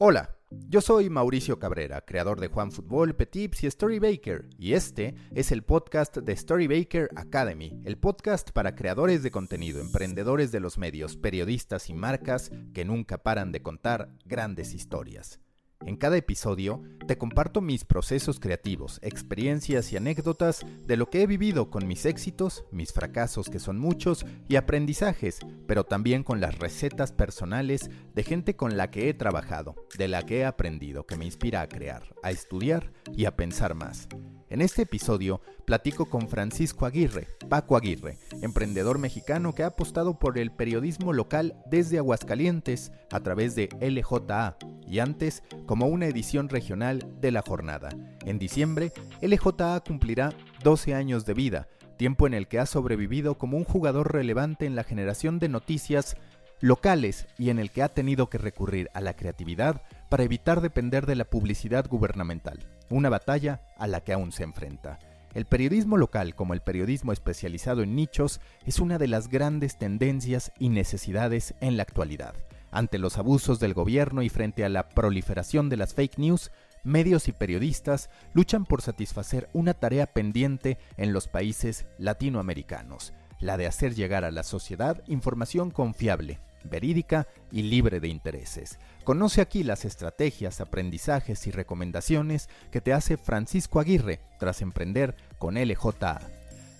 Hola, 0.00 0.36
yo 0.68 0.80
soy 0.80 1.10
Mauricio 1.10 1.58
Cabrera, 1.58 2.02
creador 2.02 2.38
de 2.38 2.46
Juan 2.46 2.70
Fútbol, 2.70 3.16
Petips 3.16 3.64
y 3.64 3.66
Story 3.66 3.98
Baker, 3.98 4.48
y 4.56 4.74
este 4.74 5.16
es 5.34 5.50
el 5.50 5.64
podcast 5.64 6.18
de 6.18 6.32
Story 6.34 6.68
Baker 6.68 7.10
Academy, 7.16 7.82
el 7.84 7.98
podcast 7.98 8.52
para 8.52 8.76
creadores 8.76 9.24
de 9.24 9.32
contenido, 9.32 9.80
emprendedores 9.80 10.52
de 10.52 10.60
los 10.60 10.78
medios, 10.78 11.16
periodistas 11.16 11.90
y 11.90 11.94
marcas 11.94 12.52
que 12.72 12.84
nunca 12.84 13.24
paran 13.24 13.50
de 13.50 13.60
contar 13.60 14.14
grandes 14.24 14.72
historias. 14.72 15.40
En 15.86 15.96
cada 15.96 16.16
episodio 16.16 16.82
te 17.06 17.16
comparto 17.16 17.60
mis 17.60 17.84
procesos 17.84 18.40
creativos, 18.40 18.98
experiencias 19.02 19.92
y 19.92 19.96
anécdotas 19.96 20.66
de 20.86 20.96
lo 20.96 21.08
que 21.08 21.22
he 21.22 21.26
vivido 21.26 21.70
con 21.70 21.86
mis 21.86 22.04
éxitos, 22.04 22.64
mis 22.70 22.92
fracasos 22.92 23.48
que 23.48 23.58
son 23.58 23.78
muchos 23.78 24.26
y 24.48 24.56
aprendizajes, 24.56 25.38
pero 25.66 25.84
también 25.84 26.24
con 26.24 26.40
las 26.40 26.58
recetas 26.58 27.12
personales 27.12 27.90
de 28.14 28.22
gente 28.22 28.56
con 28.56 28.76
la 28.76 28.90
que 28.90 29.08
he 29.08 29.14
trabajado, 29.14 29.76
de 29.96 30.08
la 30.08 30.26
que 30.26 30.38
he 30.38 30.44
aprendido, 30.44 31.06
que 31.06 31.16
me 31.16 31.24
inspira 31.24 31.62
a 31.62 31.68
crear, 31.68 32.14
a 32.22 32.30
estudiar 32.30 32.92
y 33.14 33.24
a 33.24 33.36
pensar 33.36 33.74
más. 33.74 34.08
En 34.50 34.62
este 34.62 34.82
episodio 34.82 35.42
platico 35.66 36.06
con 36.06 36.28
Francisco 36.28 36.86
Aguirre, 36.86 37.28
Paco 37.50 37.76
Aguirre, 37.76 38.16
emprendedor 38.40 38.98
mexicano 38.98 39.54
que 39.54 39.62
ha 39.62 39.66
apostado 39.66 40.18
por 40.18 40.38
el 40.38 40.50
periodismo 40.50 41.12
local 41.12 41.62
desde 41.66 41.98
Aguascalientes 41.98 42.90
a 43.12 43.20
través 43.20 43.54
de 43.54 43.68
LJA 43.80 44.56
y 44.86 45.00
antes 45.00 45.42
como 45.66 45.88
una 45.88 46.06
edición 46.06 46.48
regional 46.48 47.06
de 47.20 47.30
La 47.30 47.42
Jornada. 47.42 47.90
En 48.24 48.38
diciembre, 48.38 48.92
LJA 49.20 49.80
cumplirá 49.86 50.32
12 50.64 50.94
años 50.94 51.26
de 51.26 51.34
vida, 51.34 51.68
tiempo 51.98 52.26
en 52.26 52.32
el 52.32 52.48
que 52.48 52.58
ha 52.58 52.64
sobrevivido 52.64 53.36
como 53.36 53.58
un 53.58 53.64
jugador 53.64 54.14
relevante 54.14 54.64
en 54.64 54.76
la 54.76 54.84
generación 54.84 55.38
de 55.38 55.50
noticias 55.50 56.16
locales 56.60 57.26
y 57.36 57.50
en 57.50 57.58
el 57.58 57.70
que 57.70 57.82
ha 57.82 57.88
tenido 57.88 58.30
que 58.30 58.38
recurrir 58.38 58.88
a 58.94 59.02
la 59.02 59.14
creatividad 59.14 59.82
para 60.08 60.24
evitar 60.24 60.62
depender 60.62 61.04
de 61.04 61.16
la 61.16 61.24
publicidad 61.24 61.86
gubernamental, 61.86 62.66
una 62.90 63.08
batalla 63.08 63.60
a 63.76 63.86
la 63.86 64.00
que 64.00 64.12
aún 64.12 64.32
se 64.32 64.44
enfrenta. 64.44 64.98
El 65.34 65.44
periodismo 65.44 65.96
local, 65.96 66.34
como 66.34 66.54
el 66.54 66.62
periodismo 66.62 67.12
especializado 67.12 67.82
en 67.82 67.94
nichos, 67.94 68.40
es 68.66 68.78
una 68.78 68.98
de 68.98 69.08
las 69.08 69.28
grandes 69.28 69.78
tendencias 69.78 70.52
y 70.58 70.68
necesidades 70.70 71.54
en 71.60 71.76
la 71.76 71.82
actualidad. 71.82 72.34
Ante 72.70 72.98
los 72.98 73.18
abusos 73.18 73.60
del 73.60 73.74
gobierno 73.74 74.22
y 74.22 74.28
frente 74.28 74.64
a 74.64 74.68
la 74.68 74.88
proliferación 74.88 75.68
de 75.68 75.76
las 75.76 75.94
fake 75.94 76.18
news, 76.18 76.50
medios 76.82 77.28
y 77.28 77.32
periodistas 77.32 78.10
luchan 78.32 78.64
por 78.64 78.82
satisfacer 78.82 79.48
una 79.52 79.74
tarea 79.74 80.06
pendiente 80.06 80.78
en 80.96 81.12
los 81.12 81.28
países 81.28 81.86
latinoamericanos, 81.98 83.12
la 83.40 83.56
de 83.56 83.66
hacer 83.66 83.94
llegar 83.94 84.24
a 84.24 84.30
la 84.30 84.42
sociedad 84.42 85.02
información 85.06 85.70
confiable, 85.70 86.40
verídica 86.64 87.26
y 87.50 87.62
libre 87.62 88.00
de 88.00 88.08
intereses. 88.08 88.78
Conoce 89.04 89.40
aquí 89.40 89.62
las 89.62 89.84
estrategias, 89.84 90.60
aprendizajes 90.60 91.46
y 91.46 91.50
recomendaciones 91.50 92.48
que 92.70 92.80
te 92.80 92.92
hace 92.92 93.16
Francisco 93.16 93.80
Aguirre 93.80 94.20
tras 94.38 94.60
emprender 94.62 95.16
con 95.38 95.54
LJA. 95.54 96.20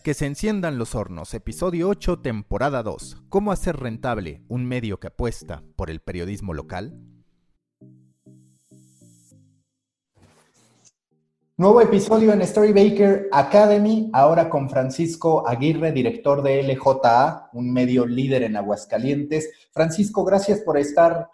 Que 0.03 0.15
se 0.15 0.27
enciendan 0.27 0.79
los 0.79 0.95
hornos, 0.95 1.35
episodio 1.35 1.89
8, 1.89 2.21
temporada 2.21 2.83
2. 2.83 3.25
¿Cómo 3.29 3.53
hacer 3.53 3.77
rentable 3.77 4.43
un 4.49 4.65
medio 4.65 5.01
que 5.01 5.09
apuesta 5.09 5.63
por 5.77 5.91
el 5.91 6.01
periodismo 6.01 6.55
local? 6.55 7.18
Nuevo 11.61 11.81
episodio 11.81 12.33
en 12.33 12.41
Story 12.43 12.73
Baker 12.73 13.29
Academy, 13.33 14.09
ahora 14.13 14.49
con 14.49 14.71
Francisco 14.71 15.45
Aguirre, 15.45 15.91
director 15.91 16.41
de 16.41 16.63
LJA, 16.63 17.51
un 17.53 17.73
medio 17.73 18.07
líder 18.07 18.45
en 18.45 18.57
Aguascalientes. 18.57 19.51
Francisco, 19.73 20.25
gracias 20.25 20.61
por 20.61 20.79
estar 20.79 21.29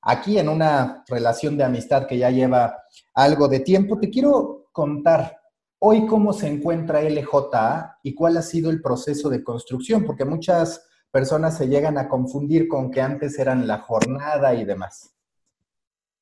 aquí 0.00 0.38
en 0.38 0.48
una 0.48 1.04
relación 1.06 1.58
de 1.58 1.64
amistad 1.64 2.06
que 2.06 2.16
ya 2.16 2.30
lleva 2.30 2.84
algo 3.12 3.48
de 3.48 3.60
tiempo. 3.60 3.98
Te 3.98 4.08
quiero 4.08 4.70
contar 4.72 5.42
hoy 5.78 6.06
cómo 6.06 6.32
se 6.32 6.48
encuentra 6.48 7.02
LJA 7.02 7.98
y 8.02 8.14
cuál 8.14 8.38
ha 8.38 8.42
sido 8.42 8.70
el 8.70 8.80
proceso 8.80 9.28
de 9.28 9.44
construcción, 9.44 10.06
porque 10.06 10.24
muchas 10.24 10.88
personas 11.10 11.58
se 11.58 11.68
llegan 11.68 11.98
a 11.98 12.08
confundir 12.08 12.66
con 12.66 12.90
que 12.90 13.02
antes 13.02 13.38
eran 13.38 13.66
la 13.66 13.80
jornada 13.80 14.54
y 14.54 14.64
demás. 14.64 15.14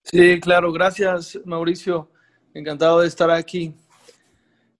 Sí, 0.03 0.41
claro, 0.41 0.72
gracias 0.72 1.38
Mauricio. 1.44 2.10
Encantado 2.54 3.00
de 3.00 3.09
estar 3.09 3.31
aquí. 3.31 3.75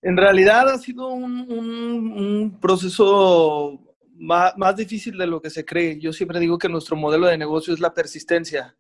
En 0.01 0.17
realidad 0.17 0.69
ha 0.69 0.79
sido 0.79 1.09
un, 1.09 2.59
proceso 2.61 3.81
más, 4.15 4.77
difícil 4.77 5.19
de 5.19 5.27
lo 5.27 5.43
que 5.43 5.51
se 5.51 5.65
cree. 5.65 5.99
Yo 5.99 6.13
siempre 6.13 6.39
digo 6.39 6.57
que 6.57 6.69
nuestro 6.69 6.95
modelo 6.95 7.27
de 7.27 7.37
negocio 7.37 7.75
es 7.75 7.81
la 7.81 7.93
persistencia, 7.93 8.77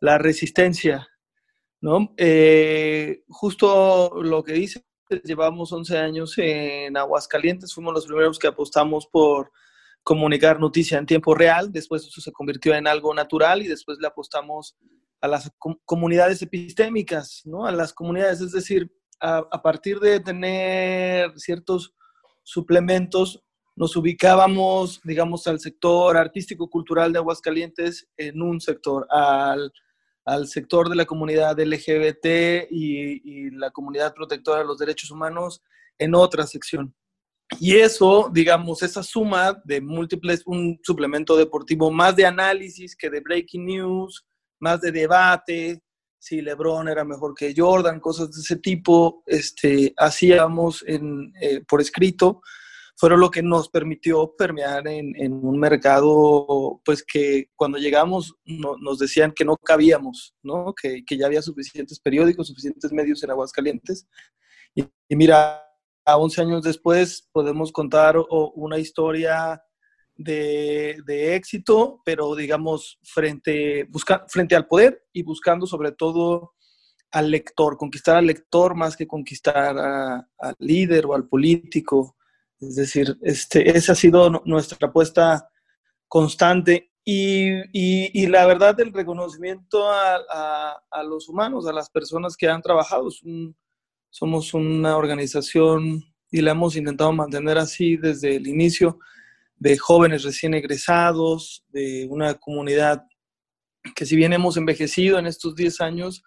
la 0.00 0.18
resistencia, 0.18 1.08
¿no? 1.80 2.12
Eh, 2.18 3.22
justo 3.28 4.22
lo 4.22 4.44
que 4.44 4.52
dice, 4.52 4.84
llevamos 5.24 5.72
11 5.72 5.98
años 5.98 6.34
en 6.36 6.96
Aguascalientes, 6.96 7.72
fuimos 7.72 7.94
los 7.94 8.06
primeros 8.06 8.38
que 8.38 8.48
apostamos 8.48 9.06
por 9.06 9.52
comunicar 10.02 10.60
noticia 10.60 10.98
en 10.98 11.06
tiempo 11.06 11.34
real, 11.34 11.72
después 11.72 12.04
eso 12.04 12.20
se 12.20 12.32
convirtió 12.32 12.74
en 12.74 12.86
algo 12.86 13.14
natural 13.14 13.62
y 13.62 13.68
después 13.68 13.98
le 13.98 14.08
apostamos 14.08 14.76
a 15.20 15.28
las 15.28 15.50
comunidades 15.84 16.42
epistémicas, 16.42 17.42
¿no? 17.44 17.66
A 17.66 17.72
las 17.72 17.92
comunidades, 17.92 18.40
es 18.40 18.52
decir, 18.52 18.90
a, 19.20 19.62
partir 19.62 19.98
de 19.98 20.20
tener 20.20 21.32
ciertos 21.38 21.94
suplementos, 22.42 23.42
nos 23.74 23.96
ubicábamos, 23.96 25.00
digamos, 25.04 25.46
al 25.46 25.60
sector 25.60 26.16
artístico-cultural 26.16 27.12
de 27.12 27.18
Aguascalientes 27.18 28.08
en 28.16 28.40
un 28.40 28.60
sector, 28.60 29.06
al, 29.10 29.72
al 30.24 30.48
sector 30.48 30.88
de 30.88 30.96
la 30.96 31.04
comunidad 31.04 31.58
LGBT 31.58 32.68
y, 32.70 33.20
y, 33.24 33.50
la 33.50 33.70
comunidad 33.70 34.14
protectora 34.14 34.60
de 34.60 34.66
los 34.66 34.78
derechos 34.78 35.10
humanos 35.10 35.62
en 35.98 36.14
otra 36.14 36.46
sección. 36.46 36.94
Y 37.60 37.76
eso, 37.76 38.28
digamos, 38.32 38.82
esa 38.82 39.02
suma 39.02 39.60
de 39.64 39.80
múltiples, 39.80 40.42
un 40.46 40.80
suplemento 40.82 41.36
deportivo 41.36 41.90
más 41.90 42.16
de 42.16 42.26
análisis 42.26 42.96
que 42.96 43.08
de 43.08 43.20
breaking 43.20 43.66
news, 43.66 44.26
más 44.60 44.80
de 44.80 44.92
debate, 44.92 45.82
si 46.18 46.40
LeBron 46.40 46.88
era 46.88 47.04
mejor 47.04 47.34
que 47.34 47.54
Jordan, 47.56 48.00
cosas 48.00 48.32
de 48.32 48.40
ese 48.40 48.56
tipo, 48.56 49.22
este, 49.26 49.94
hacíamos 49.96 50.82
en, 50.86 51.32
eh, 51.40 51.60
por 51.68 51.80
escrito, 51.80 52.40
fueron 52.96 53.20
lo 53.20 53.30
que 53.30 53.42
nos 53.42 53.68
permitió 53.68 54.34
permear 54.36 54.88
en, 54.88 55.14
en 55.16 55.32
un 55.34 55.58
mercado, 55.58 56.80
pues 56.84 57.04
que 57.04 57.50
cuando 57.54 57.78
llegamos 57.78 58.34
nos 58.44 58.98
decían 58.98 59.32
que 59.32 59.44
no 59.44 59.56
cabíamos, 59.58 60.34
¿no? 60.42 60.74
Que, 60.74 61.04
que, 61.04 61.18
ya 61.18 61.26
había 61.26 61.42
suficientes 61.42 62.00
periódicos, 62.00 62.48
suficientes 62.48 62.90
medios 62.92 63.22
en 63.22 63.30
Aguascalientes. 63.30 64.08
Y, 64.74 64.84
y 65.08 65.16
mira, 65.16 65.62
a 66.06 66.16
11 66.16 66.40
años 66.40 66.62
después 66.62 67.28
podemos 67.32 67.70
contar 67.70 68.16
una 68.54 68.78
historia 68.78 69.62
de, 70.16 71.34
éxito, 71.36 72.00
pero 72.04 72.34
digamos 72.34 72.98
frente, 73.02 73.84
busca, 73.84 74.24
frente 74.28 74.56
al 74.56 74.66
poder 74.66 75.04
y 75.12 75.22
buscando 75.22 75.66
sobre 75.66 75.92
todo 75.92 76.54
al 77.10 77.30
lector, 77.30 77.76
conquistar 77.76 78.16
al 78.16 78.26
lector 78.26 78.74
más 78.74 78.96
que 78.96 79.06
conquistar 79.06 79.78
al 79.78 80.54
líder 80.58 81.06
o 81.06 81.14
al 81.14 81.28
político. 81.28 82.16
Es 82.60 82.76
decir, 82.76 83.16
este, 83.22 83.76
esa 83.76 83.92
ha 83.92 83.94
sido 83.94 84.42
nuestra 84.44 84.88
apuesta 84.88 85.48
constante 86.08 86.92
y, 87.04 87.62
y, 87.72 88.26
la 88.26 88.46
verdad 88.46 88.80
el 88.80 88.92
reconocimiento 88.92 89.88
a, 89.88 90.82
a, 90.90 91.02
los 91.04 91.28
humanos, 91.28 91.66
a 91.66 91.72
las 91.72 91.88
personas 91.88 92.36
que 92.36 92.48
han 92.48 92.62
trabajado. 92.62 93.10
somos 94.10 94.54
una 94.54 94.96
organización 94.96 96.02
y 96.32 96.40
la 96.40 96.50
hemos 96.50 96.74
intentado 96.74 97.12
mantener 97.12 97.58
así 97.58 97.96
desde 97.96 98.34
el 98.36 98.48
inicio 98.48 98.98
de 99.56 99.78
jóvenes 99.78 100.22
recién 100.22 100.54
egresados, 100.54 101.64
de 101.68 102.06
una 102.10 102.34
comunidad 102.34 103.04
que 103.94 104.06
si 104.06 104.16
bien 104.16 104.32
hemos 104.32 104.56
envejecido 104.56 105.18
en 105.18 105.26
estos 105.26 105.54
10 105.54 105.80
años, 105.80 106.22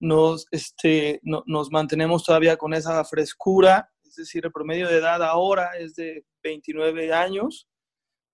nos, 0.00 0.46
este, 0.50 1.20
nos 1.22 1.70
mantenemos 1.70 2.24
todavía 2.24 2.56
con 2.56 2.74
esa 2.74 3.04
frescura, 3.04 3.90
es 4.04 4.14
decir, 4.14 4.44
el 4.44 4.52
promedio 4.52 4.88
de 4.88 4.98
edad 4.98 5.22
ahora 5.22 5.70
es 5.78 5.94
de 5.94 6.24
29 6.42 7.12
años, 7.12 7.68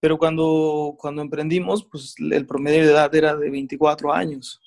pero 0.01 0.19
cuando, 0.19 0.95
cuando 0.99 1.23
emprendimos, 1.23 1.87
pues 1.91 2.15
el 2.19 2.47
promedio 2.47 2.85
de 2.85 2.93
edad 2.93 3.15
era 3.15 3.35
de 3.37 3.51
24 3.51 4.13
años. 4.13 4.61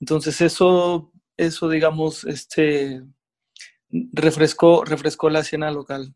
Entonces 0.00 0.40
eso, 0.40 1.12
eso 1.36 1.68
digamos, 1.68 2.24
este, 2.24 3.02
refrescó, 4.12 4.84
refrescó 4.84 5.30
la 5.30 5.40
escena 5.40 5.70
local. 5.70 6.14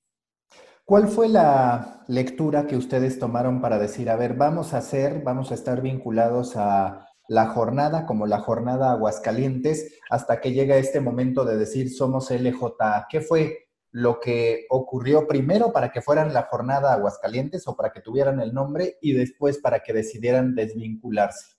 ¿Cuál 0.86 1.08
fue 1.08 1.30
la 1.30 2.04
lectura 2.08 2.66
que 2.66 2.76
ustedes 2.76 3.18
tomaron 3.18 3.62
para 3.62 3.78
decir, 3.78 4.10
a 4.10 4.16
ver, 4.16 4.34
vamos 4.34 4.74
a 4.74 4.78
hacer, 4.78 5.22
vamos 5.22 5.50
a 5.50 5.54
estar 5.54 5.80
vinculados 5.80 6.56
a 6.56 7.08
la 7.26 7.46
jornada 7.46 8.04
como 8.04 8.26
la 8.26 8.40
jornada 8.40 8.92
Aguascalientes 8.92 9.98
hasta 10.10 10.42
que 10.42 10.52
llega 10.52 10.76
este 10.76 11.00
momento 11.00 11.46
de 11.46 11.56
decir 11.56 11.90
somos 11.90 12.30
LJ? 12.30 13.06
¿Qué 13.08 13.22
fue 13.22 13.68
lo 13.92 14.20
que 14.20 14.66
ocurrió 14.68 15.26
primero 15.26 15.72
para 15.72 15.90
que 15.90 16.02
fueran 16.02 16.34
la 16.34 16.42
jornada 16.42 16.92
Aguascalientes 16.92 17.66
o 17.66 17.74
para 17.74 17.90
que 17.90 18.02
tuvieran 18.02 18.38
el 18.40 18.52
nombre 18.52 18.98
y 19.00 19.14
después 19.14 19.56
para 19.56 19.80
que 19.80 19.94
decidieran 19.94 20.54
desvincularse? 20.54 21.56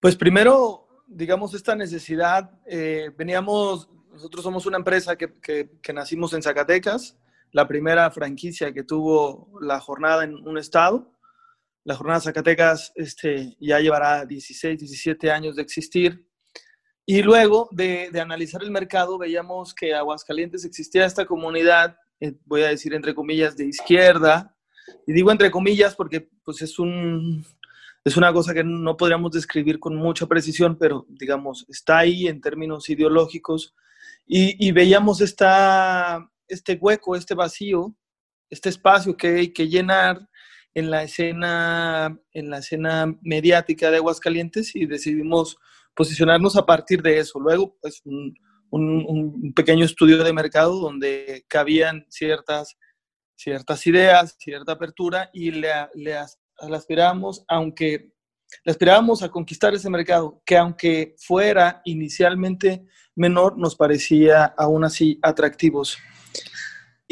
Pues 0.00 0.16
primero, 0.16 0.88
digamos, 1.06 1.54
esta 1.54 1.76
necesidad, 1.76 2.50
eh, 2.66 3.12
veníamos, 3.16 3.88
nosotros 4.10 4.42
somos 4.42 4.66
una 4.66 4.78
empresa 4.78 5.14
que, 5.14 5.32
que 5.40 5.92
nacimos 5.92 6.32
en 6.32 6.42
Zacatecas, 6.42 7.16
la 7.52 7.68
primera 7.68 8.10
franquicia 8.10 8.72
que 8.72 8.82
tuvo 8.82 9.58
la 9.60 9.78
jornada 9.78 10.24
en 10.24 10.34
un 10.48 10.58
estado. 10.58 11.12
La 11.84 11.94
jornada 11.94 12.20
Zacatecas 12.20 12.92
este, 12.94 13.56
ya 13.60 13.78
llevará 13.78 14.24
16, 14.24 14.78
17 14.78 15.30
años 15.30 15.56
de 15.56 15.62
existir. 15.62 16.26
Y 17.04 17.22
luego 17.22 17.68
de, 17.72 18.10
analizar 18.20 18.62
el 18.62 18.70
mercado, 18.70 19.18
veíamos 19.18 19.74
que 19.74 19.94
Aguascalientes 19.94 20.64
existía 20.64 21.04
esta 21.04 21.26
comunidad, 21.26 21.96
eh, 22.20 22.34
voy 22.46 22.62
a 22.62 22.68
decir 22.68 22.94
entre 22.94 23.14
comillas, 23.14 23.56
de 23.56 23.66
izquierda. 23.66 24.56
Y 25.06 25.12
digo 25.12 25.30
entre 25.30 25.50
comillas 25.50 25.94
porque 25.94 26.30
pues, 26.44 26.62
es, 26.62 26.78
un, 26.78 27.44
es 28.04 28.16
una 28.16 28.32
cosa 28.32 28.54
que 28.54 28.64
no 28.64 28.96
podríamos 28.96 29.32
describir 29.32 29.78
con 29.78 29.96
mucha 29.96 30.26
precisión, 30.26 30.78
pero 30.78 31.04
digamos, 31.08 31.66
está 31.68 31.98
ahí 31.98 32.28
en 32.28 32.40
términos 32.40 32.88
ideológicos. 32.88 33.74
Y, 34.24 34.66
y 34.66 34.70
veíamos 34.70 35.20
esta, 35.20 36.30
este 36.52 36.78
hueco, 36.80 37.16
este 37.16 37.34
vacío, 37.34 37.94
este 38.50 38.68
espacio 38.68 39.16
que 39.16 39.28
hay 39.28 39.52
que 39.52 39.68
llenar 39.68 40.28
en 40.74 40.90
la 40.90 41.02
escena, 41.02 42.18
en 42.32 42.50
la 42.50 42.58
escena 42.58 43.14
mediática 43.22 43.90
de 43.90 43.98
Aguascalientes 43.98 44.74
y 44.74 44.86
decidimos 44.86 45.56
posicionarnos 45.94 46.56
a 46.56 46.64
partir 46.64 47.02
de 47.02 47.18
eso. 47.18 47.38
Luego, 47.40 47.76
pues, 47.80 48.02
un, 48.04 48.34
pequeño 49.54 49.84
estudio 49.84 50.24
de 50.24 50.32
mercado 50.32 50.78
donde 50.78 51.44
cabían 51.46 52.06
ciertas, 52.08 52.78
ciertas 53.36 53.86
ideas, 53.86 54.36
cierta 54.38 54.72
apertura 54.72 55.28
y 55.34 55.50
le, 55.50 55.68
le, 55.94 56.16
aspirábamos, 56.74 57.44
aunque 57.48 58.12
le 58.64 58.70
aspirábamos 58.70 59.22
a 59.22 59.28
conquistar 59.28 59.74
ese 59.74 59.90
mercado, 59.90 60.42
que 60.46 60.56
aunque 60.56 61.14
fuera 61.18 61.82
inicialmente 61.84 62.86
menor, 63.14 63.58
nos 63.58 63.76
parecía 63.76 64.46
aún 64.56 64.84
así 64.84 65.18
atractivos. 65.22 65.98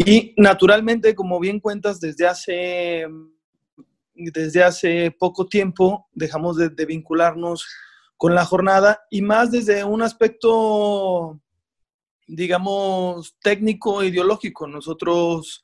Y 0.06 0.32
naturalmente, 0.38 1.14
como 1.14 1.38
bien 1.38 1.60
cuentas, 1.60 2.00
desde 2.00 2.26
hace, 2.26 3.06
desde 4.14 4.64
hace 4.64 5.10
poco 5.10 5.46
tiempo 5.46 6.08
dejamos 6.14 6.56
de, 6.56 6.86
vincularnos 6.86 7.66
con 8.16 8.34
la 8.34 8.46
jornada 8.46 9.02
y 9.10 9.20
más 9.20 9.50
desde 9.50 9.84
un 9.84 10.00
aspecto, 10.00 11.38
digamos, 12.26 13.36
técnico, 13.42 14.02
ideológico. 14.02 14.66
Nosotros 14.66 15.62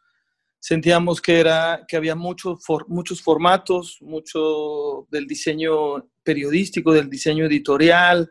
sentíamos 0.59 1.23
que, 1.23 1.41
era, 1.41 1.87
que 1.89 1.97
había 1.97 2.15
muchos 2.15 2.59
muchos 2.89 3.23
formatos, 3.23 3.97
mucho 4.03 5.07
del 5.11 5.27
diseño 5.27 6.11
periodístico, 6.23 6.93
del 6.93 7.09
diseño 7.09 7.47
editorial, 7.47 8.31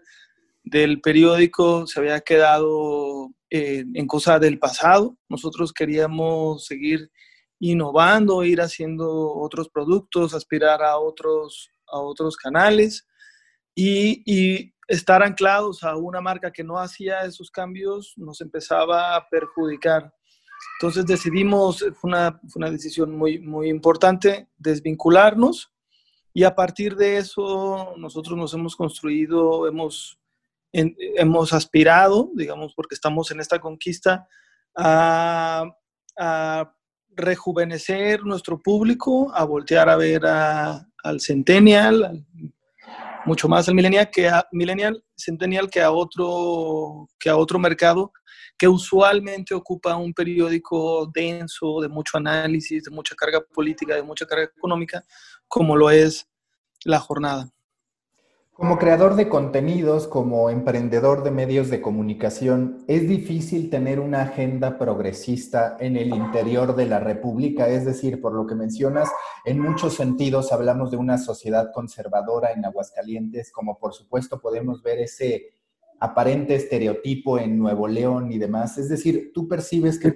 del 0.63 1.01
periódico, 1.01 1.87
se 1.87 1.99
había 1.99 2.19
quedado 2.21 3.31
eh, 3.49 3.85
en 3.93 4.07
cosa 4.07 4.39
del 4.39 4.59
pasado. 4.59 5.17
Nosotros 5.29 5.71
queríamos 5.71 6.65
seguir 6.65 7.11
innovando, 7.59 8.43
ir 8.43 8.61
haciendo 8.61 9.33
otros 9.33 9.69
productos, 9.69 10.33
aspirar 10.33 10.83
a 10.83 10.97
otros, 10.97 11.69
a 11.87 11.99
otros 11.99 12.35
canales 12.37 13.07
y, 13.75 14.71
estar 14.87 15.23
anclados 15.23 15.83
a 15.83 15.95
una 15.95 16.21
marca 16.21 16.51
que 16.51 16.63
no 16.63 16.77
hacía 16.77 17.25
esos 17.25 17.49
cambios 17.49 18.13
nos 18.17 18.39
empezaba 18.39 19.15
a 19.15 19.27
perjudicar. 19.27 20.13
Entonces 20.79 21.07
decidimos, 21.07 21.83
fue 21.99 22.09
una, 22.09 22.39
fue 22.47 22.59
una 22.59 22.69
decisión 22.69 23.17
muy, 23.17 23.39
muy 23.39 23.69
importante, 23.69 24.47
desvincularnos 24.59 25.73
y 26.35 26.43
a 26.43 26.53
partir 26.53 26.95
de 26.95 27.17
eso 27.17 27.95
nosotros 27.97 28.37
nos 28.37 28.53
hemos 28.53 28.75
construido, 28.75 29.67
hemos 29.67 30.19
hemos 31.17 31.53
aspirado, 31.53 32.31
digamos, 32.35 32.73
porque 32.75 32.95
estamos 32.95 33.31
en 33.31 33.39
esta 33.39 33.59
conquista, 33.59 34.27
a, 34.75 35.65
rejuvenecer 37.17 38.23
nuestro 38.23 38.61
público, 38.61 39.31
a 39.33 39.45
voltear 39.45 39.87
a 39.87 39.95
ver 39.95 40.25
al 40.25 41.21
centennial, 41.21 42.25
mucho 43.25 43.47
más 43.47 43.69
al 43.69 43.75
millennial 43.75 44.09
que 44.11 44.27
a, 44.27 44.45
millennial, 44.51 45.01
centennial 45.15 45.69
que 45.69 45.81
a 45.81 45.91
otro 45.91 47.07
que 47.17 47.29
a 47.29 47.37
otro 47.37 47.57
mercado 47.57 48.11
que 48.57 48.67
usualmente 48.67 49.53
ocupa 49.53 49.95
un 49.95 50.13
periódico 50.13 51.09
denso, 51.13 51.81
de 51.81 51.89
mucho 51.89 52.17
análisis, 52.17 52.83
de 52.83 52.91
mucha 52.91 53.15
carga 53.15 53.41
política, 53.41 53.95
de 53.95 54.03
mucha 54.03 54.25
carga 54.25 54.45
económica, 54.45 55.03
como 55.47 55.75
lo 55.75 55.89
es 55.89 56.27
la 56.83 56.99
jornada. 56.99 57.51
Como 58.55 58.77
creador 58.77 59.15
de 59.15 59.27
contenidos, 59.27 60.07
como 60.07 60.49
emprendedor 60.49 61.23
de 61.23 61.31
medios 61.31 61.69
de 61.69 61.81
comunicación, 61.81 62.85
¿es 62.87 63.05
difícil 63.05 63.69
tener 63.69 63.99
una 63.99 64.21
agenda 64.21 64.77
progresista 64.77 65.75
en 65.77 65.97
el 65.97 66.15
interior 66.15 66.73
de 66.73 66.85
la 66.85 67.01
República? 67.01 67.67
Es 67.67 67.83
decir, 67.83 68.21
por 68.21 68.31
lo 68.31 68.47
que 68.47 68.55
mencionas, 68.55 69.09
en 69.43 69.59
muchos 69.59 69.95
sentidos 69.95 70.53
hablamos 70.53 70.89
de 70.89 70.95
una 70.95 71.17
sociedad 71.17 71.73
conservadora 71.73 72.53
en 72.53 72.63
Aguascalientes, 72.63 73.51
como 73.51 73.77
por 73.77 73.93
supuesto 73.93 74.39
podemos 74.39 74.81
ver 74.81 74.99
ese 74.99 75.47
aparente 75.99 76.55
estereotipo 76.55 77.37
en 77.37 77.59
Nuevo 77.59 77.89
León 77.89 78.31
y 78.31 78.37
demás. 78.37 78.77
Es 78.77 78.87
decir, 78.87 79.31
¿tú 79.33 79.49
percibes 79.49 79.99
que 79.99 80.15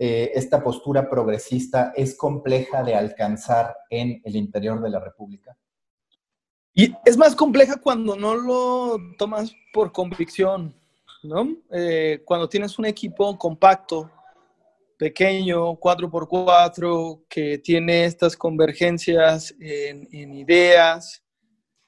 eh, 0.00 0.32
esta 0.34 0.64
postura 0.64 1.08
progresista 1.08 1.92
es 1.94 2.16
compleja 2.16 2.82
de 2.82 2.96
alcanzar 2.96 3.76
en 3.88 4.20
el 4.24 4.34
interior 4.34 4.82
de 4.82 4.90
la 4.90 4.98
República? 4.98 5.56
Y 6.78 6.94
es 7.06 7.16
más 7.16 7.34
compleja 7.34 7.76
cuando 7.76 8.16
no 8.16 8.34
lo 8.34 8.98
tomas 9.16 9.50
por 9.72 9.92
convicción, 9.92 10.78
¿no? 11.22 11.56
Eh, 11.72 12.20
cuando 12.22 12.50
tienes 12.50 12.78
un 12.78 12.84
equipo 12.84 13.38
compacto, 13.38 14.10
pequeño, 14.98 15.72
4x4, 15.76 17.24
que 17.30 17.56
tiene 17.56 18.04
estas 18.04 18.36
convergencias 18.36 19.54
en, 19.58 20.34
ideas 20.34 21.24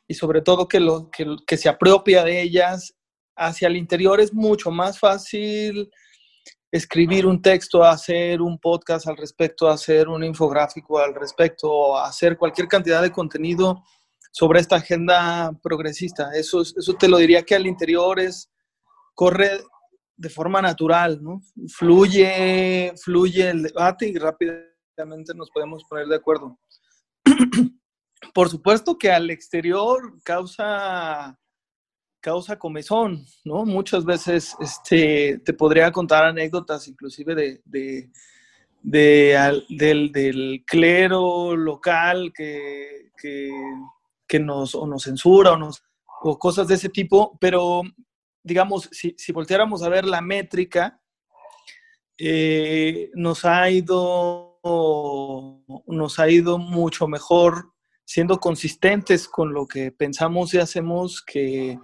y 0.07 0.15
sobre 0.15 0.41
todo 0.41 0.67
que, 0.67 0.81
lo, 0.81 1.11
que, 1.11 1.37
que 1.47 1.59
se 1.59 1.69
apropia 1.69 2.25
de 2.25 2.41
ellas 2.41 2.95
hacia 3.37 3.69
el 3.69 3.77
interior 3.77 4.23
es 4.23 4.33
mucho 4.33 4.71
más 4.71 4.99
fácil 4.99 5.91
escribir 6.73 7.27
un 7.27 7.43
texto, 7.43 7.85
hacer 7.85 8.41
un 8.41 8.59
podcast 8.59 9.07
al 9.07 9.19
respecto, 9.19 9.69
hacer 9.69 10.09
un 10.09 10.25
infográfico 10.25 10.99
al 10.99 11.15
respecto, 11.15 11.95
hacer 11.99 12.39
cualquier 12.39 12.69
cantidad 12.69 13.03
de 13.03 13.13
contenido 13.13 13.85
sobre 14.31 14.61
esta 14.61 14.77
agenda 14.77 15.53
progresista. 15.63 16.31
Eso, 16.35 16.63
eso 16.63 16.95
te 16.95 17.09
lo 17.09 17.19
diría 17.19 17.43
que 17.43 17.55
al 17.55 17.67
interior 17.67 18.21
es, 18.21 18.51
corre 19.15 19.61
de 20.19 20.29
forma 20.29 20.61
natural, 20.61 21.23
¿no? 21.23 21.41
Fluye, 21.69 22.93
fluye 23.03 23.51
el 23.51 23.63
debate 23.63 24.09
y 24.09 24.17
rápidamente 24.17 25.33
nos 25.35 25.51
podemos 25.51 25.85
poner 25.85 26.07
de 26.07 26.17
acuerdo. 26.17 26.59
Por 28.35 28.49
supuesto 28.49 28.99
que 28.99 29.13
al 29.13 29.31
exterior 29.31 30.21
causa, 30.25 31.39
causa 32.21 32.59
comezón, 32.59 33.25
¿no? 33.45 33.65
Muchas 33.65 34.05
veces 34.05 34.57
este, 34.61 35.39
te 35.45 35.53
podría 35.53 35.93
contar 35.93 36.25
anécdotas 36.25 36.89
inclusive 36.89 37.37
de, 37.37 37.63
de, 37.65 38.11
del, 38.83 40.13
del, 40.13 40.65
clero 40.67 41.55
local 41.55 42.33
que, 42.35 43.11
que 43.17 43.51
que 44.29 44.39
nos, 44.39 44.75
o 44.75 44.87
nos 44.87 45.03
censura 45.05 45.59
o, 46.23 46.39
cosas 46.39 46.69
de 46.69 46.75
ese 46.75 46.89
tipo, 46.89 47.37
pero 47.41 47.83
digamos, 48.43 48.89
si, 48.93 49.15
si 49.17 49.33
volteáramos 49.33 49.83
a 49.83 49.89
ver 49.89 50.05
la 50.05 50.21
métrica, 50.21 51.01
eh, 52.19 53.11
nos, 53.15 53.45
ha 53.45 53.71
ido, 53.71 54.61
nos 55.87 56.19
ha 56.19 56.29
ido 56.29 56.59
mucho 56.59 57.09
mejor 57.09 57.73
siendo 58.05 58.41
consistentes 58.41 59.29
con 59.29 59.53
lo 59.53 59.67
que 59.67 59.93
pensamos 59.93 60.53
y 60.55 60.59
hacemos 60.59 61.23
que, 61.23 61.79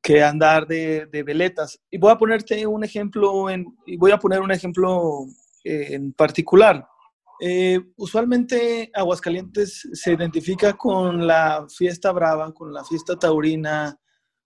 que 0.00 0.22
andar 0.22 0.66
de, 0.66 1.06
de, 1.06 1.22
veletas. 1.22 1.80
Y 1.90 1.98
voy 1.98 2.12
a 2.12 2.18
ponerte 2.18 2.66
un 2.66 2.84
ejemplo, 2.84 3.50
en, 3.50 3.66
y 3.86 3.96
voy 3.96 4.12
a 4.12 4.18
poner 4.18 4.40
un 4.40 4.52
ejemplo 4.52 5.26
en 5.64 6.12
particular. 6.12 6.86
Eh, 7.40 7.78
usualmente 7.96 8.90
Aguascalientes 8.94 9.88
se 9.92 10.12
identifica 10.12 10.72
con 10.74 11.26
la 11.26 11.66
fiesta 11.68 12.12
brava, 12.12 12.52
con 12.52 12.72
la 12.72 12.84
fiesta 12.84 13.16
taurina, 13.16 13.98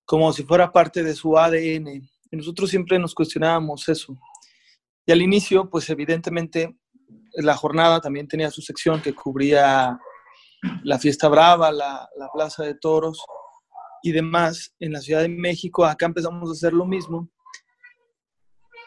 como 0.04 0.32
si 0.32 0.42
fuera 0.42 0.73
parte 0.73 1.02
de 1.02 1.14
su 1.14 1.38
ADN. 1.38 1.88
Y 2.32 2.37
nosotros 2.37 2.70
siempre 2.70 2.99
nos 2.99 3.14
cuestionábamos 3.14 3.88
eso. 3.88 4.18
Y 5.06 5.12
al 5.12 5.23
inicio, 5.23 5.68
pues 5.70 5.88
evidentemente 5.90 6.76
la 7.35 7.56
jornada 7.56 8.00
también 8.00 8.26
tenía 8.26 8.50
su 8.50 8.61
sección 8.61 9.00
que 9.00 9.14
cubría 9.14 9.99
la 10.82 10.99
fiesta 10.99 11.28
brava, 11.28 11.70
la, 11.70 12.09
la 12.16 12.28
plaza 12.32 12.64
de 12.64 12.75
toros 12.75 13.23
y 14.02 14.12
demás. 14.12 14.75
En 14.80 14.92
la 14.92 15.00
Ciudad 15.00 15.23
de 15.23 15.28
México, 15.28 15.85
acá 15.85 16.06
empezamos 16.06 16.49
a 16.49 16.52
hacer 16.52 16.73
lo 16.73 16.87
mismo 16.87 17.30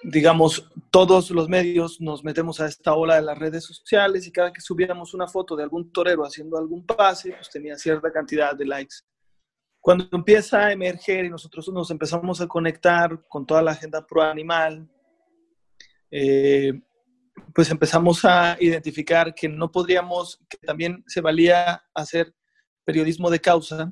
digamos, 0.04 0.70
todos 0.92 1.32
los 1.32 1.48
medios 1.48 2.00
nos 2.02 2.24
metemos 2.24 2.60
a 2.60 2.68
esta 2.68 2.94
ola 2.94 3.16
de 3.16 3.22
las 3.22 3.38
redes 3.38 3.64
sociales 3.64 4.28
y 4.28 4.32
cada 4.32 4.52
que 4.52 4.62
subíamos 4.62 5.14
una 5.14 5.28
foto 5.28 5.56
de 5.56 5.64
algún 5.64 5.92
torero 5.92 6.24
haciendo 6.24 6.58
algún 6.58 6.86
pase, 6.86 7.32
pues 7.32 7.50
tenía 7.50 7.78
cierta 7.78 8.12
cantidad 8.12 8.56
de 8.56 8.66
likes. 8.66 8.96
Cuando 9.80 10.08
empieza 10.12 10.66
a 10.66 10.72
emerger 10.72 11.26
y 11.26 11.30
nosotros 11.30 11.68
nos 11.70 11.92
empezamos 11.92 12.40
a 12.42 12.48
conectar 12.48 13.26
con 13.28 13.46
toda 13.46 13.62
la 13.62 13.72
agenda 13.72 14.06
pro 14.06 14.22
animal, 14.22 14.90
eh, 16.12 16.74
pues 17.54 17.70
empezamos 17.72 18.24
a 18.24 18.56
identificar 18.60 19.34
que 19.34 19.50
no 19.50 19.72
podríamos, 19.72 20.40
que 20.50 20.58
también 20.58 21.04
se 21.08 21.22
valía 21.22 21.84
hacer 21.94 22.34
periodismo 22.86 23.30
de 23.30 23.42
causa 23.42 23.92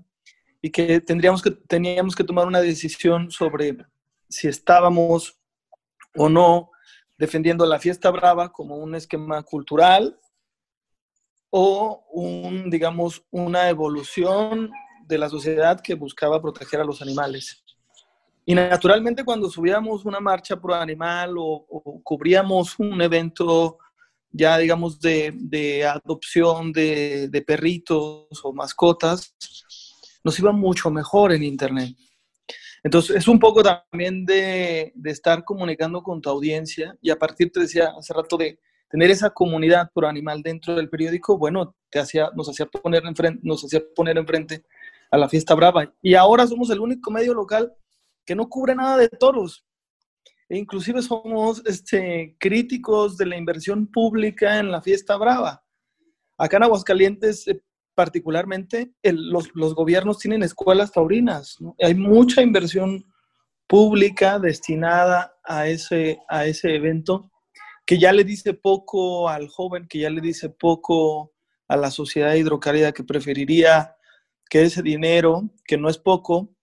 y 0.61 0.69
que, 0.69 1.01
tendríamos 1.01 1.41
que 1.41 1.51
teníamos 1.51 2.15
que 2.15 2.23
tomar 2.23 2.47
una 2.47 2.61
decisión 2.61 3.31
sobre 3.31 3.77
si 4.29 4.47
estábamos 4.47 5.40
o 6.15 6.29
no, 6.29 6.71
defendiendo 7.17 7.65
la 7.65 7.79
fiesta 7.79 8.09
brava 8.09 8.51
como 8.51 8.77
un 8.77 8.95
esquema 8.95 9.43
cultural 9.43 10.19
o 11.49 12.03
un, 12.11 12.69
digamos, 12.69 13.23
una 13.29 13.69
evolución 13.69 14.71
de 15.05 15.17
la 15.17 15.29
sociedad 15.29 15.79
que 15.81 15.93
buscaba 15.93 16.41
proteger 16.41 16.79
a 16.79 16.85
los 16.85 17.01
animales. 17.01 17.63
Y 18.45 18.55
naturalmente 18.55 19.23
cuando 19.23 19.49
subíamos 19.49 20.05
una 20.05 20.19
marcha 20.19 20.59
pro 20.59 20.73
animal 20.73 21.35
o, 21.37 22.01
cubríamos 22.03 22.79
un 22.79 23.01
evento 23.01 23.77
ya, 24.31 24.57
digamos, 24.57 24.99
de, 24.99 25.33
de 25.35 25.85
adopción 25.85 26.71
de, 26.71 27.27
de 27.27 27.41
perritos 27.41 28.27
o 28.43 28.53
mascotas, 28.53 29.35
nos 30.23 30.39
iba 30.39 30.51
mucho 30.53 30.89
mejor 30.89 31.33
en 31.33 31.43
Internet. 31.43 31.95
Entonces, 32.83 33.15
es 33.15 33.27
un 33.27 33.39
poco 33.39 33.61
también 33.61 34.25
de, 34.25 34.93
estar 35.05 35.43
comunicando 35.43 36.01
con 36.01 36.21
tu 36.21 36.29
audiencia 36.29 36.97
y 37.01 37.11
a 37.11 37.17
partir, 37.17 37.51
te 37.51 37.59
decía 37.59 37.93
hace 37.97 38.13
rato, 38.13 38.37
de 38.37 38.59
tener 38.89 39.11
esa 39.11 39.29
comunidad 39.29 39.89
por 39.93 40.05
animal 40.05 40.41
dentro 40.41 40.75
del 40.75 40.89
periódico, 40.89 41.37
bueno, 41.37 41.75
te 41.89 41.99
hacía, 41.99 42.29
nos, 42.35 42.49
hacía 42.49 42.65
poner 42.65 43.05
enfrente, 43.05 43.39
nos 43.43 43.63
hacía 43.63 43.81
poner 43.95 44.17
enfrente 44.17 44.63
a 45.11 45.17
la 45.17 45.29
fiesta 45.29 45.53
brava. 45.53 45.93
Y 46.01 46.15
ahora 46.15 46.47
somos 46.47 46.69
el 46.71 46.79
único 46.79 47.11
medio 47.11 47.33
local 47.33 47.73
que 48.25 48.35
no 48.35 48.49
cubre 48.49 48.75
nada 48.75 48.97
de 48.97 49.09
toros. 49.09 49.65
E 50.49 50.57
inclusive 50.57 51.01
somos 51.01 51.61
este, 51.65 52.35
críticos 52.39 53.15
de 53.15 53.27
la 53.27 53.37
inversión 53.37 53.87
pública 53.87 54.59
en 54.59 54.71
la 54.71 54.81
fiesta 54.81 55.15
brava. 55.15 55.63
Acá 56.37 56.57
en 56.57 56.63
Aguascalientes 56.63 57.45
particularmente 58.01 58.95
los, 59.03 59.53
gobiernos 59.53 60.17
tienen 60.17 60.41
escuelas 60.41 60.91
taurinas. 60.91 61.59
Hay 61.79 61.93
mucha 61.93 62.41
inversión 62.41 63.05
pública 63.67 64.39
destinada 64.39 65.35
a 65.43 65.67
ese, 65.67 66.17
a 66.27 66.47
ese 66.47 66.73
evento 66.73 67.31
que 67.85 67.99
ya 67.99 68.11
le 68.11 68.23
dice 68.23 68.55
poco 68.55 69.29
al 69.29 69.49
joven, 69.49 69.87
que 69.87 69.99
ya 69.99 70.09
le 70.09 70.19
dice 70.19 70.49
poco 70.49 71.33
a 71.67 71.77
la 71.77 71.91
sociedad 71.91 72.33
hidrocálida 72.33 72.91
que 72.91 73.03
preferiría 73.03 73.95
que 74.49 74.63
ese 74.63 74.81
dinero, 74.81 75.51
que 75.63 75.77
no 75.77 75.87
es 75.87 75.99
poco, 75.99 76.55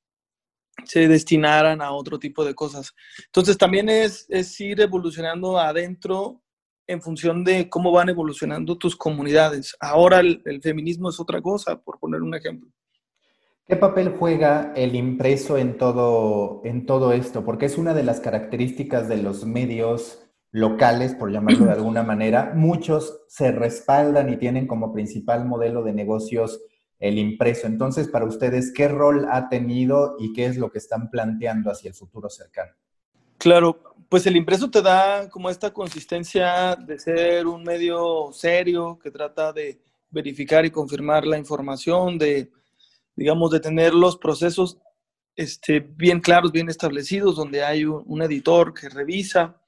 se 0.86 1.06
destinaran 1.06 1.80
a 1.82 1.92
otro 1.92 2.18
tipo 2.18 2.44
de 2.44 2.56
cosas. 2.56 2.96
Entonces 3.26 3.56
también 3.56 3.88
es, 3.88 4.26
es 4.28 4.60
ir 4.60 4.80
evolucionando 4.80 5.56
adentro 5.56 6.42
en 6.88 7.02
función 7.02 7.44
de 7.44 7.68
cómo 7.68 7.92
van 7.92 8.08
evolucionando 8.08 8.76
tus 8.76 8.96
comunidades. 8.96 9.76
Ahora 9.78 10.20
el, 10.20 10.60
feminismo 10.62 11.10
es 11.10 11.20
otra 11.20 11.40
cosa, 11.40 11.80
por 11.80 12.00
poner 12.00 12.22
un 12.22 12.34
ejemplo. 12.34 12.70
¿Qué 13.66 13.76
papel 13.76 14.14
juega 14.18 14.72
el 14.74 14.96
impreso 14.96 15.58
en 15.58 15.76
todo, 15.76 16.62
en 16.64 16.86
todo 16.86 17.12
esto? 17.12 17.44
Porque 17.44 17.66
es 17.66 17.76
una 17.76 17.92
de 17.92 18.02
las 18.02 18.20
características 18.20 19.08
de 19.08 19.18
los 19.18 19.44
medios 19.44 20.24
locales, 20.50 21.14
por 21.14 21.30
llamarlo 21.30 21.66
de 21.66 21.72
alguna 21.74 22.02
manera. 22.02 22.52
Muchos 22.54 23.20
se 23.28 23.52
respaldan 23.52 24.32
y 24.32 24.38
tienen 24.38 24.66
como 24.66 24.94
principal 24.94 25.44
modelo 25.44 25.82
de 25.82 25.92
negocios 25.92 26.62
el 26.98 27.18
impreso. 27.18 27.66
Entonces, 27.66 28.08
para 28.08 28.24
ustedes, 28.24 28.72
¿qué 28.72 28.88
rol 28.88 29.26
ha 29.30 29.50
tenido 29.50 30.16
y 30.18 30.32
qué 30.32 30.46
es 30.46 30.56
lo 30.56 30.70
que 30.70 30.78
están 30.78 31.10
planteando 31.10 31.70
hacia 31.70 31.88
el 31.88 31.94
futuro 31.94 32.30
cercano? 32.30 32.72
Claro, 33.36 33.78
pues 34.08 34.26
el 34.26 34.36
impreso 34.36 34.70
te 34.70 34.80
da 34.80 35.28
como 35.28 35.50
esta 35.50 35.72
consistencia 35.72 36.74
de 36.76 36.98
ser 36.98 37.46
un 37.46 37.62
medio 37.62 38.30
serio 38.32 38.98
que 39.02 39.10
trata 39.10 39.52
de 39.52 39.82
verificar 40.10 40.64
y 40.64 40.70
confirmar 40.70 41.26
la 41.26 41.36
información, 41.36 42.16
de, 42.16 42.50
digamos, 43.14 43.50
de 43.50 43.60
tener 43.60 43.92
los 43.92 44.16
procesos 44.16 44.78
este, 45.36 45.80
bien 45.80 46.20
claros, 46.20 46.52
bien 46.52 46.70
establecidos, 46.70 47.36
donde 47.36 47.62
hay 47.62 47.84
un, 47.84 48.22
editor 48.22 48.72
que 48.72 48.88
revisa. 48.88 49.60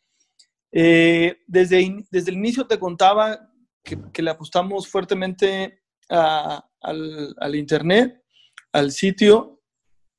Eh, 0.72 1.36
desde, 1.46 2.06
desde 2.10 2.30
el 2.30 2.38
inicio 2.38 2.66
te 2.66 2.78
contaba 2.78 3.50
que, 3.84 4.22
le 4.22 4.30
apostamos 4.30 4.88
fuertemente 4.88 5.82
al, 6.08 7.54
Internet, 7.54 8.22
al 8.72 8.90
sitio. 8.90 9.60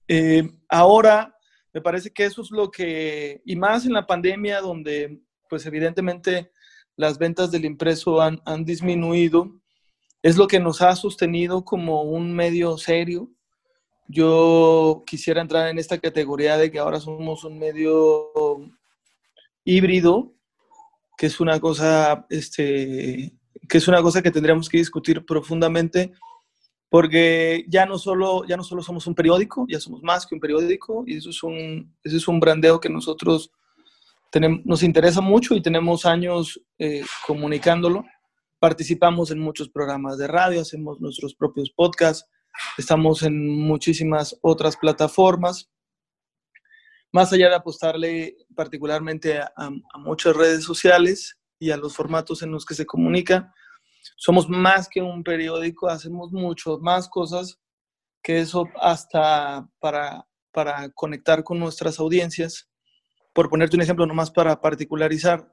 Eh, 0.08 0.48
ahora 0.70 1.36
me 1.74 1.82
parece 1.82 2.12
que 2.12 2.25
eso 2.25 2.42
es 2.42 2.51
lo 2.51 2.70
que, 2.70 3.42
y 3.46 3.56
más 3.56 3.86
en 3.86 3.94
la 3.94 4.06
pandemia, 4.06 4.62
donde 4.62 5.22
pues 5.50 5.66
evidentemente 5.66 6.51
las 6.96 7.18
ventas 7.18 7.51
del 7.51 7.66
impreso 7.66 8.22
han, 8.22 8.42
han 8.46 8.66
disminuido, 8.66 9.62
es 10.22 10.38
lo 10.38 10.48
que 10.48 10.60
nos 10.60 10.82
ha 10.82 10.96
sostenido 10.96 11.66
como 11.66 12.04
un 12.04 12.34
medio 12.34 12.78
serio. 12.78 13.32
Yo 14.08 15.04
quisiera 15.06 15.42
entrar 15.42 15.70
en 15.70 15.80
esta 15.80 15.98
categoría 15.98 16.58
de 16.58 16.70
que 16.70 16.80
ahora 16.80 17.00
somos 17.00 17.44
un 17.44 17.58
medio 17.58 18.32
híbrido, 19.63 20.34
que 21.18 21.28
es 21.28 21.40
una 21.40 21.60
cosa, 21.60 22.25
este, 22.30 23.34
que 23.68 23.78
es 23.78 23.88
una 23.88 24.01
cosa 24.01 24.22
que 24.22 24.32
tendríamos 24.32 24.70
que 24.70 24.78
discutir 24.78 25.25
profundamente 25.25 26.12
porque 26.92 27.64
ya 27.70 27.86
no 27.86 27.98
solo, 27.98 28.44
ya 28.46 28.58
no 28.58 28.66
solo 28.66 28.82
somos 28.82 29.08
un 29.08 29.16
periódico, 29.16 29.66
ya 29.70 29.80
somos 29.80 30.04
más 30.04 30.28
que 30.28 30.36
un 30.36 30.42
periódico 30.42 31.06
y 31.08 31.16
eso 31.16 31.30
es 31.30 31.42
un, 31.42 31.96
eso 32.04 32.18
es 32.18 32.28
un 32.28 32.42
brandeo 32.42 32.82
que 32.82 32.90
nosotros 32.90 33.50
tenemos, 34.30 34.60
nos 34.66 34.84
interesa 34.84 35.22
mucho 35.22 35.56
y 35.56 35.62
tenemos 35.62 36.06
años 36.06 36.62
eh, 36.78 37.06
comunicándolo. 37.26 38.04
Participamos 38.60 39.32
en 39.32 39.40
muchos 39.40 39.70
programas 39.70 40.18
de 40.18 40.28
radio, 40.28 40.60
hacemos 40.60 41.00
nuestros 41.00 41.34
propios 41.34 41.72
podcasts, 41.72 42.28
estamos 42.78 43.24
en 43.24 43.48
muchísimas 43.48 44.38
otras 44.42 44.76
plataformas. 44.76 45.72
Más 47.14 47.32
allá 47.32 47.48
de 47.48 47.56
apostarle 47.56 48.36
particularmente 48.54 49.40
a, 49.40 49.50
a 49.56 49.98
muchas 49.98 50.36
redes 50.36 50.66
sociales 50.66 51.40
y 51.58 51.72
a 51.72 51.78
los 51.78 51.96
formatos 51.96 52.42
en 52.42 52.52
los 52.52 52.66
que 52.66 52.76
se 52.76 52.86
comunica, 52.86 53.54
somos 54.17 54.50
más 54.50 54.88
que 54.89 55.01
un 55.01 55.24
periódico, 55.24 55.89
hacemos 55.89 56.31
mucho 56.31 56.77
más 56.79 57.08
cosas 57.10 57.60
que 58.22 58.39
eso 58.39 58.67
hasta 58.79 59.67
para, 59.79 60.27
para 60.51 60.89
conectar 60.91 61.43
con 61.43 61.60
nuestras 61.60 62.00
audiencias. 62.00 62.70
Por 63.34 63.50
ponerte 63.50 63.75
un 63.75 63.81
ejemplo, 63.81 64.05
nomás 64.05 64.31
para 64.31 64.60
particularizar, 64.60 65.51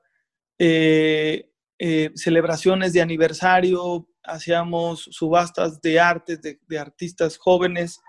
eh, 0.59 1.51
eh, 1.79 2.11
celebraciones 2.17 2.93
de 2.93 3.01
aniversario, 3.01 4.09
hacíamos 4.25 5.09
subastas 5.13 5.81
de 5.81 6.01
artes, 6.01 6.41
de, 6.43 6.79
artistas 6.79 7.39
jóvenes 7.39 8.01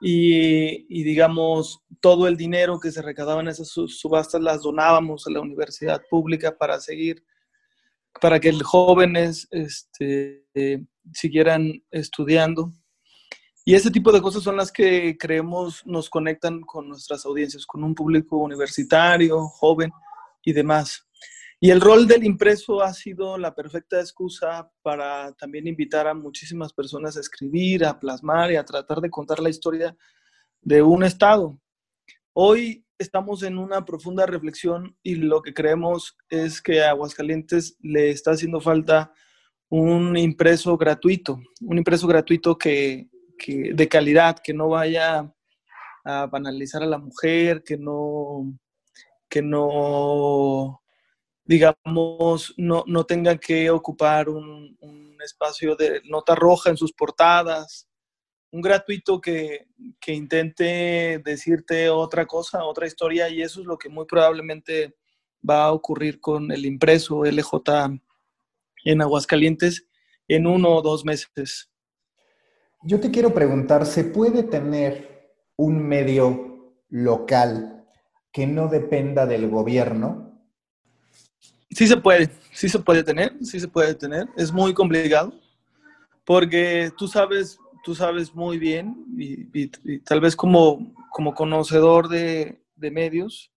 y, 0.00 1.02
digamos, 1.04 1.80
todo 2.00 2.26
el 2.26 2.36
dinero 2.36 2.80
que 2.80 2.90
se 2.90 3.02
recadaba 3.02 3.40
en 3.40 3.48
esas 3.48 3.68
subastas 3.68 4.40
las 4.40 4.62
donábamos 4.62 5.26
a 5.26 5.30
la 5.30 5.40
universidad 5.40 6.02
pública 6.10 6.56
para 6.56 6.80
seguir 6.80 7.22
para 8.20 8.40
que 8.40 8.52
los 8.52 8.62
jóvenes 8.62 9.48
este, 9.50 10.46
siguieran 11.12 11.82
estudiando. 11.90 12.72
Y 13.64 13.74
ese 13.74 13.90
tipo 13.90 14.12
de 14.12 14.20
cosas 14.20 14.42
son 14.42 14.56
las 14.56 14.70
que 14.70 15.16
creemos 15.18 15.84
nos 15.86 16.10
conectan 16.10 16.60
con 16.60 16.88
nuestras 16.88 17.24
audiencias, 17.24 17.64
con 17.64 17.82
un 17.82 17.94
público 17.94 18.36
universitario, 18.36 19.48
joven 19.48 19.90
y 20.44 20.52
demás. 20.52 21.06
Y 21.60 21.70
el 21.70 21.80
rol 21.80 22.06
del 22.06 22.24
impreso 22.24 22.82
ha 22.82 22.92
sido 22.92 23.38
la 23.38 23.54
perfecta 23.54 23.98
excusa 23.98 24.70
para 24.82 25.32
también 25.32 25.66
invitar 25.66 26.06
a 26.06 26.12
muchísimas 26.12 26.74
personas 26.74 27.16
a 27.16 27.20
escribir, 27.20 27.86
a 27.86 27.98
plasmar 27.98 28.52
y 28.52 28.56
a 28.56 28.64
tratar 28.64 29.00
de 29.00 29.08
contar 29.08 29.40
la 29.40 29.48
historia 29.48 29.96
de 30.60 30.82
un 30.82 31.04
estado. 31.04 31.58
Hoy 32.34 32.83
estamos 32.98 33.42
en 33.42 33.58
una 33.58 33.84
profunda 33.84 34.26
reflexión 34.26 34.96
y 35.02 35.16
lo 35.16 35.42
que 35.42 35.54
creemos 35.54 36.16
es 36.28 36.62
que 36.62 36.82
a 36.82 36.90
Aguascalientes 36.90 37.76
le 37.80 38.10
está 38.10 38.32
haciendo 38.32 38.60
falta 38.60 39.12
un 39.68 40.16
impreso 40.16 40.76
gratuito, 40.76 41.40
un 41.60 41.78
impreso 41.78 42.06
gratuito 42.06 42.56
que, 42.56 43.08
de 43.46 43.88
calidad, 43.88 44.38
que 44.38 44.54
no 44.54 44.68
vaya 44.68 45.32
a 46.04 46.26
banalizar 46.26 46.82
a 46.82 46.86
la 46.86 46.98
mujer, 46.98 47.62
que 47.64 47.76
no, 47.76 48.56
que 49.28 49.42
no 49.42 50.80
digamos, 51.44 52.54
no, 52.56 52.84
no 52.86 53.04
tenga 53.04 53.36
que 53.36 53.70
ocupar 53.70 54.28
un, 54.28 54.76
espacio 55.24 55.74
de 55.74 56.02
nota 56.04 56.34
roja 56.34 56.68
en 56.68 56.76
sus 56.76 56.92
portadas, 56.92 57.88
un 58.54 58.60
gratuito 58.60 59.20
que, 59.20 59.66
que, 59.98 60.12
intente 60.12 61.20
decirte 61.24 61.88
otra 61.88 62.24
cosa, 62.24 62.64
otra 62.64 62.86
historia, 62.86 63.28
y 63.28 63.42
eso 63.42 63.60
es 63.60 63.66
lo 63.66 63.76
que 63.76 63.88
muy 63.88 64.06
probablemente 64.06 64.94
va 65.48 65.64
a 65.64 65.72
ocurrir 65.72 66.20
con 66.20 66.52
el 66.52 66.64
impreso 66.64 67.24
LJ 67.24 67.98
en 68.84 69.02
Aguascalientes 69.02 69.88
en 70.28 70.46
uno 70.46 70.68
o 70.68 70.82
dos 70.82 71.04
meses. 71.04 71.68
Yo 72.84 73.00
te 73.00 73.10
quiero 73.10 73.34
preguntar, 73.34 73.86
¿se 73.86 74.04
puede 74.04 74.44
tener 74.44 75.32
un 75.56 75.82
medio 75.82 76.76
local 76.90 77.84
que 78.30 78.46
no 78.46 78.68
dependa 78.68 79.26
del 79.26 79.50
gobierno? 79.50 80.46
Sí 81.70 81.88
se 81.88 81.96
puede, 81.96 82.30
sí 82.52 82.68
se 82.68 82.78
puede 82.78 83.02
tener, 83.02 83.36
sí 83.42 83.58
se 83.58 83.66
puede 83.66 83.96
tener. 83.96 84.28
Es 84.36 84.52
muy 84.52 84.72
complicado 84.72 85.34
porque 86.24 86.92
tú 86.96 87.08
sabes, 87.08 87.58
tú 87.84 87.94
sabes 87.94 88.34
muy 88.34 88.58
bien 88.58 89.04
y, 89.16 89.68
tal 90.00 90.20
vez 90.20 90.34
como, 90.34 90.94
como 91.12 91.34
conocedor 91.34 92.08
de, 92.08 92.62
de, 92.74 92.90
medios, 92.90 93.52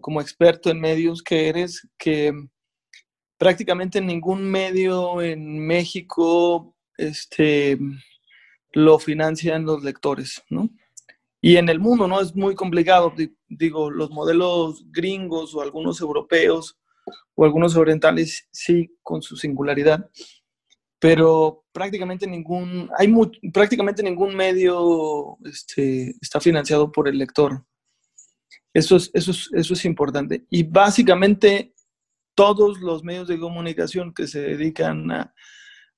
como 0.00 0.20
experto 0.20 0.70
en 0.70 0.80
medios 0.80 1.22
que 1.22 1.48
eres, 1.48 1.86
que 1.98 2.32
prácticamente 3.36 4.00
ningún 4.00 4.50
medio 4.50 5.20
en 5.22 5.58
México 5.58 6.74
este, 6.96 7.78
lo 8.72 8.98
financian 8.98 9.64
los 9.64 9.84
lectores, 9.84 10.42
¿no? 10.50 10.70
Y 11.40 11.56
en 11.56 11.68
el 11.68 11.78
mundo, 11.78 12.08
¿no? 12.08 12.20
Es 12.20 12.34
muy 12.34 12.56
complicado. 12.56 13.14
Digo, 13.48 13.90
los 13.90 14.10
modelos 14.10 14.84
gringos 14.90 15.54
o 15.54 15.60
algunos 15.62 16.00
europeos 16.00 16.76
o 17.36 17.44
algunos 17.44 17.76
orientales 17.76 18.48
sí 18.50 18.90
con 19.02 19.22
su 19.22 19.36
singularidad, 19.36 20.10
pero 20.98 21.64
prácticamente 21.72 22.26
ningún, 22.26 22.90
hay 22.98 23.12
prácticamente 23.52 24.02
ningún 24.02 24.34
medio 24.34 25.38
este, 25.44 26.14
está 26.20 26.40
financiado 26.40 26.90
por 26.90 27.08
el 27.08 27.18
lector. 27.18 27.64
Eso 28.74 28.96
es, 28.96 29.10
eso, 29.14 29.32
eso 29.52 29.74
es 29.74 29.84
importante. 29.84 30.44
Y 30.50 30.64
básicamente 30.64 31.72
todos 32.34 32.80
los 32.80 33.02
medios 33.02 33.28
de 33.28 33.38
comunicación 33.38 34.14
que 34.14 34.26
se 34.26 34.40
dedican 34.40 35.32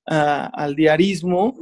al 0.05 0.75
diarismo 0.75 1.55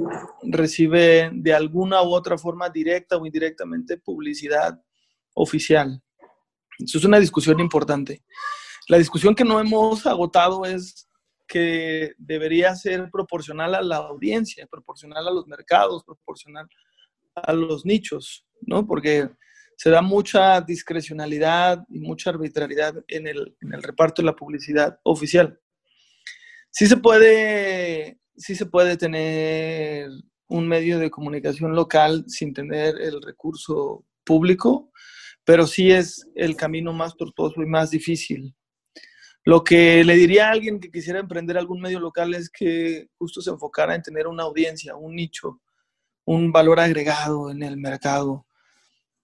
reciben 0.43 1.43
de 1.43 1.53
alguna 1.53 2.01
u 2.01 2.13
otra 2.13 2.37
forma, 2.37 2.69
directa 2.69 3.17
o 3.17 3.25
indirectamente, 3.25 3.97
publicidad 3.97 4.81
oficial. 5.33 6.01
Eso 6.77 6.97
es 6.97 7.03
una 7.03 7.19
discusión 7.19 7.59
importante. 7.59 8.23
La 8.87 8.97
discusión 8.97 9.35
que 9.35 9.43
no 9.43 9.59
hemos 9.59 10.07
agotado 10.07 10.63
es 10.63 11.08
que 11.49 12.13
debería 12.17 12.75
ser 12.75 13.09
proporcional 13.11 13.73
a 13.73 13.81
la 13.81 13.97
audiencia, 13.97 14.67
proporcional 14.67 15.27
a 15.27 15.31
los 15.31 15.47
mercados, 15.47 16.03
proporcional 16.05 16.67
a 17.33 17.53
los 17.53 17.85
nichos, 17.85 18.45
¿no? 18.61 18.85
Porque 18.85 19.29
se 19.75 19.89
da 19.89 20.01
mucha 20.01 20.61
discrecionalidad 20.61 21.83
y 21.89 21.99
mucha 21.99 22.29
arbitrariedad 22.29 22.93
en 23.07 23.27
el, 23.27 23.55
reparto 23.81 24.21
de 24.21 24.27
la 24.27 24.35
publicidad 24.35 24.99
oficial. 25.03 25.59
Sí 26.69 26.85
se 26.85 26.97
puede, 26.97 28.19
sí 28.37 28.55
se 28.55 28.67
puede 28.67 28.95
tener 28.95 30.09
un 30.49 30.67
medio 30.67 30.99
de 30.99 31.09
comunicación 31.09 31.75
local 31.75 32.25
sin 32.27 32.53
tener 32.53 32.99
el 33.01 33.21
recurso 33.21 34.05
público, 34.23 34.91
pero 35.45 35.65
sí 35.65 35.91
es 35.91 36.29
el 36.35 36.55
camino 36.55 36.93
más 36.93 37.15
tortuoso 37.15 37.63
y 37.63 37.65
más 37.65 37.89
difícil. 37.89 38.53
Lo 39.49 39.63
que 39.63 40.03
le 40.03 40.13
diría 40.13 40.47
a 40.47 40.51
alguien 40.51 40.79
que 40.79 40.91
quisiera 40.91 41.17
emprender 41.17 41.57
algún 41.57 41.81
medio 41.81 41.99
local 41.99 42.35
es 42.35 42.51
que 42.51 43.07
justo 43.17 43.41
se 43.41 43.49
enfocara 43.49 43.95
en 43.95 44.03
tener 44.03 44.27
una 44.27 44.43
audiencia, 44.43 44.95
un 44.95 45.15
nicho, 45.15 45.59
un 46.23 46.51
valor 46.51 46.79
agregado 46.79 47.49
en 47.49 47.63
el 47.63 47.75
mercado. 47.77 48.45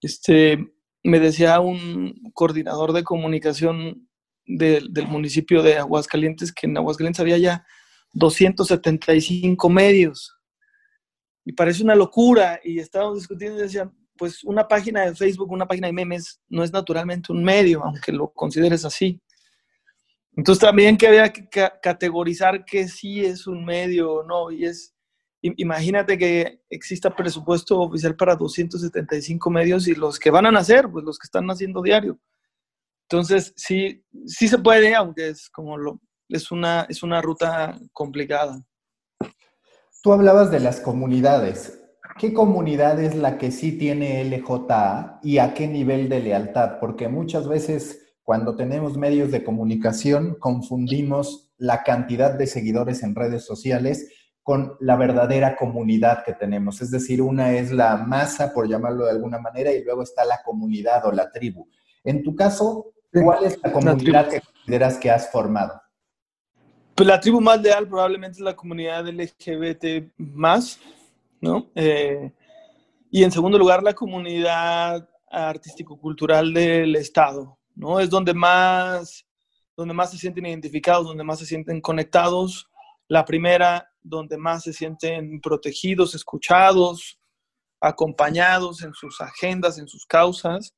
Este, 0.01 0.73
me 1.03 1.19
decía 1.19 1.59
un 1.59 2.31
coordinador 2.33 2.91
de 2.93 3.03
comunicación 3.03 4.09
del 4.47 5.07
municipio 5.07 5.61
de 5.61 5.77
Aguascalientes 5.77 6.51
que 6.51 6.65
en 6.65 6.75
Aguascalientes 6.75 7.19
había 7.19 7.37
ya 7.37 7.63
275 8.13 9.69
medios. 9.69 10.35
Y 11.45 11.53
parece 11.53 11.83
una 11.83 11.93
locura. 11.93 12.59
Y 12.63 12.79
estábamos 12.79 13.19
discutiendo 13.19 13.59
y 13.59 13.61
decían, 13.61 13.95
pues 14.17 14.43
una 14.43 14.67
página 14.67 15.05
de 15.05 15.13
Facebook, 15.13 15.51
una 15.51 15.67
página 15.67 15.85
de 15.85 15.93
memes, 15.93 16.41
no 16.49 16.63
es 16.63 16.73
naturalmente 16.73 17.31
un 17.31 17.43
medio, 17.43 17.83
aunque 17.83 18.11
lo 18.11 18.29
consideres 18.29 18.85
así. 18.85 19.21
Entonces 20.35 20.61
también 20.61 20.97
que 20.97 21.07
había 21.07 21.31
que 21.31 21.47
categorizar 21.81 22.65
que 22.65 22.87
sí 22.87 23.23
es 23.23 23.47
un 23.47 23.63
medio 23.63 24.11
o 24.11 24.23
no, 24.23 24.51
y 24.51 24.65
es, 24.65 24.93
imagínate 25.41 26.17
que 26.17 26.61
exista 26.69 27.15
presupuesto 27.15 27.79
oficial 27.79 28.15
para 28.15 28.35
275 28.35 29.49
medios 29.49 29.87
y 29.87 29.95
los 29.95 30.19
que 30.19 30.31
van 30.31 30.45
a 30.45 30.51
nacer, 30.51 30.89
pues 30.91 31.05
los 31.05 31.17
que 31.17 31.25
están 31.25 31.45
naciendo 31.45 31.81
diario. 31.81 32.19
Entonces 33.09 33.53
sí, 33.55 34.03
sí 34.25 34.47
se 34.47 34.57
puede, 34.57 34.93
aunque 34.95 35.29
es 35.29 35.49
como 35.49 35.77
lo, 35.77 36.01
es 36.27 36.51
una, 36.51 36.85
es 36.89 37.03
una 37.03 37.21
ruta 37.21 37.79
complicada. 37.93 38.61
Tú 40.01 40.11
hablabas 40.11 40.51
de 40.51 40.59
las 40.59 40.81
comunidades. 40.81 41.81
¿Qué 42.17 42.33
comunidad 42.33 42.99
es 42.99 43.15
la 43.15 43.37
que 43.37 43.51
sí 43.51 43.77
tiene 43.77 44.23
LJA 44.23 45.19
y 45.21 45.37
a 45.37 45.53
qué 45.53 45.67
nivel 45.67 46.09
de 46.09 46.19
lealtad? 46.19 46.79
Porque 46.79 47.07
muchas 47.07 47.47
veces 47.47 48.04
cuando 48.25 48.55
tenemos 48.55 48.97
medios 48.97 49.29
de 49.31 49.43
comunicación, 49.43 50.35
confundimos 50.39 51.51
la 51.57 51.83
cantidad 51.83 52.33
de 52.33 52.47
seguidores 52.47 53.03
en 53.03 53.13
redes 53.13 53.45
sociales 53.45 54.11
con 54.41 54.75
la 54.79 54.95
verdadera 54.95 55.55
comunidad 55.55 56.23
que 56.25 56.33
tenemos. 56.33 56.81
Es 56.81 56.89
decir, 56.89 57.21
una 57.21 57.53
es 57.53 57.71
la 57.71 57.97
masa, 57.97 58.51
por 58.51 58.67
llamarlo 58.67 59.05
de 59.05 59.11
alguna 59.11 59.37
manera, 59.37 59.71
y 59.71 59.83
luego 59.83 60.01
está 60.01 60.25
la 60.25 60.41
comunidad 60.43 61.05
o 61.05 61.11
la 61.11 61.31
tribu. 61.31 61.67
En 62.03 62.23
tu 62.23 62.35
caso, 62.35 62.93
¿cuál 63.13 63.45
es 63.45 63.59
la 63.61 63.71
comunidad 63.71 64.27
que 64.27 64.41
consideras 64.41 64.97
que 64.97 65.11
has 65.11 65.31
formado? 65.31 65.79
Pues 66.95 67.07
la 67.07 67.19
tribu 67.19 67.39
más 67.39 67.61
leal 67.61 67.87
probablemente 67.87 68.37
es 68.37 68.43
la 68.43 68.55
comunidad 68.55 69.07
LGBT 69.07 70.13
más, 70.17 70.79
¿no? 71.41 71.69
Eh, 71.75 72.31
y 73.11 73.23
en 73.23 73.31
segundo 73.31 73.59
lugar, 73.59 73.83
la 73.83 73.93
comunidad 73.93 75.07
artístico-cultural 75.29 76.53
del 76.55 76.95
Estado, 76.95 77.59
¿no? 77.75 77.99
Es 77.99 78.09
donde 78.09 78.33
más, 78.33 79.25
donde 79.75 79.93
más 79.93 80.11
se 80.11 80.17
sienten 80.17 80.45
identificados, 80.45 81.07
donde 81.07 81.23
más 81.23 81.39
se 81.39 81.45
sienten 81.45 81.81
conectados. 81.81 82.69
La 83.07 83.25
primera, 83.25 83.87
donde 84.01 84.37
más 84.37 84.63
se 84.63 84.73
sienten 84.73 85.39
protegidos, 85.41 86.15
escuchados, 86.15 87.19
acompañados 87.79 88.81
en 88.81 88.93
sus 88.93 89.21
agendas, 89.21 89.77
en 89.77 89.87
sus 89.87 90.05
causas. 90.05 90.73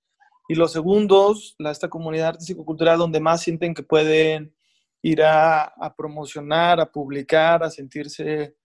Y 0.49 0.55
los 0.55 0.71
segundos, 0.71 1.55
la, 1.59 1.71
esta 1.71 1.89
comunidad 1.89 2.29
artístico-cultural, 2.29 2.97
donde 2.97 3.19
más 3.19 3.41
sienten 3.41 3.73
que 3.73 3.83
pueden 3.83 4.55
ir 5.01 5.21
a, 5.23 5.73
promocionar, 5.95 6.79
a 6.79 6.91
publicar, 6.91 7.63
a 7.63 7.69
sentirse, 7.69 8.55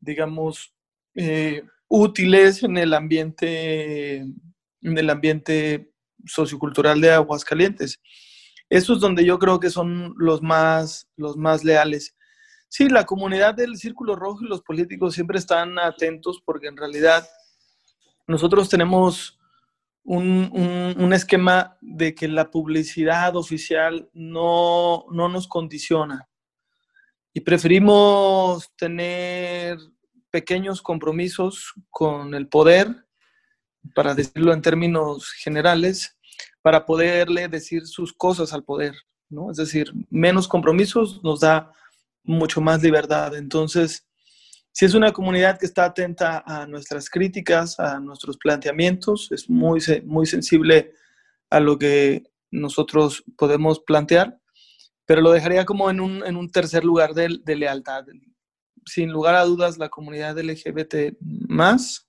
digamos, 0.00 0.74
eh, 1.14 1.62
útiles 1.88 2.62
en 2.62 2.78
el 2.78 2.94
ambiente, 2.94 4.16
en 4.16 4.98
el 4.98 5.10
ambiente 5.10 5.93
sociocultural 6.26 7.00
de 7.00 7.12
Aguascalientes. 7.12 8.00
Eso 8.68 8.94
es 8.94 9.00
donde 9.00 9.24
yo 9.24 9.38
creo 9.38 9.60
que 9.60 9.70
son 9.70 10.14
los 10.16 10.42
más, 10.42 11.08
los 11.16 11.36
más 11.36 11.64
leales. 11.64 12.16
Sí, 12.68 12.88
la 12.88 13.04
comunidad 13.04 13.54
del 13.54 13.76
Círculo 13.76 14.16
Rojo 14.16 14.44
y 14.44 14.48
los 14.48 14.62
políticos 14.62 15.14
siempre 15.14 15.38
están 15.38 15.78
atentos 15.78 16.42
porque 16.44 16.66
en 16.66 16.76
realidad 16.76 17.26
nosotros 18.26 18.68
tenemos 18.68 19.38
un, 20.02 20.94
un, 20.98 21.12
esquema 21.12 21.78
de 21.80 22.14
que 22.14 22.28
la 22.28 22.50
publicidad 22.50 23.36
oficial 23.36 24.10
no, 24.12 25.06
no 25.10 25.28
nos 25.28 25.48
condiciona 25.48 26.28
y 27.32 27.40
preferimos 27.40 28.70
tener 28.76 29.78
pequeños 30.30 30.82
compromisos 30.82 31.74
con 31.90 32.34
el 32.34 32.48
poder, 32.48 33.03
para 33.94 34.14
decirlo 34.14 34.52
en 34.52 34.62
términos 34.62 35.30
generales, 35.32 36.16
para 36.62 36.86
poderle 36.86 37.48
decir 37.48 37.86
sus 37.86 38.12
cosas 38.12 38.52
al 38.52 38.64
poder, 38.64 38.94
¿no? 39.28 39.50
Es 39.50 39.56
decir, 39.56 39.92
menos 40.10 40.48
compromisos 40.48 41.22
nos 41.22 41.40
da 41.40 41.72
mucho 42.22 42.60
más 42.60 42.82
libertad. 42.82 43.36
Entonces, 43.36 44.06
si 44.72 44.84
es 44.84 44.94
una 44.94 45.12
comunidad 45.12 45.58
que 45.58 45.66
está 45.66 45.84
atenta 45.84 46.42
a 46.46 46.66
nuestras 46.66 47.08
críticas, 47.08 47.78
a 47.78 48.00
nuestros 48.00 48.36
planteamientos, 48.38 49.30
es 49.30 49.48
muy, 49.48 49.80
muy 50.04 50.26
sensible 50.26 50.92
a 51.50 51.60
lo 51.60 51.78
que 51.78 52.24
nosotros 52.50 53.22
podemos 53.36 53.80
plantear, 53.80 54.40
pero 55.06 55.20
lo 55.20 55.30
dejaría 55.30 55.64
como 55.64 55.90
en 55.90 56.00
un, 56.00 56.26
en 56.26 56.36
un 56.36 56.50
tercer 56.50 56.84
lugar 56.84 57.14
de, 57.14 57.40
lealtad. 57.46 58.04
sin 58.84 59.12
lugar 59.12 59.34
a 59.34 59.44
dudas, 59.44 59.78
la 59.78 59.90
comunidad 59.90 60.38
LGBT 60.38 61.18
más, 61.20 62.08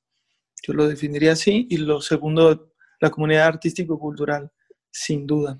yo 0.66 0.74
lo 0.74 0.88
definiría 0.88 1.34
así, 1.34 1.68
y 1.70 1.78
lo 1.78 2.02
segundo, 2.02 2.72
la 3.00 3.10
comunidad 3.10 3.48
artístico-cultural, 3.48 4.52
sin 4.90 5.28
duda. 5.28 5.60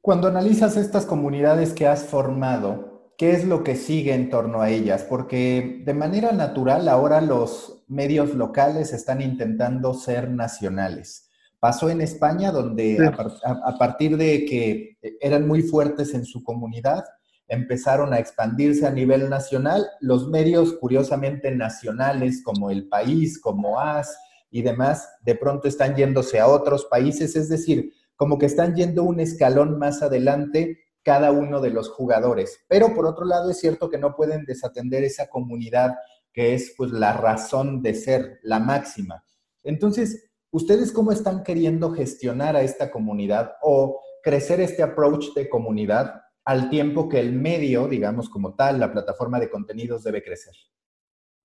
Cuando 0.00 0.28
analizas 0.28 0.76
estas 0.76 1.06
comunidades 1.06 1.72
que 1.72 1.86
has 1.86 2.04
formado, 2.04 3.12
¿qué 3.16 3.32
es 3.32 3.44
lo 3.44 3.64
que 3.64 3.76
sigue 3.76 4.14
en 4.14 4.30
torno 4.30 4.60
a 4.60 4.70
ellas? 4.70 5.02
Porque 5.02 5.82
de 5.84 5.94
manera 5.94 6.32
natural 6.32 6.88
ahora 6.88 7.20
los 7.20 7.84
medios 7.88 8.34
locales 8.34 8.92
están 8.92 9.20
intentando 9.20 9.94
ser 9.94 10.30
nacionales. 10.30 11.30
Pasó 11.58 11.88
en 11.88 12.02
España, 12.02 12.52
donde 12.52 12.98
a, 13.44 13.78
partir 13.78 14.18
de 14.18 14.44
que 14.44 14.98
eran 15.20 15.48
muy 15.48 15.62
fuertes 15.62 16.12
en 16.12 16.26
su 16.26 16.42
comunidad, 16.42 17.04
empezaron 17.48 18.12
a 18.12 18.18
expandirse 18.18 18.86
a 18.86 18.90
nivel 18.90 19.28
nacional. 19.28 19.86
Los 20.00 20.28
medios, 20.28 20.74
curiosamente, 20.74 21.50
nacionales 21.50 22.42
como 22.42 22.70
El 22.70 22.88
País, 22.88 23.40
como 23.40 23.80
AS 23.80 24.16
y 24.50 24.62
demás, 24.62 25.08
de 25.22 25.34
pronto 25.34 25.68
están 25.68 25.96
yéndose 25.96 26.38
a 26.40 26.46
otros 26.46 26.86
países, 26.86 27.36
es 27.36 27.48
decir, 27.48 27.92
como 28.16 28.38
que 28.38 28.46
están 28.46 28.74
yendo 28.74 29.02
un 29.02 29.20
escalón 29.20 29.78
más 29.78 30.02
adelante 30.02 30.78
cada 31.02 31.32
uno 31.32 31.60
de 31.60 31.70
los 31.70 31.90
jugadores. 31.90 32.60
Pero 32.68 32.94
por 32.94 33.06
otro 33.06 33.24
lado, 33.24 33.50
es 33.50 33.58
cierto 33.58 33.90
que 33.90 33.98
no 33.98 34.14
pueden 34.16 34.44
desatender 34.44 35.04
esa 35.04 35.28
comunidad 35.28 35.94
que 36.32 36.54
es 36.54 36.74
pues 36.76 36.90
la 36.90 37.12
razón 37.12 37.82
de 37.82 37.94
ser, 37.94 38.40
la 38.42 38.58
máxima. 38.58 39.24
Entonces, 39.62 40.30
¿ustedes 40.50 40.92
cómo 40.92 41.12
están 41.12 41.44
queriendo 41.44 41.92
gestionar 41.92 42.56
a 42.56 42.62
esta 42.62 42.90
comunidad 42.90 43.52
o 43.62 44.00
crecer 44.22 44.60
este 44.60 44.82
approach 44.82 45.32
de 45.34 45.48
comunidad 45.48 46.22
al 46.44 46.68
tiempo 46.68 47.08
que 47.08 47.20
el 47.20 47.32
medio, 47.32 47.88
digamos 47.88 48.28
como 48.28 48.54
tal, 48.54 48.78
la 48.78 48.92
plataforma 48.92 49.40
de 49.40 49.50
contenidos 49.50 50.04
debe 50.04 50.22
crecer? 50.22 50.54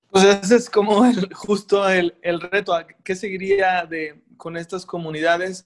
Pues 0.10 0.24
ese 0.24 0.56
es 0.56 0.70
como 0.70 1.04
justo 1.34 1.88
el, 1.88 2.18
el, 2.22 2.42
reto. 2.42 2.78
¿Qué 3.04 3.16
seguiría 3.16 3.86
de, 3.86 4.22
con 4.38 4.58
estas 4.58 4.86
comunidades? 4.86 5.66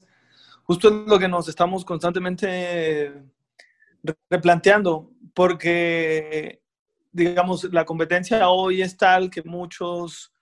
Justo 0.63 0.89
es 0.89 0.93
lo 1.08 1.19
que 1.19 1.28
nos 1.28 1.48
estamos 1.48 1.84
constantemente 1.84 3.12
replanteando, 4.30 5.12
porque, 5.34 6.62
digamos, 7.12 7.63
la 7.65 7.86
competencia 7.86 8.50
hoy 8.50 8.82
es 8.82 8.98
tal 8.98 9.30
que 9.30 9.43
muchos, 9.43 10.34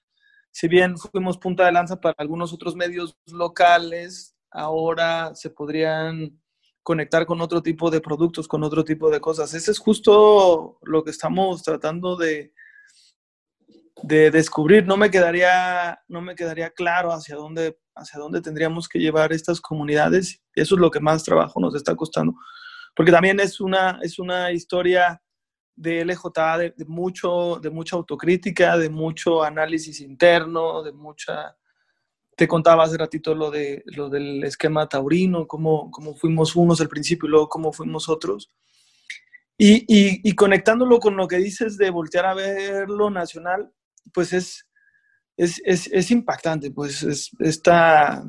si 0.51 0.67
bien 0.67 0.97
fuimos 0.97 1.38
punta 1.38 1.65
de 1.65 1.71
lanza 1.71 1.99
para 1.99 2.15
algunos 2.17 2.54
otros 2.54 2.75
medios 2.75 3.15
locales, 3.27 4.36
ahora 4.49 5.34
se 5.36 5.49
podrían 5.49 6.40
conectar 6.84 7.26
con 7.26 7.41
otro 7.41 7.62
tipo 7.62 7.89
de 7.91 8.02
productos, 8.02 8.48
con 8.48 8.63
otro 8.63 8.84
tipo 8.84 9.10
de 9.10 9.20
cosas. 9.20 9.54
Ese 9.54 9.72
es 9.72 9.80
justo 9.80 10.80
lo 10.82 11.04
que 11.04 11.12
estamos 11.12 11.63
tratando 11.63 12.15
de, 12.15 12.54
de 14.04 14.32
descubrir. 14.32 14.86
No 14.86 14.98
me 14.98 15.12
quedaría, 15.12 16.02
no 16.08 16.22
me 16.22 16.36
quedaría 16.36 16.72
claro 16.72 17.12
hacia 17.12 17.36
dónde, 17.36 17.78
hacia 17.96 18.20
dónde 18.20 18.41
tendríamos 18.41 18.89
que 18.89 19.00
llevar 19.00 19.32
estas 19.32 19.62
comunidades. 19.62 20.41
Eso 20.56 20.76
es 20.76 20.82
lo 20.82 20.91
que 20.91 21.00
más 21.00 21.24
trabajo 21.24 21.60
nos 21.60 21.76
está 21.76 21.96
costando. 21.96 22.34
Porque 22.96 23.12
también 23.12 23.39
es 23.39 23.62
una, 23.62 24.00
es 24.02 24.20
una 24.20 24.52
historia 24.52 25.22
de 25.76 26.04
LJA 26.04 26.58
de, 26.58 26.74
de, 26.76 26.86
mucho, 26.86 27.60
de 27.62 27.70
mucha 27.70 27.96
autocrítica, 27.96 28.78
de 28.78 28.89
mucho 28.89 29.44
análisis 29.44 30.02
interno, 30.02 30.84
de 30.84 30.91
mucha 30.91 31.56
te 32.36 32.48
contaba 32.48 32.84
hace 32.84 32.98
ratito 32.98 33.36
lo, 33.36 33.52
de, 33.52 33.84
lo 33.86 34.10
del 34.10 34.44
esquema 34.44 34.88
taurino, 34.88 35.48
cómo, 35.48 35.91
cómo 35.91 36.15
fuimos 36.15 36.56
unos 36.56 36.82
al 36.82 36.89
principio 36.89 37.28
y 37.28 37.32
luego 37.32 37.50
cómo 37.50 37.72
fuimos 37.72 38.10
otros. 38.10 38.52
Y, 39.58 39.86
y, 39.88 40.34
conectándolo 40.34 41.00
con 41.00 41.15
lo 41.15 41.28
que 41.28 41.38
dices 41.38 41.78
de 41.78 41.91
voltear 41.91 42.26
a 42.26 42.34
ver 42.34 42.89
lo 42.89 43.12
nacional, 43.12 43.72
pues 44.12 44.34
es, 44.34 44.67
es, 45.38 45.62
es, 45.63 45.88
es 45.91 46.10
impactante, 46.10 46.72
pues 46.72 47.04
es, 47.04 47.30
esta, 47.38 48.24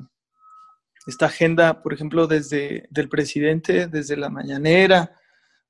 esta 1.06 1.26
agenda, 1.26 1.82
por 1.82 1.94
ejemplo, 1.94 2.26
desde 2.26 2.86
del 2.90 3.08
presidente, 3.08 3.86
desde 3.86 4.18
la 4.18 4.28
mañanera, 4.28 5.16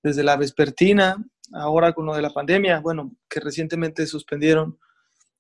desde 0.03 0.25
la 0.25 0.37
vespertina, 0.37 1.17
ahora 1.53 1.93
con 1.93 2.07
lo 2.07 2.15
de 2.15 2.23
la 2.23 2.31
pandemia, 2.31 2.81
bueno, 2.81 3.15
que 3.29 3.39
recientemente 3.39 4.07
suspendieron 4.07 4.81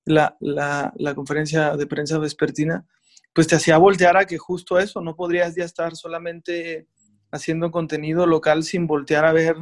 la, 0.04 0.36
la, 0.40 1.14
conferencia 1.14 1.76
de 1.76 1.86
prensa 1.86 2.18
vespertina, 2.18 2.86
pues 3.32 3.46
te 3.46 3.56
hacía 3.56 3.78
voltear 3.78 4.16
a 4.16 4.26
que 4.26 4.38
justo 4.38 4.78
eso, 4.78 5.00
no 5.00 5.16
podrías 5.16 5.54
ya 5.54 5.64
estar 5.64 5.96
solamente 5.96 6.88
haciendo 7.30 7.70
contenido 7.70 8.26
local 8.26 8.62
sin 8.62 8.86
voltear 8.86 9.24
a 9.24 9.32
ver 9.32 9.56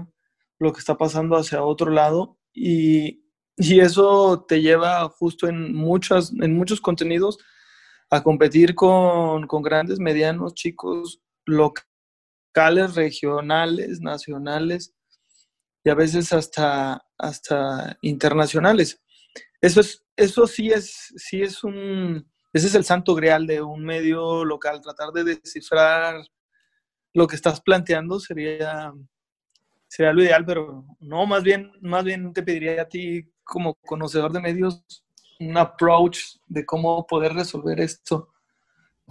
lo 0.58 0.72
que 0.72 0.80
está 0.80 0.96
pasando 0.96 1.36
hacia 1.36 1.62
otro 1.62 1.90
lado 1.90 2.38
y, 2.52 3.24
y 3.56 3.80
eso 3.80 4.44
te 4.48 4.60
lleva 4.60 5.08
justo 5.08 5.46
en, 5.46 5.74
muchas, 5.74 6.32
en 6.40 6.56
muchos 6.56 6.80
contenidos 6.80 7.38
a 8.10 8.22
competir 8.22 8.74
con, 8.74 9.46
con 9.46 9.62
grandes, 9.62 10.00
medianos, 10.00 10.54
chicos, 10.54 11.20
locales, 11.46 12.94
regionales, 12.94 14.00
nacionales 14.00 14.94
y 15.84 15.90
a 15.90 15.94
veces 15.94 16.32
hasta, 16.32 17.04
hasta 17.16 17.98
internacionales. 18.02 19.00
Eso 19.60 19.80
es, 19.80 20.02
eso 20.16 20.46
sí 20.46 20.70
es, 20.70 21.12
sí 21.16 21.42
es 21.42 21.62
un, 21.64 22.26
ese 22.52 22.66
es 22.66 22.74
el 22.74 22.84
santo 22.84 23.14
grial 23.14 23.46
de 23.46 23.60
un 23.62 23.84
medio 23.84 24.44
local, 24.44 24.80
tratar 24.80 25.10
de 25.12 25.24
descifrar 25.24 26.22
lo 27.12 27.26
que 27.26 27.36
estás 27.36 27.60
planteando 27.60 28.20
sería, 28.20 28.92
sería 29.88 30.12
lo 30.12 30.22
ideal, 30.22 30.44
pero 30.44 30.84
no, 31.00 31.26
más 31.26 31.42
bien, 31.42 31.72
más 31.80 32.04
bien 32.04 32.32
te 32.32 32.42
pediría 32.42 32.82
a 32.82 32.88
ti 32.88 33.30
como 33.44 33.74
conocedor 33.74 34.32
de 34.32 34.40
medios 34.40 34.84
un 35.40 35.56
approach 35.56 36.36
de 36.46 36.64
cómo 36.64 37.06
poder 37.06 37.32
resolver 37.32 37.80
esto. 37.80 38.32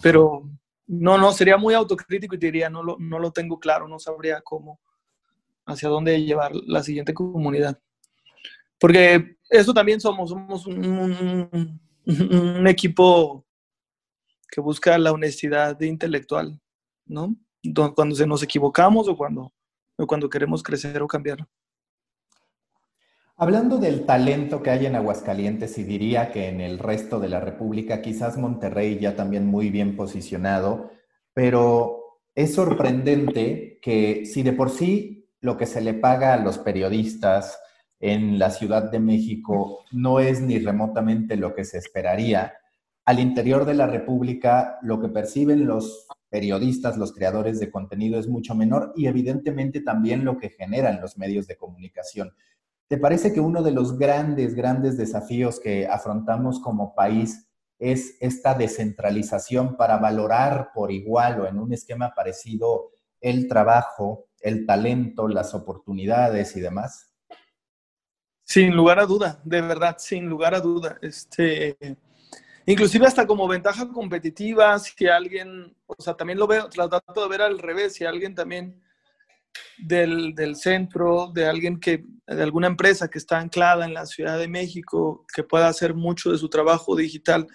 Pero 0.01 0.49
no, 0.87 1.17
no, 1.17 1.31
sería 1.33 1.57
muy 1.57 1.73
autocrítico 1.73 2.35
y 2.35 2.39
te 2.39 2.45
diría, 2.47 2.69
no 2.69 2.83
lo, 2.83 2.97
no 2.99 3.19
lo 3.19 3.31
tengo 3.31 3.59
claro, 3.59 3.87
no 3.87 3.99
sabría 3.99 4.41
cómo, 4.41 4.79
hacia 5.65 5.89
dónde 5.89 6.23
llevar 6.23 6.51
la 6.55 6.83
siguiente 6.83 7.13
comunidad. 7.13 7.79
Porque 8.79 9.37
eso 9.49 9.73
también 9.73 9.99
somos, 9.99 10.29
somos 10.29 10.65
un, 10.67 11.79
equipo 12.67 13.45
que 14.49 14.61
busca 14.61 14.97
la 14.97 15.11
honestidad 15.11 15.79
intelectual, 15.81 16.59
¿no? 17.05 17.35
Cuando 17.95 18.15
se 18.15 18.25
nos 18.25 18.41
equivocamos 18.41 19.07
o 19.07 19.17
cuando, 19.17 19.53
o 19.97 20.07
cuando 20.07 20.29
queremos 20.29 20.63
crecer 20.63 21.01
o 21.01 21.07
cambiar. 21.07 21.47
Hablando 23.35 23.77
del 23.77 24.05
talento 24.05 24.61
que 24.61 24.69
hay 24.69 24.85
en 24.85 24.95
Aguascalientes, 24.95 25.77
y 25.77 25.83
diría 25.83 26.31
que 26.31 26.49
en 26.49 26.59
el 26.59 26.77
resto 26.77 27.19
de 27.19 27.29
la 27.29 27.39
República, 27.39 28.01
quizás 28.01 28.37
Monterrey 28.37 28.99
ya 28.99 29.15
también 29.15 29.47
muy 29.47 29.69
bien 29.69 29.95
posicionado, 29.95 30.91
pero 31.33 32.19
es 32.35 32.53
sorprendente 32.53 33.79
que 33.81 34.25
si 34.25 34.43
de 34.43 34.53
por 34.53 34.69
sí 34.71 35.29
lo 35.41 35.55
que 35.55 35.65
se 35.65 35.79
le 35.79 35.93
paga 35.93 36.33
a 36.33 36.37
los 36.37 36.57
periodistas, 36.57 37.59
en 37.99 38.39
la 38.39 38.49
Ciudad 38.49 38.89
de 38.89 38.99
México 38.99 39.83
no 39.91 40.19
es 40.19 40.41
ni 40.41 40.57
remotamente 40.59 41.35
lo 41.35 41.53
que 41.53 41.65
se 41.65 41.77
esperaría. 41.77 42.53
Al 43.05 43.19
interior 43.19 43.65
de 43.65 43.73
la 43.73 43.87
República, 43.87 44.77
lo 44.81 45.01
que 45.01 45.09
perciben 45.09 45.65
los 45.65 46.07
periodistas, 46.29 46.97
los 46.97 47.13
creadores 47.13 47.59
de 47.59 47.71
contenido 47.71 48.19
es 48.19 48.27
mucho 48.27 48.55
menor 48.55 48.93
y 48.95 49.07
evidentemente 49.07 49.81
también 49.81 50.23
lo 50.23 50.37
que 50.37 50.49
generan 50.49 51.01
los 51.01 51.17
medios 51.17 51.47
de 51.47 51.57
comunicación. 51.57 52.33
¿Te 52.87 52.97
parece 52.97 53.33
que 53.33 53.39
uno 53.39 53.63
de 53.63 53.71
los 53.71 53.97
grandes, 53.97 54.55
grandes 54.55 54.97
desafíos 54.97 55.59
que 55.59 55.87
afrontamos 55.87 56.59
como 56.59 56.95
país 56.95 57.47
es 57.79 58.17
esta 58.19 58.53
descentralización 58.53 59.77
para 59.77 59.97
valorar 59.97 60.71
por 60.73 60.91
igual 60.91 61.41
o 61.41 61.47
en 61.47 61.59
un 61.59 61.73
esquema 61.73 62.13
parecido 62.15 62.91
el 63.21 63.47
trabajo, 63.47 64.27
el 64.39 64.65
talento, 64.65 65.27
las 65.27 65.53
oportunidades 65.53 66.55
y 66.55 66.61
demás? 66.61 67.08
Sin 68.49 68.75
lugar 68.75 68.99
a 68.99 69.05
duda, 69.05 69.39
de 69.43 69.61
verdad, 69.61 69.97
sin 69.99 70.25
lugar 70.25 70.55
a 70.55 70.59
duda. 70.59 70.97
Este, 71.03 71.77
inclusive 72.65 73.05
hasta 73.05 73.27
como 73.27 73.47
ventaja 73.47 73.87
competitiva, 73.89 74.79
si 74.79 75.05
alguien, 75.05 75.77
o 75.85 76.01
sea, 76.01 76.15
también 76.15 76.39
lo 76.39 76.47
veo, 76.47 76.67
trato 76.67 77.21
de 77.21 77.29
ver 77.29 77.43
al 77.43 77.59
revés, 77.59 77.93
si 77.93 78.05
alguien 78.05 78.33
también 78.33 78.81
del, 79.77 80.33
del, 80.33 80.55
centro, 80.55 81.31
de 81.31 81.45
alguien 81.45 81.79
que, 81.79 82.03
de 82.25 82.41
alguna 82.41 82.65
empresa 82.65 83.07
que 83.07 83.19
está 83.19 83.37
anclada 83.37 83.85
en 83.85 83.93
la 83.93 84.07
Ciudad 84.07 84.39
de 84.39 84.47
México, 84.47 85.27
que 85.31 85.43
pueda 85.43 85.67
hacer 85.67 85.93
mucho 85.93 86.31
de 86.31 86.39
su 86.39 86.49
trabajo 86.49 86.95
digital, 86.95 87.45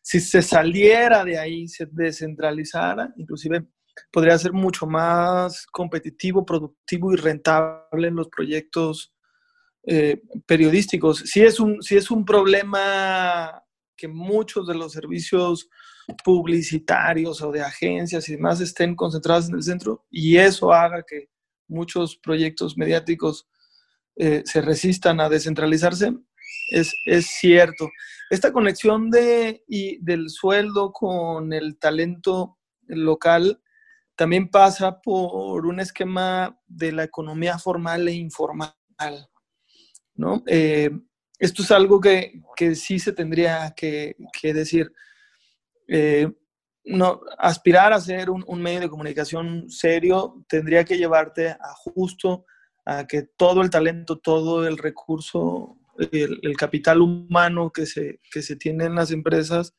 si 0.00 0.20
se 0.20 0.42
saliera 0.42 1.24
de 1.24 1.40
ahí, 1.40 1.66
se 1.66 1.88
descentralizara, 1.90 3.12
inclusive 3.16 3.66
podría 4.12 4.38
ser 4.38 4.52
mucho 4.52 4.86
más 4.86 5.66
competitivo, 5.66 6.46
productivo 6.46 7.12
y 7.12 7.16
rentable 7.16 8.06
en 8.06 8.14
los 8.14 8.28
proyectos 8.28 9.15
eh, 9.86 10.20
periodísticos. 10.46 11.18
Sí 11.20 11.42
es, 11.42 11.60
un, 11.60 11.82
sí 11.82 11.96
es 11.96 12.10
un 12.10 12.24
problema 12.24 13.62
que 13.96 14.08
muchos 14.08 14.66
de 14.66 14.74
los 14.74 14.92
servicios 14.92 15.68
publicitarios 16.24 17.40
o 17.42 17.50
de 17.50 17.62
agencias 17.62 18.28
y 18.28 18.32
demás 18.32 18.60
estén 18.60 18.94
concentrados 18.94 19.48
en 19.48 19.56
el 19.56 19.62
centro 19.62 20.04
y 20.10 20.36
eso 20.36 20.72
haga 20.72 21.02
que 21.02 21.28
muchos 21.68 22.16
proyectos 22.16 22.76
mediáticos 22.76 23.48
eh, 24.16 24.42
se 24.44 24.60
resistan 24.60 25.20
a 25.20 25.28
descentralizarse, 25.28 26.14
es, 26.70 26.92
es 27.04 27.26
cierto. 27.26 27.88
Esta 28.30 28.52
conexión 28.52 29.10
de, 29.10 29.62
y 29.68 29.98
del 30.02 30.30
sueldo 30.30 30.92
con 30.92 31.52
el 31.52 31.78
talento 31.78 32.58
local 32.86 33.60
también 34.16 34.48
pasa 34.48 35.00
por 35.00 35.66
un 35.66 35.80
esquema 35.80 36.58
de 36.66 36.92
la 36.92 37.04
economía 37.04 37.58
formal 37.58 38.08
e 38.08 38.14
informal, 38.14 38.74
¿no? 40.16 40.42
Eh, 40.46 40.90
esto 41.38 41.62
es 41.62 41.70
algo 41.70 42.00
que, 42.00 42.42
que, 42.56 42.74
sí 42.74 42.98
se 42.98 43.12
tendría 43.12 43.74
que, 43.76 44.16
decir. 44.42 44.90
Eh, 45.88 46.30
no, 46.84 47.20
aspirar 47.38 47.92
a 47.92 48.00
ser 48.00 48.30
un, 48.30 48.44
un, 48.46 48.62
medio 48.62 48.80
de 48.80 48.88
comunicación 48.88 49.68
serio 49.68 50.44
tendría 50.48 50.84
que 50.84 50.96
llevarte 50.96 51.48
a 51.48 51.74
justo 51.74 52.46
a 52.84 53.06
que 53.06 53.22
todo 53.22 53.62
el 53.62 53.70
talento, 53.70 54.18
todo 54.18 54.66
el 54.66 54.78
recurso, 54.78 55.78
el, 56.12 56.38
el 56.42 56.56
capital 56.56 57.00
humano 57.00 57.72
que 57.72 57.86
se, 57.86 58.20
que 58.30 58.40
se 58.40 58.56
tiene 58.56 58.84
en 58.84 58.94
las 58.94 59.10
empresas 59.10 59.74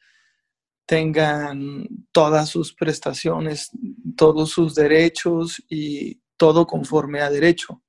tengan 0.86 1.88
todas 2.12 2.50
sus 2.50 2.73
prestaciones, 2.73 3.71
todos 4.15 4.52
sus 4.52 4.73
derechos 4.73 5.62
y 5.69 6.21
todo 6.38 6.65
conforme 6.65 7.21
a 7.21 7.30
derecho. 7.30 7.84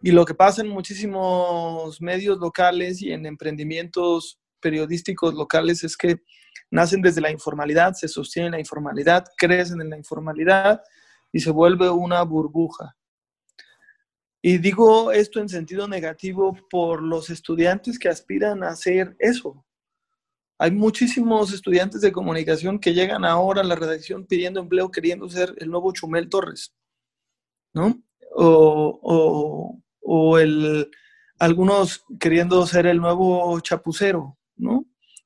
Y 0.00 0.12
lo 0.12 0.24
que 0.24 0.34
pasa 0.34 0.62
en 0.62 0.68
muchísimos 0.68 2.00
medios 2.00 2.38
locales 2.38 3.02
y 3.02 3.12
en 3.12 3.26
emprendimientos 3.26 4.38
periodísticos 4.60 5.34
locales 5.34 5.84
es 5.84 5.96
que 5.96 6.22
nacen 6.70 7.02
desde 7.02 7.20
la 7.20 7.30
informalidad, 7.30 7.94
se 7.94 8.08
sostienen 8.08 8.52
la 8.52 8.60
informalidad, 8.60 9.26
crecen 9.36 9.80
en 9.80 9.90
la 9.90 9.96
informalidad 9.96 10.82
y 11.32 11.40
se 11.40 11.50
vuelve 11.50 11.90
una 11.90 12.22
burbuja. 12.22 12.96
Y 14.42 14.58
digo 14.58 15.12
esto 15.12 15.40
en 15.40 15.48
sentido 15.48 15.86
negativo 15.86 16.56
por 16.70 17.02
los 17.02 17.28
estudiantes 17.28 17.98
que 17.98 18.08
aspiran 18.08 18.62
a 18.62 18.70
hacer 18.70 19.14
eso, 19.18 19.66
hay 20.62 20.70
muchísimos 20.72 21.54
estudiantes 21.54 22.02
de 22.02 22.12
comunicación 22.12 22.78
que 22.78 22.92
llegan 22.92 23.24
ahora 23.24 23.62
a 23.62 23.64
la 23.64 23.76
redacción 23.76 24.26
pidiendo 24.26 24.60
empleo, 24.60 24.90
queriendo 24.90 25.26
ser 25.28 25.54
el 25.56 25.70
nuevo 25.70 25.90
Chumel 25.92 26.28
Torres, 26.28 26.74
¿no? 27.72 27.98
O, 28.32 29.80
el, 30.38 30.90
algunos 31.38 32.04
queriendo 32.18 32.66
ser 32.66 32.86
el 32.86 32.98
nuevo 32.98 33.58
Chapucero, 33.60 34.36
¿no? 34.56 34.84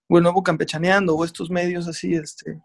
O 0.08 0.18
el 0.18 0.22
nuevo 0.22 0.42
Campechaneando, 0.42 1.16
o 1.16 1.24
estos 1.24 1.50
medios 1.50 1.88
así, 1.88 2.14
este, 2.14 2.60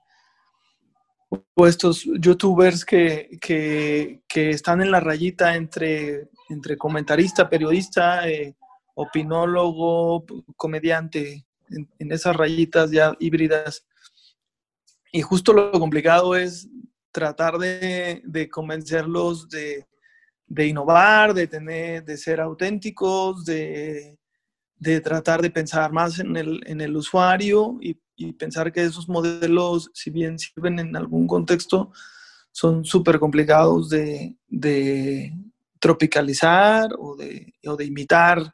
o 1.30 1.68
estos 1.68 2.04
youtubers 2.20 2.84
que, 2.84 3.38
que, 3.42 4.22
que 4.28 4.50
están 4.50 4.82
en 4.82 4.92
la 4.92 5.00
rayita 5.00 5.56
entre, 5.56 6.30
entre 6.50 6.78
comentarista, 6.78 7.50
periodista, 7.50 8.28
eh, 8.28 8.56
opinólogo, 8.96 10.26
comediante, 10.58 11.46
en, 11.70 12.12
esas 12.12 12.36
rayitas 12.36 12.92
ya 12.92 13.16
híbridas. 13.20 13.86
Y 15.12 15.22
justo 15.22 15.54
lo 15.54 15.72
complicado 15.72 16.36
es 16.36 16.68
tratar 17.12 17.58
de, 17.58 18.50
convencerlos 18.52 19.50
de, 19.50 19.88
innovar, 20.58 21.34
de, 21.34 21.48
tener, 21.48 22.04
de 22.04 22.18
ser 22.18 22.42
auténticos, 22.42 23.46
de, 23.46 24.18
tratar 25.04 25.42
de 25.42 25.52
pensar 25.52 25.92
más 25.92 26.20
en 26.20 26.36
el, 26.36 26.96
usuario 26.96 27.78
y, 27.82 27.98
pensar 28.34 28.72
que 28.74 28.84
esos 28.84 29.08
modelos, 29.08 29.90
si 29.94 30.10
bien 30.10 30.38
sirven 30.38 30.80
en 30.80 30.96
algún 30.96 31.26
contexto, 31.26 31.92
son 32.52 32.84
súper 32.84 33.20
complicados 33.20 33.90
de, 33.90 34.36
tropicalizar 35.80 36.90
o 36.98 37.16
de, 37.16 37.54
o 37.66 37.78
de 37.78 37.86
imitar. 37.86 38.54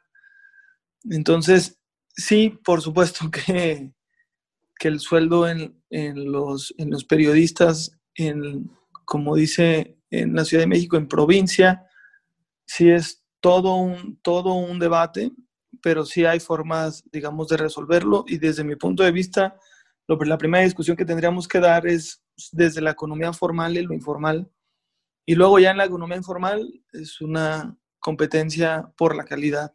Entonces, 1.10 1.76
Sí, 2.16 2.58
por 2.64 2.80
supuesto 2.80 3.30
que, 3.30 3.92
que 4.78 4.88
el 4.88 5.00
sueldo 5.00 5.48
en, 5.48 5.82
en, 5.90 6.32
los, 6.32 6.74
en 6.78 6.90
los 6.90 7.04
periodistas, 7.04 7.98
en, 8.14 8.70
como 9.04 9.36
dice 9.36 9.95
en 10.10 10.34
la 10.34 10.44
Ciudad 10.44 10.62
de 10.62 10.68
México, 10.68 10.96
en 10.96 11.08
provincia, 11.08 11.86
sí 12.64 12.90
es 12.90 13.24
todo 13.40 13.76
un, 13.76 14.18
todo 14.22 14.54
un 14.54 14.78
debate, 14.78 15.32
pero 15.82 16.04
sí 16.04 16.24
hay 16.24 16.40
formas, 16.40 17.04
digamos, 17.10 17.48
de 17.48 17.56
resolverlo. 17.56 18.24
Y 18.26 18.38
desde 18.38 18.64
mi 18.64 18.76
punto 18.76 19.02
de 19.02 19.12
vista, 19.12 19.58
lo, 20.06 20.16
la 20.16 20.38
primera 20.38 20.64
discusión 20.64 20.96
que 20.96 21.04
tendríamos 21.04 21.46
que 21.46 21.60
dar 21.60 21.86
es 21.86 22.22
desde 22.52 22.80
la 22.80 22.90
economía 22.90 23.32
formal 23.32 23.76
y 23.76 23.82
lo 23.82 23.94
informal. 23.94 24.50
Y 25.24 25.34
luego 25.34 25.58
ya 25.58 25.70
en 25.70 25.78
la 25.78 25.84
economía 25.84 26.16
informal 26.16 26.82
es 26.92 27.20
una 27.20 27.76
competencia 27.98 28.92
por 28.96 29.16
la 29.16 29.24
calidad. 29.24 29.74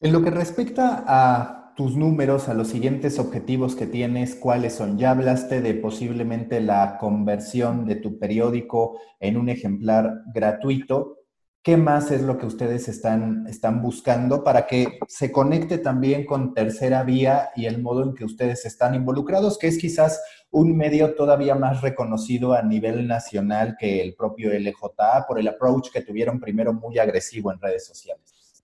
En 0.00 0.12
lo 0.12 0.22
que 0.22 0.30
respecta 0.30 1.04
a 1.06 1.63
tus 1.76 1.96
números, 1.96 2.48
a 2.48 2.54
los 2.54 2.68
siguientes 2.68 3.18
objetivos 3.18 3.74
que 3.74 3.86
tienes, 3.86 4.36
¿cuáles 4.36 4.74
son? 4.74 4.96
Ya 4.96 5.10
hablaste 5.10 5.60
de 5.60 5.74
posiblemente 5.74 6.60
la 6.60 6.98
conversión 6.98 7.84
de 7.86 7.96
tu 7.96 8.18
periódico 8.18 9.00
en 9.18 9.36
un 9.36 9.48
ejemplar 9.48 10.22
gratuito. 10.32 11.18
¿Qué 11.62 11.76
más 11.76 12.10
es 12.10 12.22
lo 12.22 12.38
que 12.38 12.46
ustedes 12.46 12.88
están, 12.88 13.46
están 13.48 13.82
buscando 13.82 14.44
para 14.44 14.66
que 14.66 14.98
se 15.08 15.32
conecte 15.32 15.78
también 15.78 16.26
con 16.26 16.54
tercera 16.54 17.02
vía 17.02 17.50
y 17.56 17.64
el 17.64 17.82
modo 17.82 18.04
en 18.04 18.14
que 18.14 18.24
ustedes 18.24 18.66
están 18.66 18.94
involucrados, 18.94 19.58
que 19.58 19.68
es 19.68 19.78
quizás 19.78 20.22
un 20.50 20.76
medio 20.76 21.14
todavía 21.14 21.54
más 21.54 21.80
reconocido 21.80 22.52
a 22.52 22.62
nivel 22.62 23.08
nacional 23.08 23.76
que 23.78 24.00
el 24.02 24.14
propio 24.14 24.52
LJA 24.52 25.26
por 25.26 25.40
el 25.40 25.48
approach 25.48 25.90
que 25.90 26.02
tuvieron 26.02 26.38
primero 26.38 26.72
muy 26.72 26.98
agresivo 26.98 27.50
en 27.50 27.60
redes 27.60 27.86
sociales? 27.86 28.62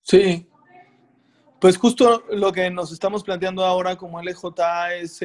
Sí, 0.00 0.48
pues 1.60 1.76
justo 1.78 2.24
lo 2.30 2.52
que 2.52 2.70
nos 2.70 2.92
estamos 2.92 3.22
planteando 3.22 3.64
ahora 3.64 3.96
como 3.96 4.20
LJ 4.20 4.44
es 5.00 5.20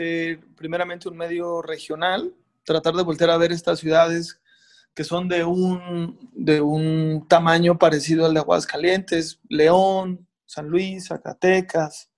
primeramente 0.56 1.10
un 1.10 1.18
medio 1.18 1.62
regional, 1.62 2.34
tratar 2.64 2.94
de 2.96 3.04
volver 3.04 3.30
a 3.30 3.38
ver 3.38 3.52
estas 3.52 3.80
ciudades 3.80 4.42
que 4.94 5.04
son 5.04 5.28
de 5.28 5.44
un, 5.44 6.30
de 6.34 6.62
un 6.62 7.26
tamaño 7.28 7.78
parecido 7.78 8.26
al 8.26 8.34
de 8.34 8.42
Aguascalientes, 8.42 9.40
León, 9.48 10.28
San 10.46 10.68
Luis, 10.68 11.08
Zacatecas, 11.08 12.10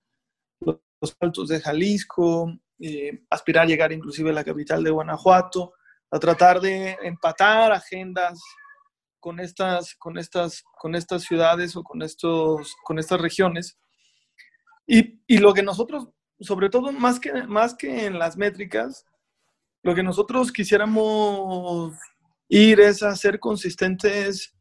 los 0.60 1.16
altos 1.20 1.48
de 1.48 1.60
Jalisco, 1.60 2.52
eh, 2.80 3.22
aspirar 3.30 3.64
a 3.64 3.68
llegar 3.68 3.92
inclusive 3.92 4.30
a 4.30 4.34
la 4.34 4.44
capital 4.44 4.82
de 4.82 4.90
Guanajuato, 4.90 5.74
a 6.10 6.18
tratar 6.18 6.60
de 6.60 6.96
empatar 7.02 7.72
agendas 7.72 8.40
con 9.20 9.38
estas, 9.40 9.94
con 9.94 10.18
estas, 10.18 10.62
con 10.78 10.94
estas 10.94 11.22
ciudades 11.22 11.76
o 11.76 11.82
con, 11.82 12.02
estos, 12.02 12.74
con 12.84 12.98
estas 12.98 13.20
regiones. 13.20 13.78
Y, 14.86 15.20
y, 15.26 15.38
lo 15.38 15.54
que 15.54 15.62
nosotros, 15.62 16.08
sobre 16.40 16.68
todo 16.68 16.92
más 16.92 17.18
que, 17.18 17.44
más 17.44 17.74
que 17.74 18.06
en 18.06 18.18
las 18.18 18.36
métricas, 18.36 19.06
lo 19.82 19.94
que 19.94 20.02
nosotros 20.02 20.52
quisiéramos 20.52 21.94
ir 22.48 22.80
es 22.80 23.02
a 23.02 23.14
ser 23.16 23.40
consistentes 23.40 24.54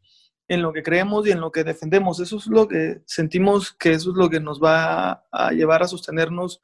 en 0.48 0.62
lo 0.62 0.74
que 0.74 0.84
creemos 0.84 1.26
y 1.28 1.32
en 1.32 1.42
lo 1.42 1.52
que 1.52 1.64
defendemos. 1.64 2.20
Eso 2.20 2.38
es 2.38 2.48
lo 2.48 2.68
que 2.68 3.02
sentimos 3.06 3.74
que 3.74 3.94
eso 3.94 4.12
es 4.12 4.18
lo 4.18 4.30
que 4.30 4.40
nos 4.40 4.62
va 4.62 5.26
a 5.32 5.52
llevar 5.52 5.84
a 5.84 5.88
sostenernos 5.88 6.62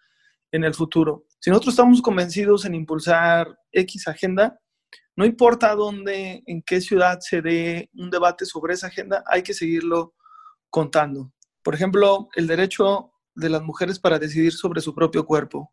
en 0.51 0.63
el 0.63 0.73
futuro. 0.73 1.25
Si 1.39 1.49
nosotros 1.49 1.73
estamos 1.73 2.01
convencidos 2.01 2.65
en 2.65 2.75
impulsar 2.75 3.57
X 3.71 4.07
agenda, 4.07 4.59
no 5.15 5.25
importa 5.25 5.75
dónde, 5.75 6.43
en 6.45 6.61
qué 6.61 6.81
ciudad 6.81 7.19
se 7.21 7.41
dé 7.41 7.89
un 7.93 8.09
debate 8.09 8.45
sobre 8.45 8.73
esa 8.73 8.87
agenda, 8.87 9.23
hay 9.27 9.43
que 9.43 9.53
seguirlo 9.53 10.13
contando. 10.69 11.31
Por 11.63 11.75
ejemplo, 11.75 12.29
el 12.35 12.47
derecho 12.47 13.11
de 13.39 13.49
las 13.49 13.61
mujeres 13.61 13.99
para 13.99 14.19
decidir 14.19 14.53
sobre 14.53 14.81
su 14.81 14.93
propio 14.93 15.25
cuerpo. 15.25 15.71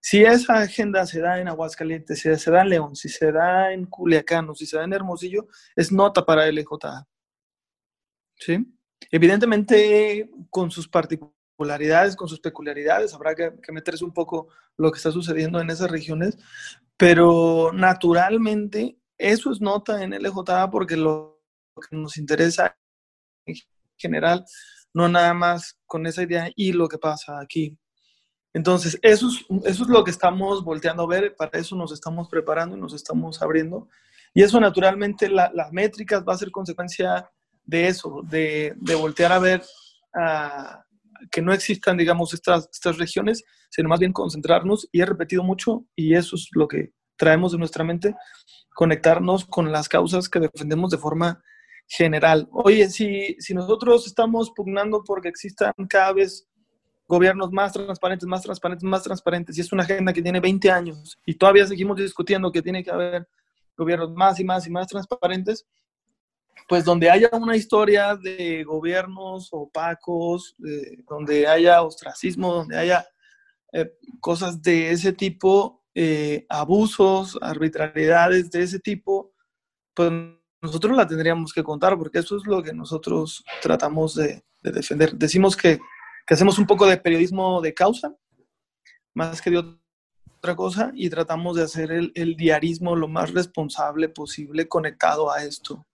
Si 0.00 0.24
esa 0.24 0.60
agenda 0.60 1.04
se 1.06 1.20
da 1.20 1.40
en 1.40 1.48
Aguascalientes, 1.48 2.20
si 2.20 2.34
se 2.36 2.50
da 2.50 2.62
en 2.62 2.68
León, 2.68 2.96
si 2.96 3.08
se 3.08 3.32
da 3.32 3.72
en 3.72 3.86
Culiacán 3.86 4.48
o 4.48 4.54
si 4.54 4.64
se 4.66 4.76
da 4.76 4.84
en 4.84 4.92
Hermosillo, 4.92 5.48
es 5.74 5.90
nota 5.92 6.24
para 6.24 6.46
el 6.46 6.56
LJA. 6.56 7.06
¿Sí? 8.36 8.64
Evidentemente, 9.10 10.30
con 10.50 10.70
sus 10.70 10.88
particularidades, 10.88 12.14
con 12.14 12.28
sus 12.28 12.40
peculiaridades, 12.40 13.12
habrá 13.14 13.34
que, 13.34 13.52
que 13.60 13.72
meterse 13.72 14.04
un 14.04 14.12
poco 14.12 14.48
lo 14.76 14.92
que 14.92 14.98
está 14.98 15.10
sucediendo 15.10 15.60
en 15.60 15.70
esas 15.70 15.90
regiones, 15.90 16.38
pero 16.96 17.72
naturalmente 17.72 18.98
eso 19.18 19.50
es 19.50 19.60
nota 19.60 20.02
en 20.02 20.12
LJA 20.12 20.70
porque 20.70 20.96
lo 20.96 21.42
que 21.90 21.96
nos 21.96 22.16
interesa 22.16 22.76
en 23.46 23.56
general, 23.96 24.44
no 24.94 25.08
nada 25.08 25.34
más 25.34 25.78
con 25.86 26.06
esa 26.06 26.22
idea 26.22 26.50
y 26.54 26.72
lo 26.72 26.88
que 26.88 26.98
pasa 26.98 27.40
aquí. 27.40 27.78
Entonces, 28.54 28.98
eso 29.02 29.28
es, 29.28 29.44
eso 29.64 29.82
es 29.84 29.88
lo 29.88 30.02
que 30.04 30.10
estamos 30.10 30.64
volteando 30.64 31.04
a 31.04 31.08
ver, 31.08 31.36
para 31.36 31.58
eso 31.58 31.76
nos 31.76 31.92
estamos 31.92 32.28
preparando 32.28 32.76
y 32.76 32.80
nos 32.80 32.94
estamos 32.94 33.40
abriendo. 33.42 33.88
Y 34.34 34.42
eso 34.42 34.60
naturalmente, 34.60 35.28
las 35.28 35.72
métricas 35.72 36.24
va 36.26 36.34
a 36.34 36.38
ser 36.38 36.50
consecuencia 36.50 37.30
de 37.64 37.88
eso, 37.88 38.22
de, 38.24 38.74
de 38.76 38.94
voltear 38.94 39.32
a 39.32 39.38
ver 39.38 39.62
que 41.30 41.42
no 41.42 41.52
existan, 41.52 41.96
digamos, 41.96 42.32
estas, 42.32 42.68
estas 42.72 42.96
regiones, 42.98 43.44
sino 43.70 43.88
más 43.88 44.00
bien 44.00 44.12
concentrarnos, 44.12 44.88
y 44.92 45.00
he 45.00 45.06
repetido 45.06 45.42
mucho, 45.42 45.84
y 45.94 46.14
eso 46.14 46.36
es 46.36 46.48
lo 46.52 46.68
que 46.68 46.92
traemos 47.16 47.52
de 47.52 47.58
nuestra 47.58 47.84
mente, 47.84 48.14
conectarnos 48.74 49.44
con 49.44 49.72
las 49.72 49.88
causas 49.88 50.28
que 50.28 50.40
defendemos 50.40 50.90
de 50.90 50.98
forma 50.98 51.42
general. 51.88 52.48
Oye, 52.52 52.88
si, 52.90 53.34
si 53.40 53.54
nosotros 53.54 54.06
estamos 54.06 54.52
pugnando 54.54 55.02
porque 55.02 55.28
existan 55.28 55.72
cada 55.88 56.12
vez 56.12 56.46
gobiernos 57.08 57.50
más 57.50 57.72
transparentes, 57.72 58.28
más 58.28 58.42
transparentes, 58.42 58.84
más 58.84 59.02
transparentes, 59.02 59.56
y 59.56 59.62
es 59.62 59.72
una 59.72 59.82
agenda 59.82 60.12
que 60.12 60.22
tiene 60.22 60.40
20 60.40 60.70
años, 60.70 61.18
y 61.24 61.34
todavía 61.34 61.66
seguimos 61.66 61.96
discutiendo 61.96 62.52
que 62.52 62.60
tiene 62.60 62.84
que 62.84 62.90
haber 62.90 63.26
gobiernos 63.76 64.12
más 64.12 64.38
y 64.38 64.44
más 64.44 64.66
y 64.66 64.70
más 64.70 64.86
transparentes, 64.86 65.66
pues 66.68 66.84
donde 66.84 67.10
haya 67.10 67.30
una 67.32 67.56
historia 67.56 68.14
de 68.14 68.62
gobiernos 68.64 69.48
opacos, 69.52 70.54
donde 71.08 71.46
haya 71.46 71.80
ostracismo, 71.82 72.52
donde 72.52 72.76
haya 72.76 73.06
eh, 73.72 73.90
cosas 74.20 74.60
de 74.60 74.90
ese 74.90 75.14
tipo, 75.14 75.82
eh, 75.94 76.44
abusos, 76.50 77.38
arbitrariedades 77.40 78.50
de 78.50 78.62
ese 78.62 78.80
tipo, 78.80 79.32
pues 79.94 80.12
nosotros 80.60 80.96
la 80.96 81.06
tendríamos 81.06 81.52
que 81.52 81.62
contar, 81.62 81.96
porque 81.96 82.18
eso 82.18 82.36
es 82.36 82.46
lo 82.46 82.62
que 82.62 82.72
nosotros 82.72 83.44
tratamos 83.62 84.14
de, 84.14 84.42
defender. 84.62 85.14
Decimos 85.14 85.56
que, 85.56 85.78
que, 86.26 86.34
hacemos 86.34 86.58
un 86.58 86.66
poco 86.66 86.86
de 86.86 86.96
periodismo 86.96 87.60
de 87.60 87.74
causa, 87.74 88.14
más 89.14 89.40
que 89.40 89.50
de 89.50 89.58
otra 89.58 90.56
cosa, 90.56 90.90
y 90.94 91.08
tratamos 91.08 91.56
de 91.56 91.62
hacer 91.62 91.92
el, 91.92 92.12
el 92.14 92.36
diarismo 92.36 92.96
lo 92.96 93.08
más 93.08 93.32
responsable 93.32 94.08
posible 94.08 94.68
conectado 94.68 95.30
a 95.30 95.44
esto. 95.44 95.86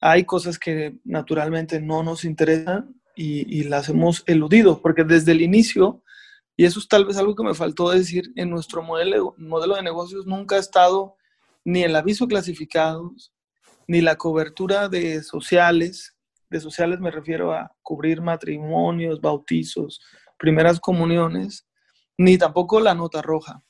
Hay 0.00 0.24
cosas 0.24 0.58
que 0.58 0.98
naturalmente 1.04 1.80
no 1.80 2.02
nos 2.02 2.24
interesan 2.24 2.94
y, 3.16 3.58
y 3.58 3.64
las 3.64 3.88
hemos 3.88 4.22
eludido, 4.26 4.82
porque 4.82 5.02
desde 5.02 5.32
el 5.32 5.40
inicio, 5.40 6.02
y 6.56 6.66
eso 6.66 6.78
es 6.78 6.88
tal 6.88 7.06
vez 7.06 7.16
algo 7.16 7.34
que 7.34 7.42
me 7.44 7.54
faltó 7.54 7.90
decir, 7.90 8.30
en 8.36 8.50
nuestro 8.50 8.82
modelo, 8.82 9.34
modelo 9.38 9.76
de 9.76 9.82
negocios 9.82 10.26
nunca 10.26 10.56
ha 10.56 10.60
estado 10.60 11.16
ni 11.64 11.82
el 11.82 11.96
aviso 11.96 12.28
clasificados, 12.28 13.32
ni 13.86 14.00
la 14.00 14.16
cobertura 14.16 14.88
de 14.88 15.22
sociales. 15.22 16.14
De 16.50 16.60
sociales 16.60 17.00
me 17.00 17.10
refiero 17.10 17.52
a 17.52 17.70
cubrir 17.82 18.20
matrimonios, 18.20 19.20
bautizos, 19.20 20.00
primeras 20.38 20.78
comuniones, 20.80 21.66
ni 22.18 22.38
tampoco 22.38 22.80
la 22.80 22.94
nota 22.94 23.22
roja. 23.22 23.62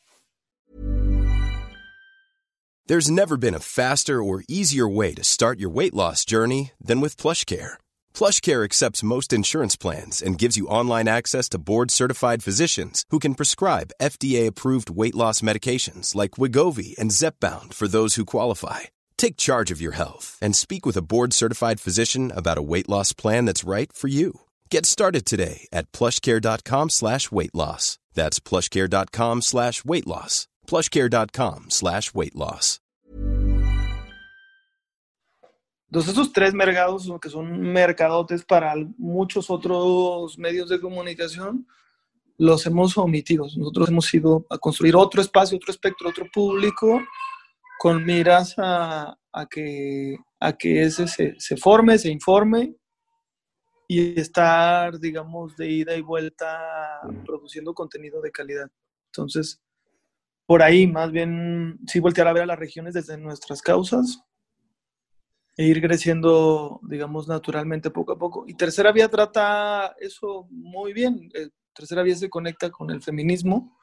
There's 2.88 3.10
never 3.10 3.36
been 3.36 3.54
a 3.54 3.58
faster 3.58 4.22
or 4.22 4.44
easier 4.48 4.86
way 4.86 5.12
to 5.14 5.24
start 5.24 5.58
your 5.58 5.70
weight 5.70 5.92
loss 5.92 6.24
journey 6.24 6.70
than 6.80 7.00
with 7.00 7.16
PlushCare. 7.16 7.78
PlushCare 8.14 8.64
accepts 8.64 9.02
most 9.02 9.32
insurance 9.32 9.74
plans 9.74 10.22
and 10.22 10.38
gives 10.38 10.56
you 10.56 10.68
online 10.68 11.08
access 11.08 11.48
to 11.48 11.58
board-certified 11.58 12.44
physicians 12.44 13.04
who 13.10 13.18
can 13.18 13.34
prescribe 13.34 13.90
FDA-approved 14.00 14.88
weight 14.88 15.16
loss 15.16 15.40
medications 15.40 16.14
like 16.14 16.38
Wigovi 16.38 16.96
and 16.96 17.10
Zepbound 17.10 17.74
for 17.74 17.88
those 17.88 18.14
who 18.14 18.24
qualify. 18.24 18.82
Take 19.18 19.36
charge 19.36 19.70
of 19.70 19.80
your 19.80 19.96
health 19.96 20.38
and 20.40 20.54
speak 20.54 20.86
with 20.86 20.96
a 20.96 21.02
board-certified 21.02 21.80
physician 21.80 22.32
about 22.34 22.58
a 22.58 22.62
weight 22.62 22.88
loss 22.88 23.12
plan 23.12 23.44
that's 23.44 23.68
right 23.68 23.92
for 23.92 24.08
you. 24.08 24.40
Get 24.70 24.86
started 24.86 25.24
today 25.24 25.66
at 25.72 25.90
plushcare.com 25.92 26.90
slash 26.90 27.32
weight 27.32 27.54
loss. 27.54 27.98
That's 28.14 28.40
plushcare.com 28.40 29.42
slash 29.42 29.84
weight 29.84 30.06
loss. 30.06 30.48
plushcare.com 30.66 31.70
slash 31.70 32.14
weight 32.14 32.34
loss. 32.34 32.80
Entonces 35.88 36.12
esos 36.12 36.32
tres 36.32 36.52
mercados, 36.52 37.08
que 37.22 37.30
son 37.30 37.60
mercadotes 37.72 38.44
para 38.44 38.74
muchos 38.98 39.48
otros 39.48 40.36
medios 40.36 40.68
de 40.68 40.80
comunicación, 40.80 41.66
los 42.38 42.66
hemos 42.66 42.98
omitido. 42.98 43.46
Nosotros 43.56 43.88
hemos 43.88 44.12
ido 44.12 44.44
a 44.50 44.58
construir 44.58 44.96
otro 44.96 45.22
espacio, 45.22 45.56
otro 45.56 45.70
espectro, 45.70 46.10
otro 46.10 46.26
público, 46.32 47.00
con 47.78 48.04
miras 48.04 48.54
a, 48.58 49.16
que, 49.50 50.16
ese 50.60 51.06
se, 51.08 51.34
se 51.38 51.56
forme, 51.56 51.98
se 51.98 52.10
informe 52.10 52.74
y 53.88 54.18
estar, 54.18 54.98
digamos, 54.98 55.56
de 55.56 55.70
ida 55.70 55.94
y 55.96 56.00
vuelta 56.00 57.00
produciendo 57.24 57.74
contenido 57.74 58.20
de 58.20 58.32
calidad. 58.32 58.68
Entonces, 59.06 59.62
por 60.46 60.62
ahí 60.62 60.86
más 60.86 61.10
bien 61.10 61.78
sí 61.86 62.00
voltear 62.00 62.28
a 62.28 62.32
ver 62.32 62.44
a 62.44 62.46
las 62.46 62.58
regiones 62.58 62.94
desde 62.94 63.18
nuestras 63.18 63.62
causas 63.62 64.22
e 65.56 65.64
ir 65.64 65.80
creciendo, 65.80 66.80
digamos, 66.82 67.28
naturalmente 67.28 67.90
poco 67.90 68.12
a 68.12 68.18
poco. 68.18 68.44
Y 68.46 68.54
Tercera 68.54 68.92
Vía 68.92 69.08
trata 69.08 69.94
eso 69.98 70.46
muy 70.50 70.92
bien. 70.92 71.30
Eh, 71.34 71.48
tercera 71.74 72.02
Vía 72.02 72.14
se 72.14 72.28
conecta 72.28 72.70
con 72.70 72.90
el 72.90 73.02
feminismo 73.02 73.76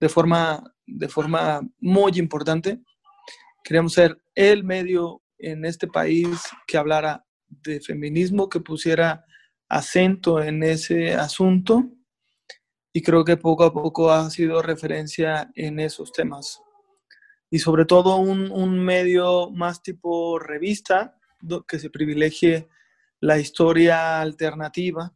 de 0.00 0.08
forma, 0.08 0.62
de 0.86 1.08
forma 1.08 1.60
muy 1.78 2.12
importante. 2.16 2.80
Queríamos 3.64 3.94
ser 3.94 4.22
el 4.34 4.62
medio 4.62 5.22
en 5.38 5.64
este 5.64 5.88
país 5.88 6.28
que 6.66 6.76
hablara 6.76 7.24
de 7.48 7.80
feminismo, 7.80 8.48
que 8.48 8.60
pusiera 8.60 9.24
acento 9.68 10.42
en 10.42 10.62
ese 10.62 11.14
asunto 11.14 11.90
y 12.92 13.02
creo 13.02 13.24
que 13.24 13.36
poco 13.38 13.64
a 13.64 13.72
poco 13.72 14.12
ha 14.12 14.28
sido 14.30 14.62
referencia 14.62 15.50
en 15.54 15.80
esos 15.80 16.12
temas. 16.12 16.60
Y 17.50 17.58
sobre 17.58 17.86
todo 17.86 18.16
un, 18.18 18.52
un 18.52 18.78
medio 18.78 19.50
más 19.50 19.82
tipo 19.82 20.38
revista, 20.38 21.18
que 21.66 21.78
se 21.78 21.90
privilegie 21.90 22.68
la 23.20 23.38
historia 23.38 24.20
alternativa, 24.20 25.12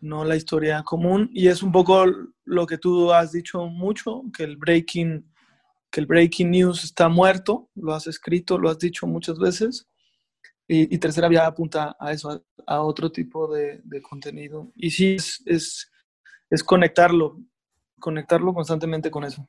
no 0.00 0.24
la 0.24 0.36
historia 0.36 0.82
común. 0.82 1.30
Y 1.32 1.48
es 1.48 1.62
un 1.62 1.72
poco 1.72 2.04
lo 2.44 2.66
que 2.66 2.78
tú 2.78 3.12
has 3.12 3.32
dicho 3.32 3.66
mucho, 3.66 4.22
que 4.36 4.44
el 4.44 4.56
breaking, 4.56 5.32
que 5.90 6.00
el 6.00 6.06
breaking 6.06 6.50
news 6.50 6.84
está 6.84 7.08
muerto, 7.08 7.70
lo 7.74 7.94
has 7.94 8.06
escrito, 8.06 8.58
lo 8.58 8.68
has 8.68 8.78
dicho 8.78 9.06
muchas 9.06 9.38
veces. 9.38 9.88
Y, 10.68 10.98
Tercera 10.98 11.28
Vía 11.28 11.46
apunta 11.46 11.96
a 11.98 12.10
eso, 12.10 12.30
a, 12.30 12.42
a 12.66 12.82
otro 12.82 13.12
tipo 13.12 13.52
de, 13.52 13.80
de, 13.84 14.02
contenido. 14.02 14.72
Y 14.74 14.90
sí, 14.90 15.14
es, 15.14 15.40
es 15.46 15.92
es 16.50 16.62
conectarlo, 16.62 17.40
conectarlo 17.98 18.54
constantemente 18.54 19.10
con 19.10 19.24
eso. 19.24 19.48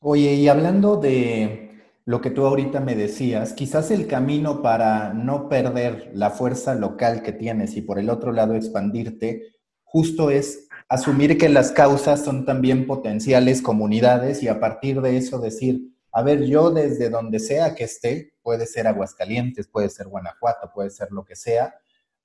Oye, 0.00 0.34
y 0.34 0.48
hablando 0.48 0.96
de 0.96 1.70
lo 2.04 2.20
que 2.20 2.30
tú 2.30 2.44
ahorita 2.44 2.80
me 2.80 2.94
decías, 2.94 3.54
quizás 3.54 3.90
el 3.90 4.06
camino 4.06 4.60
para 4.60 5.14
no 5.14 5.48
perder 5.48 6.10
la 6.12 6.30
fuerza 6.30 6.74
local 6.74 7.22
que 7.22 7.32
tienes 7.32 7.76
y 7.76 7.82
por 7.82 7.98
el 7.98 8.10
otro 8.10 8.32
lado 8.32 8.54
expandirte, 8.54 9.54
justo 9.82 10.30
es 10.30 10.63
asumir 10.88 11.38
que 11.38 11.48
las 11.48 11.72
causas 11.72 12.24
son 12.24 12.44
también 12.44 12.86
potenciales 12.86 13.62
comunidades 13.62 14.42
y 14.42 14.48
a 14.48 14.60
partir 14.60 15.00
de 15.00 15.16
eso 15.16 15.38
decir, 15.38 15.94
a 16.12 16.22
ver, 16.22 16.44
yo 16.44 16.70
desde 16.70 17.10
donde 17.10 17.40
sea 17.40 17.74
que 17.74 17.84
esté, 17.84 18.34
puede 18.42 18.66
ser 18.66 18.86
Aguascalientes, 18.86 19.66
puede 19.66 19.88
ser 19.88 20.06
Guanajuato, 20.06 20.70
puede 20.72 20.90
ser 20.90 21.10
lo 21.10 21.24
que 21.24 21.34
sea, 21.34 21.74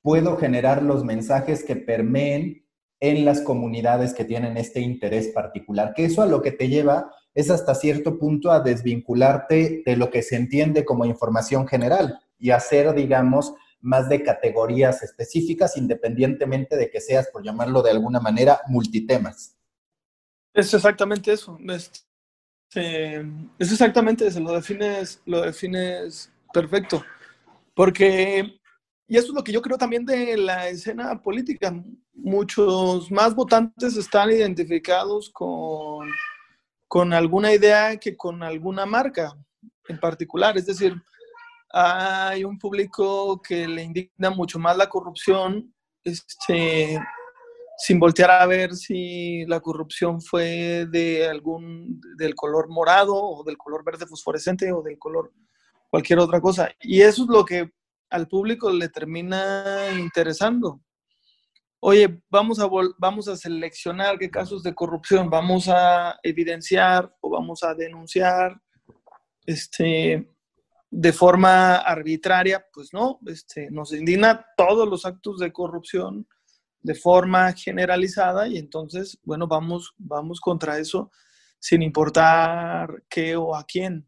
puedo 0.02 0.38
generar 0.38 0.84
los 0.84 1.04
mensajes 1.04 1.64
que 1.64 1.76
permeen 1.76 2.66
en 3.00 3.26
las 3.26 3.42
comunidades 3.42 4.14
que 4.14 4.26
tienen 4.26 4.58
este 4.58 4.82
interés 4.82 5.30
particular, 5.30 5.94
que 5.96 6.06
eso 6.06 6.22
a 6.22 6.28
lo 6.28 6.42
que 6.42 6.52
te 6.52 6.68
lleva 6.68 7.12
es 7.34 7.50
hasta 7.50 7.74
cierto 7.74 8.20
punto 8.20 8.52
a 8.52 8.60
desvincularte 8.60 9.84
de 9.86 9.96
lo 9.96 10.10
que 10.10 10.22
se 10.22 10.36
entiende 10.36 10.84
como 10.84 11.06
información 11.06 11.68
general 11.68 12.20
y 12.38 12.52
hacer, 12.52 12.94
digamos, 12.94 13.54
más 13.82 14.10
de 14.10 14.24
categorías 14.24 15.04
específicas 15.04 15.78
independientemente 15.78 16.76
de 16.76 16.90
que 16.90 17.02
seas, 17.02 17.30
por 17.32 17.44
llamarlo 17.44 17.82
de 17.82 17.92
alguna 17.92 18.20
manera, 18.20 18.62
multitemas. 18.68 19.56
Es 20.54 20.74
exactamente 20.74 21.32
eso. 21.32 21.58
Es, 21.68 22.06
eh, 22.76 23.24
es 23.58 23.72
exactamente 23.72 24.28
eso. 24.28 24.40
Lo 24.40 24.54
defines, 24.54 25.22
lo 25.26 25.42
defines 25.42 26.32
perfecto. 26.52 27.04
Porque 27.74 28.60
y 29.10 29.18
eso 29.18 29.30
es 29.30 29.34
lo 29.34 29.44
que 29.44 29.52
yo 29.52 29.64
creo 29.64 29.76
también 29.76 30.06
de 30.06 30.38
la 30.38 30.70
escena 30.70 31.20
política. 31.20 31.74
Muchos 32.14 33.10
más 33.10 33.34
votantes 33.34 33.98
están 33.98 34.30
identificados 34.30 35.32
con, 35.32 36.08
con 36.88 37.12
alguna 37.12 37.52
idea 37.52 37.98
que 37.98 38.16
con 38.16 38.44
alguna 38.44 38.86
marca 38.86 39.36
en 39.88 40.00
particular. 40.00 40.60
Es 40.60 40.68
decir, 40.68 40.94
hay 41.72 42.44
un 42.44 42.58
público 42.58 43.42
que 43.42 43.68
le 43.68 43.84
indigna 43.84 44.30
mucho 44.30 44.60
más 44.60 44.76
la 44.76 44.90
corrupción, 44.90 45.74
este, 46.04 47.00
sin 47.78 48.00
voltear 48.00 48.32
a 48.32 48.46
ver 48.46 48.76
si 48.76 49.46
la 49.46 49.60
corrupción 49.60 50.22
fue 50.22 50.86
de 50.90 51.28
algún 51.28 52.02
del 52.18 52.36
color 52.36 52.70
morado 52.70 53.16
o 53.16 53.44
del 53.44 53.58
color 53.58 53.84
verde 53.84 54.08
fosforescente 54.08 54.72
o 54.72 54.82
del 54.82 54.98
color 54.98 55.32
cualquier 55.90 56.20
otra 56.20 56.42
cosa. 56.42 56.70
Y 56.82 57.02
eso 57.02 57.24
es 57.24 57.30
lo 57.30 57.46
que 57.46 57.72
al 58.10 58.28
público 58.28 58.72
le 58.72 58.90
termina 58.90 59.92
interesando. 59.98 60.82
Oye, 61.82 62.22
vamos 62.30 62.60
a, 62.60 62.68
vamos 62.98 63.28
a 63.28 63.38
seleccionar 63.38 64.18
qué 64.18 64.30
casos 64.30 64.64
de 64.64 64.76
corrupción 64.76 65.30
vamos 65.30 65.70
a 65.70 66.20
evidenciar 66.24 67.16
o 67.22 67.30
vamos 67.30 67.64
a 67.64 67.74
denunciar 67.74 68.60
este, 69.46 70.28
de 70.92 71.14
forma 71.14 71.76
arbitraria, 71.78 72.66
pues 72.74 72.94
no, 72.94 73.20
este, 73.28 73.70
nos 73.70 73.94
indigna 73.94 74.46
todos 74.58 74.88
los 74.88 75.06
actos 75.06 75.40
de 75.40 75.54
corrupción 75.54 76.28
de 76.82 76.96
forma 76.96 77.52
generalizada 77.54 78.48
y 78.48 78.58
entonces, 78.58 79.20
bueno, 79.24 79.48
vamos, 79.48 79.94
vamos 79.98 80.40
contra 80.40 80.80
eso 80.80 81.12
sin 81.60 81.82
importar 81.82 83.04
qué 83.10 83.36
o 83.36 83.56
a 83.56 83.66
quién. 83.66 84.08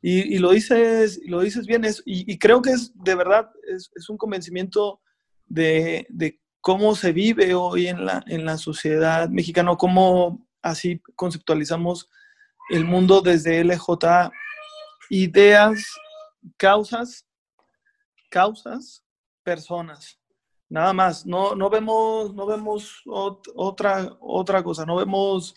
Y, 0.00 0.38
lo, 0.38 0.52
dices, 0.52 1.20
lo 1.26 1.40
dices 1.40 1.66
bien, 1.66 1.84
es, 1.84 2.02
y, 2.06 2.38
creo 2.38 2.62
que 2.62 2.70
es 2.70 2.92
de 2.94 3.16
verdad, 3.16 3.50
es, 3.66 3.90
es 3.96 4.08
un 4.08 4.16
convencimiento 4.16 5.00
de, 5.46 6.06
de, 6.08 6.40
cómo 6.60 6.94
se 6.94 7.12
vive 7.12 7.54
hoy 7.54 7.88
en 7.88 8.04
la, 8.04 8.22
en 8.26 8.44
la 8.44 8.58
sociedad 8.58 9.28
mexicana, 9.28 9.74
cómo 9.76 10.46
así 10.62 11.00
conceptualizamos 11.16 12.08
el 12.70 12.84
mundo 12.84 13.22
desde 13.22 13.64
LJ, 13.64 14.30
ideas, 15.10 15.84
causas, 16.56 17.26
causas, 18.30 19.04
personas. 19.42 20.18
Nada 20.68 20.92
más, 20.92 21.24
no, 21.24 21.54
no 21.54 21.70
vemos, 21.70 22.34
no 22.34 22.46
vemos 22.46 23.02
otra, 23.06 24.16
otra 24.20 24.62
cosa, 24.62 24.84
no 24.84 24.96
vemos 24.96 25.54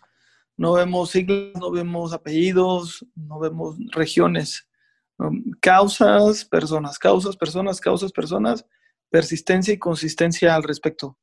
no 0.61 0.73
vemos 0.73 1.09
siglas, 1.09 1.59
no 1.59 1.71
vemos 1.71 2.13
apellidos, 2.13 3.03
no 3.15 3.39
vemos 3.39 3.77
regiones. 3.93 4.67
Causas, 5.59 6.45
personas, 6.45 6.99
causas, 6.99 7.35
personas, 7.35 7.79
causas, 7.79 8.11
personas, 8.11 8.65
persistencia 9.09 9.73
y 9.73 9.79
consistencia 9.79 10.53
al 10.53 10.61
respecto. 10.61 11.17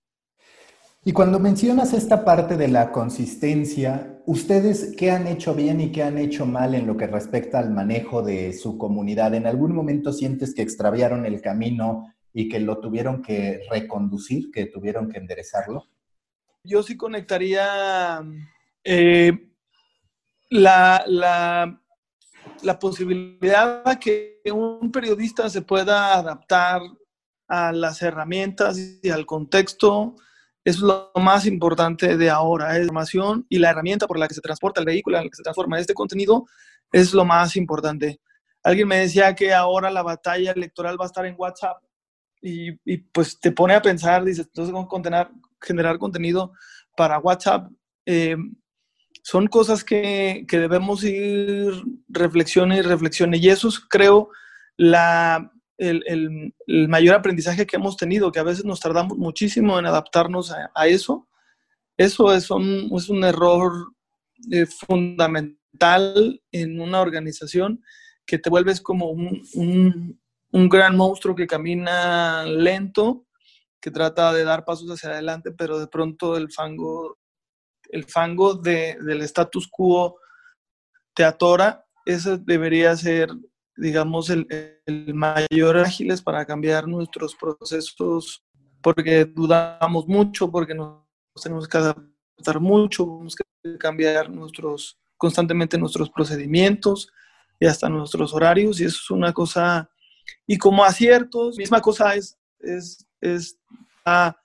Y 1.05 1.13
cuando 1.13 1.39
mencionas 1.39 1.93
esta 1.93 2.25
parte 2.25 2.57
de 2.57 2.67
la 2.67 2.91
consistencia, 2.91 4.18
¿ustedes 4.29 4.95
qué 4.95 5.11
han 5.11 5.27
hecho 5.27 5.55
bien 5.55 5.81
y 5.81 5.91
qué 5.91 6.03
han 6.03 6.19
hecho 6.19 6.45
mal 6.45 6.75
en 6.75 6.87
lo 6.87 6.99
que 6.99 7.07
respecta 7.07 7.59
al 7.59 7.71
manejo 7.71 8.21
de 8.21 8.53
su 8.53 8.77
comunidad? 8.77 9.33
¿En 9.33 9.47
algún 9.47 9.75
momento 9.75 10.13
sientes 10.13 10.55
que 10.55 10.61
extraviaron 10.61 11.25
el 11.25 11.41
camino 11.41 12.15
y 12.35 12.51
que 12.51 12.61
lo 12.61 12.79
tuvieron 12.79 13.23
que 13.23 13.63
reconducir, 13.71 14.51
que 14.53 14.67
tuvieron 14.67 15.09
que 15.09 15.17
enderezarlo? 15.17 15.87
Yo 16.63 16.83
sí 16.83 16.95
conectaría 16.95 18.23
eh, 18.85 19.33
la, 20.51 21.05
la, 21.07 21.83
la, 22.63 22.79
posibilidad 22.79 23.83
de 23.83 23.99
que 23.99 24.43
un 24.53 24.93
periodista 24.93 25.49
se 25.49 25.63
pueda 25.63 26.19
adaptar 26.19 26.83
a 27.49 27.73
las 27.73 28.03
herramientas 28.03 28.79
y 29.03 29.09
al 29.09 29.25
contexto 29.25 30.17
es 30.69 30.81
lo 30.81 31.11
más 31.15 31.47
importante 31.47 32.17
de 32.17 32.31
ahora. 32.31 32.73
Es 32.73 32.79
la 32.79 32.83
información 32.83 33.47
y 33.49 33.59
la 33.59 33.71
herramienta 33.71 34.07
por 34.07 34.19
la 34.19 34.29
que 34.29 34.35
se 34.35 34.43
transporta 34.43 34.81
el 34.81 34.87
vehículo, 34.87 35.17
en 35.17 35.25
la 35.25 35.31
que 35.31 35.37
se 35.37 35.43
transforma 35.43 35.79
este 35.79 35.95
contenido, 35.95 36.47
es 36.93 37.15
lo 37.15 37.25
más 37.25 37.57
importante. 37.57 38.21
Alguien 38.63 38.89
me 38.89 38.99
decía 38.99 39.35
que 39.35 39.55
ahora 39.55 39.91
la 39.91 40.03
batalla 40.03 40.53
electoral 40.53 41.01
va 41.01 41.05
a 41.05 41.07
estar 41.07 41.25
en 41.25 41.37
WhatsApp 41.39 41.83
y, 42.43 42.71
y 42.85 42.99
pues 42.99 43.41
te 43.41 43.51
pone 43.51 43.75
a 43.75 43.83
pensar, 43.83 44.25
dices, 44.25 44.47
entonces, 44.47 44.73
¿cómo 44.73 44.89
generar 45.61 45.99
contenido 45.99 46.53
para 46.97 47.19
WhatsApp? 47.19 47.71
Eh, 48.05 48.37
son 49.23 49.47
cosas 49.47 49.85
que, 49.85 50.47
debemos 50.51 51.03
ir 51.05 51.73
reflexione 52.09 52.79
y 52.79 52.83
reflexione. 52.83 53.39
Y 53.39 53.49
eso 53.49 53.69
es, 53.69 53.79
creo, 53.81 54.31
la, 54.77 55.51
el, 55.79 56.55
mayor 56.89 57.17
aprendizaje 57.17 57.67
que 57.67 57.77
hemos 57.77 57.97
tenido, 57.97 58.33
que 58.33 58.41
a 58.41 58.45
veces 58.45 58.65
nos 58.65 58.81
tardamos 58.81 59.17
muchísimo 59.17 59.79
en 59.79 59.87
adaptarnos 59.87 60.53
a, 60.53 60.87
eso. 60.87 61.29
Eso 61.97 62.33
es 62.33 62.51
un, 62.51 62.91
es 62.95 63.09
un 63.09 63.25
error 63.25 63.73
eh, 64.51 64.67
fundamental 64.67 66.43
en 66.53 66.81
una 66.81 67.01
organización 67.01 67.83
que 68.27 68.39
te 68.39 68.51
vuelves 68.51 68.81
como 68.81 69.11
un, 69.11 70.21
un 70.53 70.69
gran 70.69 70.97
monstruo 70.97 71.35
que 71.35 71.47
camina 71.47 72.45
lento, 72.45 73.27
que 73.81 73.91
trata 73.91 74.33
de 74.33 74.45
dar 74.45 74.65
pasos 74.65 74.91
hacia 74.91 75.11
adelante, 75.11 75.53
pero 75.53 75.79
de 75.79 75.87
pronto 75.87 76.37
el 76.37 76.51
fango 76.53 77.19
el 77.91 78.05
fango 78.05 78.55
del 78.55 79.23
status 79.23 79.69
quo 79.69 80.19
te 81.15 81.25
atora, 81.25 81.85
ese 82.05 82.39
debería 82.39 82.97
ser, 82.97 83.31
digamos, 83.79 84.29
el, 84.31 84.47
mayor 85.15 85.79
ágiles 85.79 86.21
para 86.21 86.45
cambiar 86.45 86.89
nuestros 86.89 87.35
procesos, 87.37 88.45
porque 88.83 89.25
dudamos 89.25 90.07
mucho, 90.07 90.51
porque 90.51 90.75
nos 90.75 91.05
tenemos 91.43 91.69
que 91.69 91.79
adaptar 91.79 92.61
mucho, 92.61 93.05
tenemos 93.05 93.37
que 93.37 93.79
cambiar 93.79 94.31
nuestros, 94.31 94.99
constantemente 95.17 95.79
nuestros 95.79 96.11
procedimientos 96.11 97.11
y 97.61 97.67
hasta 97.67 97.89
nuestros 97.89 98.35
horarios, 98.35 98.81
y 98.81 98.85
eso 98.85 98.99
es 99.03 99.11
una 99.11 99.33
cosa, 99.33 99.89
y 100.47 100.59
como 100.59 100.85
aciertos, 100.85 101.57
misma 101.57 101.81
cosa 101.81 102.15
es, 102.15 102.37
es, 102.59 103.07
es 103.21 103.59
ah, 104.05 104.37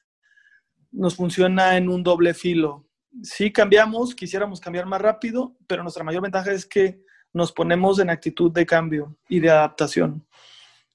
nos 0.91 1.15
funciona 1.15 1.75
en 1.75 1.89
un 1.89 2.03
doble 2.03 2.33
filo. 2.33 2.87
Sí 3.23 3.51
cambiamos, 3.51 4.13
quisiéramos 4.13 4.59
cambiar 4.59 4.85
más 4.85 5.01
rápido, 5.01 5.55
pero 5.67 5.83
nuestra 5.83 6.03
mayor 6.03 6.21
ventaja 6.21 6.51
es 6.51 6.65
que 6.65 7.03
nos 7.33 7.51
ponemos 7.51 7.99
en 7.99 8.09
actitud 8.09 8.51
de 8.51 8.65
cambio 8.65 9.17
y 9.27 9.39
de 9.39 9.49
adaptación. 9.49 10.25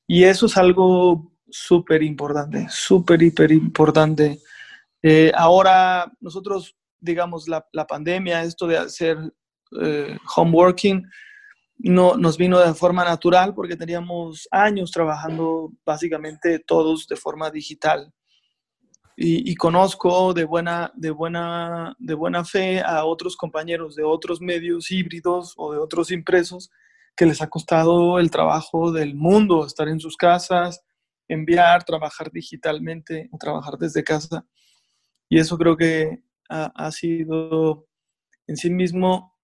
Y 0.07 0.25
eso 0.25 0.47
es 0.47 0.57
algo 0.57 1.33
súper 1.51 2.03
importante, 2.03 2.67
súper, 2.71 3.23
hiper 3.23 3.53
importante. 3.53 4.41
Eh, 5.03 5.33
ahora 5.35 6.11
nosotros, 6.21 6.77
digamos, 7.01 7.47
la, 7.49 7.87
pandemia, 7.87 8.43
esto 8.43 8.67
de 8.67 8.79
hacer 8.79 9.19
eh, 9.81 10.17
home 10.37 10.53
working, 10.53 11.05
no, 11.81 12.17
nos 12.17 12.37
vino 12.37 12.59
de 12.59 12.75
forma 12.75 13.05
natural 13.05 13.55
porque 13.55 13.77
teníamos 13.77 14.49
años 14.51 14.91
trabajando 14.91 15.73
básicamente 15.85 16.59
todos 16.59 17.07
de 17.07 17.17
forma 17.17 17.51
digital 17.51 18.13
y, 19.21 19.57
conozco 19.57 20.33
de 20.33 20.45
buena, 20.45 20.93
de, 20.95 21.11
buena, 21.11 21.97
de 21.99 22.15
buena 22.15 22.45
fe 22.45 22.81
a 22.81 23.05
otros 23.05 23.37
compañeros 23.37 23.97
de 23.97 24.05
otros 24.05 24.41
medios 24.41 24.93
híbridos 24.93 25.55
o 25.57 25.73
de 25.73 25.79
otros 25.81 26.13
impresos 26.13 26.71
que 27.17 27.27
les 27.27 27.43
ha 27.43 27.49
costado 27.49 28.21
el 28.21 28.31
trabajo 28.31 28.93
del 28.93 29.17
mundo, 29.17 29.67
estar 29.67 29.89
en 29.89 29.99
sus 29.99 30.17
casas, 30.17 30.85
enviar, 31.27 31.83
trabajar 31.83 32.31
digitalmente, 32.31 33.29
trabajar 33.41 33.77
desde 33.77 34.05
casa. 34.05 34.47
Y 35.29 35.41
eso 35.41 35.59
creo 35.59 35.77
que 35.77 36.23
ha, 36.49 36.93
sido 36.93 37.89
en 38.47 38.57
sí 38.57 38.71
mismo 38.71 39.37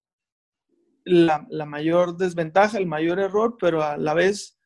la, 1.03 1.45
la, 1.49 1.65
mayor 1.65 2.15
desventaja, 2.15 2.77
el 2.77 2.87
mayor 2.87 3.19
error, 3.19 3.57
pero 3.59 3.83
a 3.83 3.97
la 3.97 4.13
vez 4.13 4.57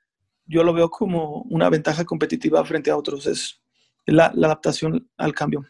yo 0.46 0.64
lo 0.64 0.72
veo 0.72 0.92
como 0.92 1.42
una 1.50 1.68
ventaja 1.72 2.06
competitiva 2.06 2.64
frente 2.64 2.92
a 2.92 2.98
otros. 2.98 3.26
Es 3.26 3.60
la, 4.12 4.28
adaptación 4.28 5.10
al 5.18 5.34
cambio. 5.34 5.66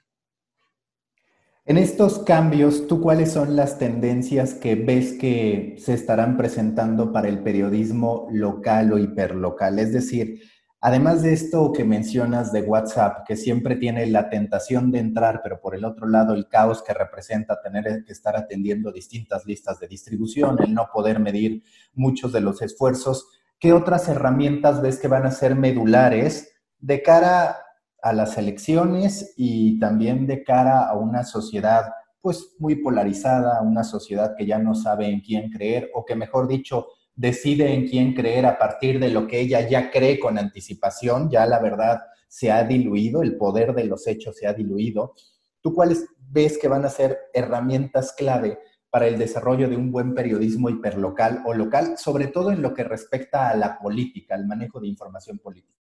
En 1.66 1.78
estos 1.78 2.20
cambios, 2.20 2.88
¿tú 2.88 3.00
cuáles 3.00 3.32
son 3.32 3.56
las 3.56 3.78
tendencias 3.78 4.56
que 4.56 4.74
ves 4.74 5.14
que 5.14 5.76
se 5.78 5.94
estarán 5.94 6.36
presentando 6.36 7.12
para 7.12 7.28
el 7.28 7.44
periodismo 7.44 8.28
local 8.32 8.92
o 8.92 8.98
hiperlocal? 8.98 9.78
Es 9.78 9.94
decir, 9.94 10.42
además 10.82 11.22
de 11.22 11.34
esto 11.34 11.72
que 11.72 11.84
mencionas 11.84 12.52
de 12.52 12.64
WhatsApp, 12.64 13.24
que 13.28 13.36
siempre 13.36 13.76
tiene 13.76 14.08
la 14.08 14.30
tentación 14.30 14.92
de 14.92 14.98
entrar, 14.98 15.42
pero 15.44 15.62
por 15.62 15.76
el 15.76 15.86
otro 15.86 16.08
lado 16.08 16.34
el 16.34 16.48
caos 16.48 16.82
que 16.82 16.96
representa 16.96 17.62
tener 17.62 18.04
que 18.04 18.14
estar 18.14 18.36
atendiendo 18.36 18.92
distintas 18.92 19.46
listas 19.46 19.80
de 19.80 19.88
distribución, 19.88 20.58
el 20.64 20.74
no 20.74 20.90
poder 20.92 21.20
medir 21.20 21.62
muchos 21.94 22.34
de 22.34 22.42
los 22.42 22.64
esfuerzos, 22.64 23.28
¿qué 23.60 23.74
otras 23.74 24.08
herramientas 24.08 24.82
ves 24.82 24.98
que 24.98 25.08
van 25.08 25.28
a 25.28 25.32
ser 25.32 25.56
medulares 25.56 26.50
de 26.80 27.04
cara 27.04 27.58
a 28.02 28.14
las 28.14 28.38
elecciones 28.38 29.34
y 29.38 29.80
también 29.80 30.28
de 30.28 30.44
cara 30.44 30.88
a 30.88 30.96
una 30.96 31.24
sociedad 31.24 31.86
pues 32.22 32.56
muy 32.60 32.76
polarizada, 32.76 33.62
una 33.62 33.84
sociedad 33.84 34.36
que 34.38 34.46
ya 34.46 34.60
no 34.60 34.76
sabe 34.76 35.08
en 35.08 35.22
quién 35.22 35.50
creer 35.50 35.90
o 35.94 36.06
que 36.06 36.16
mejor 36.16 36.48
dicho 36.48 36.88
decide 37.16 37.74
en 37.74 37.88
quién 37.88 38.14
creer 38.14 38.46
a 38.46 38.58
partir 38.58 39.00
de 39.00 39.10
lo 39.10 39.28
que 39.28 39.40
ella 39.40 39.68
ya 39.68 39.92
cree 39.92 40.20
con 40.20 40.38
anticipación, 40.38 41.30
ya 41.30 41.46
la 41.46 41.60
verdad 41.60 42.00
se 42.28 42.52
ha 42.52 42.64
diluido, 42.64 43.22
el 43.22 43.38
poder 43.38 43.74
de 43.74 43.86
los 43.86 44.08
hechos 44.08 44.38
se 44.38 44.48
ha 44.48 44.54
diluido. 44.54 45.16
¿Tú 45.62 45.74
cuáles 45.74 46.06
ves 46.18 46.58
que 46.58 46.68
van 46.68 46.86
a 46.86 46.90
ser 46.90 47.18
herramientas 47.34 48.14
clave 48.14 48.60
para 48.90 49.08
el 49.08 49.18
desarrollo 49.18 49.68
de 49.68 49.76
un 49.76 49.92
buen 49.92 50.14
periodismo 50.14 50.70
hiperlocal 50.70 51.44
o 51.46 51.54
local, 51.54 51.98
sobre 51.98 52.28
todo 52.28 52.52
en 52.52 52.62
lo 52.62 52.74
que 52.74 52.84
respecta 52.84 53.50
a 53.50 53.56
la 53.56 53.78
política, 53.78 54.36
al 54.36 54.48
manejo 54.48 54.80
de 54.80 54.88
información 54.88 55.40
política? 55.40 55.79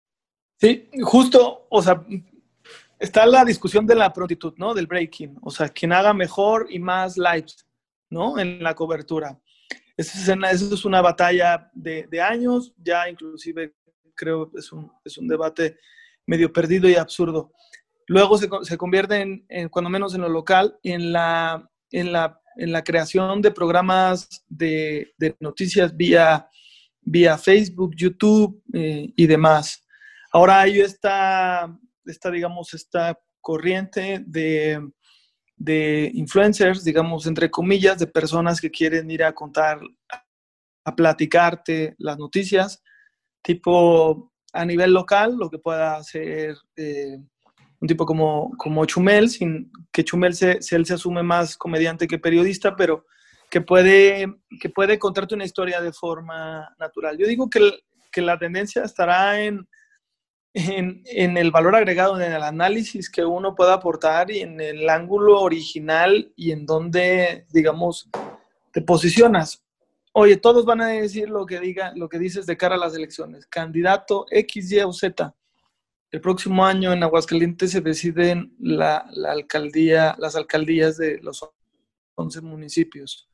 Sí, 0.58 0.90
justo, 1.02 1.68
o 1.70 1.82
sea, 1.82 2.04
está 3.00 3.26
la 3.26 3.44
discusión 3.44 3.86
de 3.86 3.96
la 3.96 4.12
prontitud, 4.14 4.54
¿no? 4.58 4.74
Del 4.74 4.88
breaking, 4.88 5.38
o 5.42 5.52
sea, 5.52 5.70
quien 5.70 5.94
haga 5.94 6.14
mejor 6.14 6.68
y 6.70 6.80
más 6.80 7.18
lives, 7.18 7.66
¿no? 8.10 8.40
En 8.40 8.64
la 8.64 8.74
cobertura. 8.74 9.40
Esa 9.98 10.36
es, 10.52 10.86
una 10.86 11.02
batalla 11.02 11.72
de, 11.74 12.22
años, 12.22 12.74
ya 12.78 13.10
inclusive 13.10 13.76
creo 14.14 14.52
es 14.58 14.72
un, 14.72 14.92
es 15.04 15.18
un 15.18 15.28
debate 15.28 15.78
medio 16.26 16.52
perdido 16.52 16.90
y 16.90 16.96
absurdo. 16.96 17.54
Luego 18.08 18.38
se, 18.38 18.50
se 18.64 18.78
convierte 18.78 19.44
en, 19.48 19.70
cuando 19.70 19.90
menos 19.90 20.14
en 20.14 20.22
lo 20.22 20.30
local, 20.30 20.78
en 20.84 21.14
la, 21.14 21.70
en 21.92 22.12
la, 22.12 22.42
en 22.58 22.72
la 22.72 22.84
creación 22.84 23.42
de 23.42 23.52
programas 23.52 24.44
de, 24.48 25.14
de 25.18 25.36
noticias 25.40 25.96
vía, 25.96 26.50
vía 27.02 27.38
Facebook, 27.38 27.96
YouTube 27.96 28.62
eh, 28.74 29.14
y 29.16 29.28
demás. 29.28 29.85
Ahora 30.36 30.60
hay 30.60 30.82
esta, 30.82 31.74
esta 32.04 32.30
digamos, 32.30 32.74
esta 32.74 33.18
corriente 33.40 34.22
de, 34.28 34.86
de 35.56 36.12
influencers, 36.14 36.84
digamos, 36.84 37.26
entre 37.26 37.50
comillas, 37.50 38.00
de 38.00 38.08
personas 38.08 38.60
que 38.60 38.70
quieren 38.70 39.10
ir 39.10 39.24
a 39.24 39.32
contar 39.32 39.80
a 40.84 40.94
platicarte 40.94 41.96
las 42.00 42.18
noticias, 42.18 42.84
tipo 43.42 44.34
a 44.52 44.66
nivel 44.66 44.92
local, 44.92 45.38
lo 45.38 45.50
que 45.50 45.58
pueda 45.58 45.96
hacer 45.96 46.58
eh, 46.76 47.18
un 47.80 47.88
tipo 47.88 48.06
como, 48.06 48.52
como 48.58 48.86
Chumel, 48.86 49.30
sin 49.30 49.72
que 49.90 50.04
Chumel 50.04 50.34
se, 50.34 50.60
él 50.72 50.86
se 50.86 50.96
asume 50.96 51.24
más 51.24 51.56
comediante 51.56 52.10
que 52.10 52.20
periodista, 52.20 52.76
pero 52.76 53.06
que 53.50 53.62
puede, 53.62 54.36
que 54.60 54.68
puede 54.68 55.00
contarte 55.00 55.34
una 55.34 55.46
historia 55.46 55.80
de 55.80 55.94
forma 55.94 56.76
natural. 56.78 57.18
Yo 57.18 57.26
digo 57.26 57.50
que, 57.50 57.62
que 58.12 58.22
la 58.22 58.38
tendencia 58.38 58.84
estará 58.84 59.42
en, 59.42 59.66
en, 60.56 61.38
el 61.38 61.52
valor 61.52 61.76
agregado, 61.76 62.20
en 62.20 62.32
el 62.32 62.42
análisis 62.42 63.10
que 63.10 63.26
uno 63.26 63.56
pueda 63.56 63.74
aportar 63.74 64.32
y 64.32 64.40
en 64.40 64.62
el 64.62 64.90
ángulo 64.90 65.42
original 65.42 66.32
y 66.38 66.52
en 66.52 66.66
donde, 66.66 67.46
digamos, 67.52 68.10
te 68.72 68.82
posicionas. 68.82 69.62
Oye, 70.14 70.38
todos 70.38 70.64
van 70.66 70.80
a 70.80 70.88
decir 70.88 71.30
lo 71.30 71.46
que 71.46 71.60
diga, 71.60 71.92
lo 71.94 72.08
que 72.08 72.20
dices 72.20 72.46
de 72.46 72.56
cara 72.56 72.76
a 72.76 72.78
las 72.78 72.96
elecciones. 72.96 73.46
Candidato 73.48 74.26
X, 74.32 74.72
Y 74.72 74.80
o 74.80 74.94
Z. 74.94 75.36
El 76.10 76.22
próximo 76.22 76.66
año 76.66 76.94
en 76.94 77.04
Aguascalientes 77.04 77.72
se 77.72 77.82
deciden 77.82 78.56
la, 78.58 79.06
la 79.12 79.34
alcaldía, 79.34 80.16
las 80.18 80.38
alcaldías 80.38 80.96
de 80.96 81.20
los 81.22 81.46
11 82.16 82.40
municipios. 82.40 83.28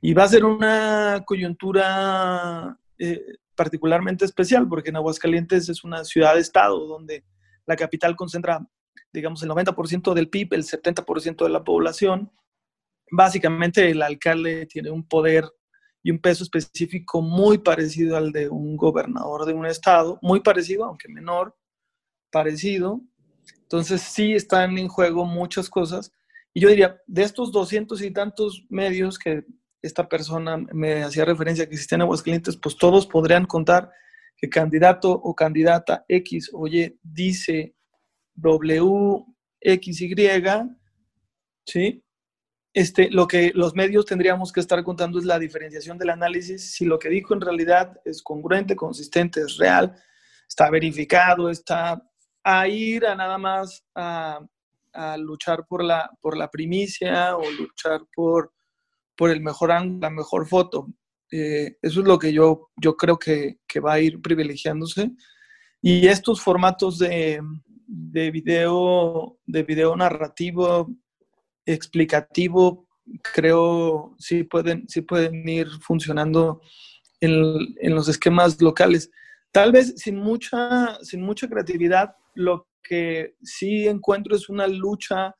Y 0.00 0.12
va 0.12 0.24
a 0.24 0.28
ser 0.28 0.44
una 0.44 1.22
coyuntura 1.24 2.76
eh, 2.98 3.36
particularmente 3.54 4.24
especial, 4.24 4.68
porque 4.68 4.90
en 4.90 4.96
Aguascalientes 4.96 5.68
es 5.68 5.84
una 5.84 6.04
ciudad-estado 6.04 6.86
donde 6.86 7.24
la 7.66 7.76
capital 7.76 8.16
concentra, 8.16 8.66
digamos, 9.12 9.42
el 9.42 9.50
90% 9.50 10.14
del 10.14 10.28
PIB, 10.28 10.54
el 10.54 10.64
70% 10.64 11.44
de 11.44 11.50
la 11.50 11.64
población. 11.64 12.32
Básicamente 13.10 13.90
el 13.90 14.02
alcalde 14.02 14.66
tiene 14.66 14.90
un 14.90 15.06
poder 15.06 15.44
y 16.02 16.10
un 16.10 16.18
peso 16.18 16.42
específico 16.42 17.22
muy 17.22 17.58
parecido 17.58 18.16
al 18.16 18.32
de 18.32 18.48
un 18.48 18.76
gobernador 18.76 19.44
de 19.46 19.54
un 19.54 19.66
estado, 19.66 20.18
muy 20.22 20.40
parecido, 20.40 20.84
aunque 20.84 21.08
menor, 21.08 21.56
parecido. 22.30 23.00
Entonces 23.62 24.02
sí 24.02 24.32
están 24.32 24.76
en 24.78 24.88
juego 24.88 25.24
muchas 25.24 25.70
cosas. 25.70 26.12
Y 26.52 26.60
yo 26.60 26.68
diría, 26.68 27.00
de 27.06 27.22
estos 27.22 27.52
doscientos 27.52 28.02
y 28.02 28.10
tantos 28.10 28.66
medios 28.68 29.18
que 29.18 29.44
esta 29.82 30.08
persona 30.08 30.56
me 30.56 31.02
hacía 31.02 31.24
referencia 31.24 31.66
que 31.66 31.74
existían 31.74 32.02
Aguascalientes, 32.02 32.56
pues 32.56 32.76
todos 32.76 33.06
podrían 33.06 33.44
contar 33.44 33.90
que 34.36 34.48
candidato 34.48 35.10
o 35.10 35.34
candidata 35.34 36.04
X 36.08 36.50
o 36.52 36.66
Y 36.66 36.98
dice 37.02 37.74
W, 38.34 39.24
X, 39.60 40.00
Y, 40.00 40.14
¿sí? 41.66 42.02
este, 42.74 43.10
lo 43.10 43.26
que 43.26 43.52
los 43.54 43.74
medios 43.74 44.06
tendríamos 44.06 44.52
que 44.52 44.60
estar 44.60 44.82
contando 44.82 45.18
es 45.18 45.24
la 45.24 45.38
diferenciación 45.38 45.98
del 45.98 46.10
análisis, 46.10 46.72
si 46.74 46.84
lo 46.84 46.98
que 46.98 47.10
dijo 47.10 47.34
en 47.34 47.42
realidad 47.42 48.00
es 48.04 48.22
congruente, 48.22 48.74
consistente, 48.74 49.40
es 49.40 49.58
real, 49.58 49.94
está 50.48 50.70
verificado, 50.70 51.50
está 51.50 52.02
a 52.42 52.68
ir 52.68 53.06
a 53.06 53.14
nada 53.14 53.38
más 53.38 53.84
a, 53.94 54.40
luchar 55.16 55.64
por 55.66 55.82
la, 55.82 56.10
por 56.20 56.36
la 56.36 56.50
primicia 56.50 57.34
o 57.34 57.50
luchar 57.50 58.02
por, 58.14 58.52
por 59.22 59.30
el 59.30 59.40
mejor 59.40 59.70
ángulo, 59.70 60.00
la 60.00 60.10
mejor 60.10 60.48
foto. 60.48 60.88
Eh, 61.30 61.76
eso 61.80 62.00
es 62.00 62.06
lo 62.08 62.18
que 62.18 62.32
yo, 62.32 62.70
yo 62.76 62.96
creo 62.96 63.20
que, 63.20 63.60
va 63.78 63.92
a 63.92 64.00
ir 64.00 64.20
privilegiándose. 64.20 65.12
Y 65.80 66.08
estos 66.08 66.40
formatos 66.40 66.98
de, 66.98 67.40
de 67.86 68.30
video, 68.32 69.38
de 69.46 69.62
video 69.62 69.94
narrativo, 69.94 70.90
explicativo, 71.64 72.88
creo 73.32 74.16
sí 74.18 74.42
pueden, 74.42 74.88
sí 74.88 75.02
pueden 75.02 75.48
ir 75.48 75.68
funcionando 75.82 76.60
en, 77.20 77.76
en, 77.80 77.94
los 77.94 78.08
esquemas 78.08 78.60
locales. 78.60 79.08
Tal 79.52 79.70
vez 79.70 79.94
sin 79.98 80.16
mucha, 80.16 80.98
sin 81.04 81.22
mucha 81.22 81.48
creatividad, 81.48 82.16
lo 82.34 82.66
que 82.82 83.36
sí 83.40 83.86
encuentro 83.86 84.34
es 84.34 84.48
una 84.48 84.66
lucha 84.66 85.32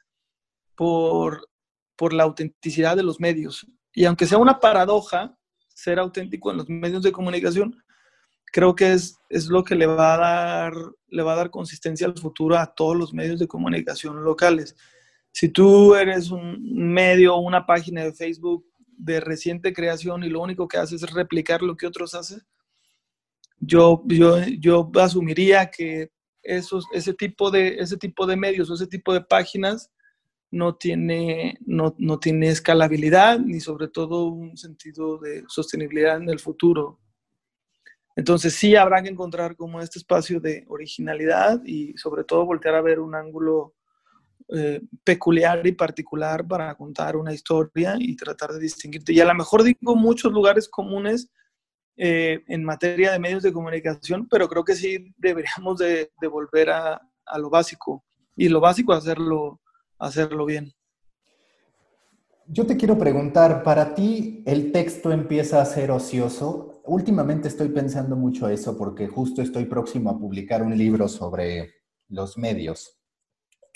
por, 0.76 1.48
por 1.96 2.12
la 2.12 2.24
autenticidad 2.24 2.96
de 2.96 3.02
los 3.02 3.20
medios. 3.20 3.66
Y 3.94 4.04
aunque 4.04 4.26
sea 4.26 4.38
una 4.38 4.60
paradoja 4.60 5.36
ser 5.68 5.98
auténtico 5.98 6.50
en 6.50 6.58
los 6.58 6.68
medios 6.68 7.02
de 7.02 7.12
comunicación, 7.12 7.76
creo 8.52 8.74
que 8.74 8.92
es, 8.92 9.18
es 9.28 9.46
lo 9.46 9.64
que 9.64 9.74
le 9.74 9.86
va, 9.86 10.14
a 10.14 10.18
dar, 10.18 10.74
le 11.08 11.22
va 11.22 11.32
a 11.32 11.36
dar 11.36 11.50
consistencia 11.50 12.06
al 12.06 12.18
futuro 12.18 12.56
a 12.56 12.74
todos 12.74 12.96
los 12.96 13.12
medios 13.12 13.38
de 13.38 13.48
comunicación 13.48 14.22
locales. 14.22 14.76
Si 15.32 15.48
tú 15.48 15.94
eres 15.94 16.30
un 16.30 16.92
medio 16.92 17.36
una 17.36 17.66
página 17.66 18.04
de 18.04 18.12
Facebook 18.12 18.66
de 18.86 19.20
reciente 19.20 19.72
creación 19.72 20.22
y 20.22 20.28
lo 20.28 20.42
único 20.42 20.68
que 20.68 20.76
haces 20.76 21.02
es 21.02 21.10
replicar 21.12 21.62
lo 21.62 21.76
que 21.76 21.86
otros 21.86 22.14
hacen, 22.14 22.42
yo, 23.58 24.02
yo, 24.06 24.38
yo 24.58 24.90
asumiría 24.96 25.70
que 25.70 26.10
esos, 26.42 26.84
ese, 26.92 27.14
tipo 27.14 27.50
de, 27.50 27.76
ese 27.78 27.96
tipo 27.96 28.26
de 28.26 28.36
medios 28.36 28.68
o 28.68 28.74
ese 28.74 28.86
tipo 28.86 29.14
de 29.14 29.20
páginas 29.20 29.90
no 30.52 30.76
tiene, 30.76 31.58
no, 31.66 31.94
no 31.98 32.20
tiene 32.20 32.48
escalabilidad 32.48 33.40
ni 33.40 33.58
sobre 33.58 33.88
todo 33.88 34.26
un 34.26 34.56
sentido 34.56 35.18
de 35.18 35.44
sostenibilidad 35.48 36.18
en 36.18 36.28
el 36.28 36.38
futuro. 36.38 37.00
Entonces 38.14 38.54
sí 38.54 38.76
habrá 38.76 39.02
que 39.02 39.08
encontrar 39.08 39.56
como 39.56 39.80
este 39.80 39.98
espacio 39.98 40.38
de 40.38 40.64
originalidad 40.68 41.62
y 41.64 41.96
sobre 41.96 42.24
todo 42.24 42.44
voltear 42.44 42.74
a 42.74 42.82
ver 42.82 43.00
un 43.00 43.14
ángulo 43.14 43.74
eh, 44.54 44.82
peculiar 45.02 45.66
y 45.66 45.72
particular 45.72 46.46
para 46.46 46.74
contar 46.74 47.16
una 47.16 47.32
historia 47.32 47.96
y 47.98 48.14
tratar 48.14 48.52
de 48.52 48.60
distinguirte. 48.60 49.14
Y 49.14 49.20
a 49.20 49.24
lo 49.24 49.34
mejor 49.34 49.62
digo 49.62 49.96
muchos 49.96 50.30
lugares 50.30 50.68
comunes 50.68 51.30
eh, 51.96 52.42
en 52.46 52.62
materia 52.62 53.12
de 53.12 53.18
medios 53.18 53.42
de 53.42 53.52
comunicación, 53.52 54.28
pero 54.28 54.48
creo 54.48 54.64
que 54.64 54.74
sí 54.74 55.14
deberíamos 55.16 55.78
de, 55.78 56.10
volver 56.30 56.68
a, 56.68 57.00
a, 57.24 57.38
lo 57.38 57.48
básico 57.48 58.04
y 58.36 58.50
lo 58.50 58.60
básico 58.60 58.92
hacerlo, 58.92 59.61
hacerlo 60.02 60.44
bien. 60.44 60.72
Yo 62.46 62.66
te 62.66 62.76
quiero 62.76 62.98
preguntar, 62.98 63.62
para 63.62 63.94
ti 63.94 64.42
el 64.46 64.72
texto 64.72 65.12
empieza 65.12 65.62
a 65.62 65.64
ser 65.64 65.90
ocioso. 65.90 66.82
Últimamente 66.84 67.48
estoy 67.48 67.68
pensando 67.68 68.16
mucho 68.16 68.48
eso 68.48 68.76
porque 68.76 69.06
justo 69.06 69.40
estoy 69.40 69.64
próximo 69.66 70.10
a 70.10 70.18
publicar 70.18 70.62
un 70.62 70.76
libro 70.76 71.08
sobre 71.08 71.70
los 72.08 72.36
medios 72.36 72.98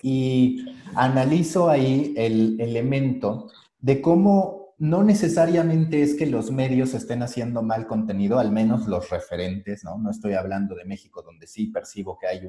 y 0.02 0.66
analizo 0.94 1.70
ahí 1.70 2.12
el 2.16 2.60
elemento 2.60 3.50
de 3.78 4.02
cómo 4.02 4.74
no 4.78 5.02
necesariamente 5.02 6.02
es 6.02 6.14
que 6.14 6.26
los 6.26 6.50
medios 6.50 6.92
estén 6.92 7.22
haciendo 7.22 7.62
mal 7.62 7.86
contenido, 7.86 8.38
al 8.38 8.52
menos 8.52 8.86
los 8.88 9.08
referentes, 9.08 9.84
¿no? 9.84 9.96
No 9.96 10.10
estoy 10.10 10.34
hablando 10.34 10.74
de 10.74 10.84
México, 10.84 11.22
donde 11.22 11.46
sí 11.46 11.68
percibo 11.68 12.18
que 12.18 12.26
hay 12.26 12.44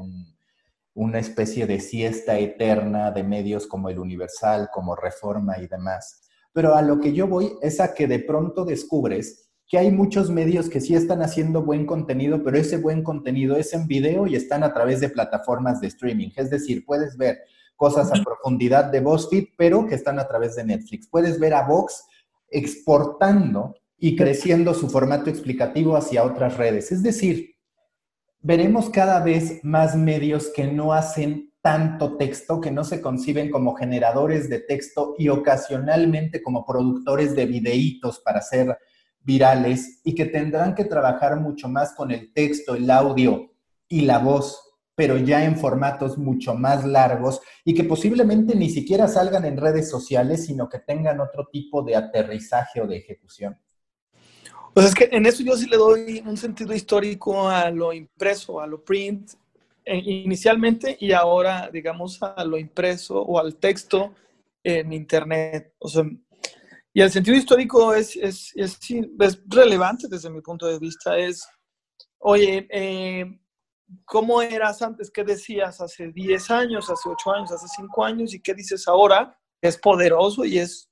una 0.98 1.20
especie 1.20 1.68
de 1.68 1.80
siesta 1.80 2.40
eterna 2.40 3.12
de 3.12 3.24
medios 3.24 3.68
como 3.68 3.90
el 3.90 4.00
Universal, 4.00 4.70
como 4.74 4.96
Reforma 4.96 5.60
y 5.60 5.68
demás. 5.68 6.24
Pero 6.54 6.74
a 6.74 6.82
lo 6.82 7.00
que 7.00 7.14
yo 7.14 7.28
voy 7.28 7.54
es 7.62 7.80
a 7.80 7.94
que 7.94 8.08
de 8.08 8.18
pronto 8.18 8.66
descubres 8.66 9.52
que 9.68 9.78
hay 9.78 9.92
muchos 9.92 10.32
medios 10.32 10.70
que 10.70 10.82
sí 10.82 10.96
están 10.96 11.22
haciendo 11.22 11.62
buen 11.62 11.86
contenido, 11.86 12.42
pero 12.44 12.58
ese 12.58 12.78
buen 12.78 13.04
contenido 13.04 13.58
es 13.58 13.74
en 13.74 13.86
video 13.86 14.26
y 14.26 14.36
están 14.36 14.64
a 14.64 14.74
través 14.74 15.00
de 15.00 15.10
plataformas 15.10 15.82
de 15.82 15.88
streaming. 15.88 16.30
Es 16.36 16.50
decir, 16.50 16.84
puedes 16.84 17.16
ver 17.16 17.42
cosas 17.76 18.10
a 18.12 18.24
profundidad 18.24 18.86
de 18.86 19.02
BuzzFeed, 19.02 19.50
pero 19.56 19.86
que 19.86 19.94
están 19.94 20.18
a 20.18 20.28
través 20.28 20.56
de 20.56 20.64
Netflix. 20.64 21.08
Puedes 21.08 21.40
ver 21.40 21.54
a 21.54 21.68
Vox 21.68 22.08
exportando 22.50 23.76
y 24.00 24.16
creciendo 24.16 24.74
su 24.74 24.90
formato 24.90 25.30
explicativo 25.30 25.96
hacia 25.96 26.24
otras 26.24 26.58
redes. 26.58 26.92
Es 26.92 27.04
decir, 27.04 27.57
veremos 28.40 28.90
cada 28.90 29.20
vez 29.24 29.64
más 29.64 29.96
medios 29.96 30.52
que 30.56 30.66
no 30.66 30.94
hacen 30.94 31.54
tanto 31.62 32.16
texto, 32.16 32.62
que 32.62 32.72
no 32.72 32.84
se 32.84 33.02
conciben 33.02 33.52
como 33.52 33.76
generadores 33.76 34.50
de 34.50 34.60
texto 34.60 35.16
y 35.18 35.28
ocasionalmente 35.30 36.42
como 36.42 36.66
productores 36.66 37.36
de 37.36 37.46
videitos 37.46 38.20
para 38.20 38.40
hacer 38.40 38.78
virales 39.20 40.00
y 40.06 40.16
que 40.16 40.26
tendrán 40.26 40.76
que 40.76 40.86
trabajar 40.86 41.40
mucho 41.42 41.68
más 41.68 41.94
con 41.94 42.12
el 42.12 42.32
texto, 42.32 42.76
el 42.76 42.90
audio 42.90 43.52
y 43.90 44.02
la 44.02 44.20
voz, 44.20 44.62
pero 44.96 45.18
ya 45.18 45.44
en 45.44 45.58
formatos 45.58 46.18
mucho 46.18 46.56
más 46.56 46.86
largos 46.86 47.42
y 47.66 47.74
que 47.74 47.84
posiblemente 47.84 48.56
ni 48.56 48.70
siquiera 48.70 49.10
salgan 49.10 49.44
en 49.44 49.58
redes 49.58 49.90
sociales, 49.90 50.46
sino 50.46 50.70
que 50.70 50.80
tengan 50.80 51.20
otro 51.20 51.50
tipo 51.52 51.84
de 51.84 51.98
aterrizaje 51.98 52.80
o 52.82 52.88
de 52.88 52.98
ejecución. 52.98 53.60
Pues 54.78 54.90
es 54.90 54.94
que 54.94 55.10
en 55.12 55.26
eso 55.26 55.42
yo 55.42 55.58
sí 55.58 55.66
le 55.66 55.76
doy 55.76 56.24
un 56.24 56.38
sentido 56.38 56.72
histórico 56.72 57.50
a 57.50 57.72
lo 57.72 57.92
impreso, 57.92 58.62
a 58.62 58.68
lo 58.68 58.86
print, 58.86 59.32
eh, 59.84 59.98
inicialmente 59.98 60.96
y 61.00 61.14
ahora, 61.14 61.68
digamos, 61.74 62.22
a 62.22 62.44
lo 62.46 62.60
impreso 62.60 63.20
o 63.20 63.40
al 63.40 63.56
texto 63.56 64.14
en 64.64 64.94
Internet. 64.94 65.74
O 65.80 65.88
sea, 65.88 66.04
y 66.94 67.02
el 67.02 67.10
sentido 67.10 67.36
histórico 67.36 67.92
es, 67.92 68.18
es, 68.18 68.52
es, 68.56 68.78
es, 69.20 69.42
relevante 69.48 70.08
desde 70.08 70.30
mi 70.30 70.42
punto 70.42 70.68
de 70.68 70.78
vista. 70.78 71.18
Es, 71.18 71.50
oye, 72.20 72.68
eh, 72.70 73.26
¿cómo 74.06 74.44
eras 74.44 74.84
antes? 74.84 75.10
¿Qué 75.10 75.24
decías 75.24 75.82
hace 75.82 76.12
10 76.12 76.52
años, 76.52 76.88
hace 76.88 77.10
8 77.10 77.32
años, 77.32 77.52
hace 77.52 77.68
5 77.78 78.06
años? 78.06 78.32
¿Y 78.32 78.42
qué 78.42 78.54
dices 78.54 78.88
ahora? 78.88 79.40
Es 79.60 79.76
poderoso 79.76 80.46
y 80.46 80.60
es, 80.60 80.88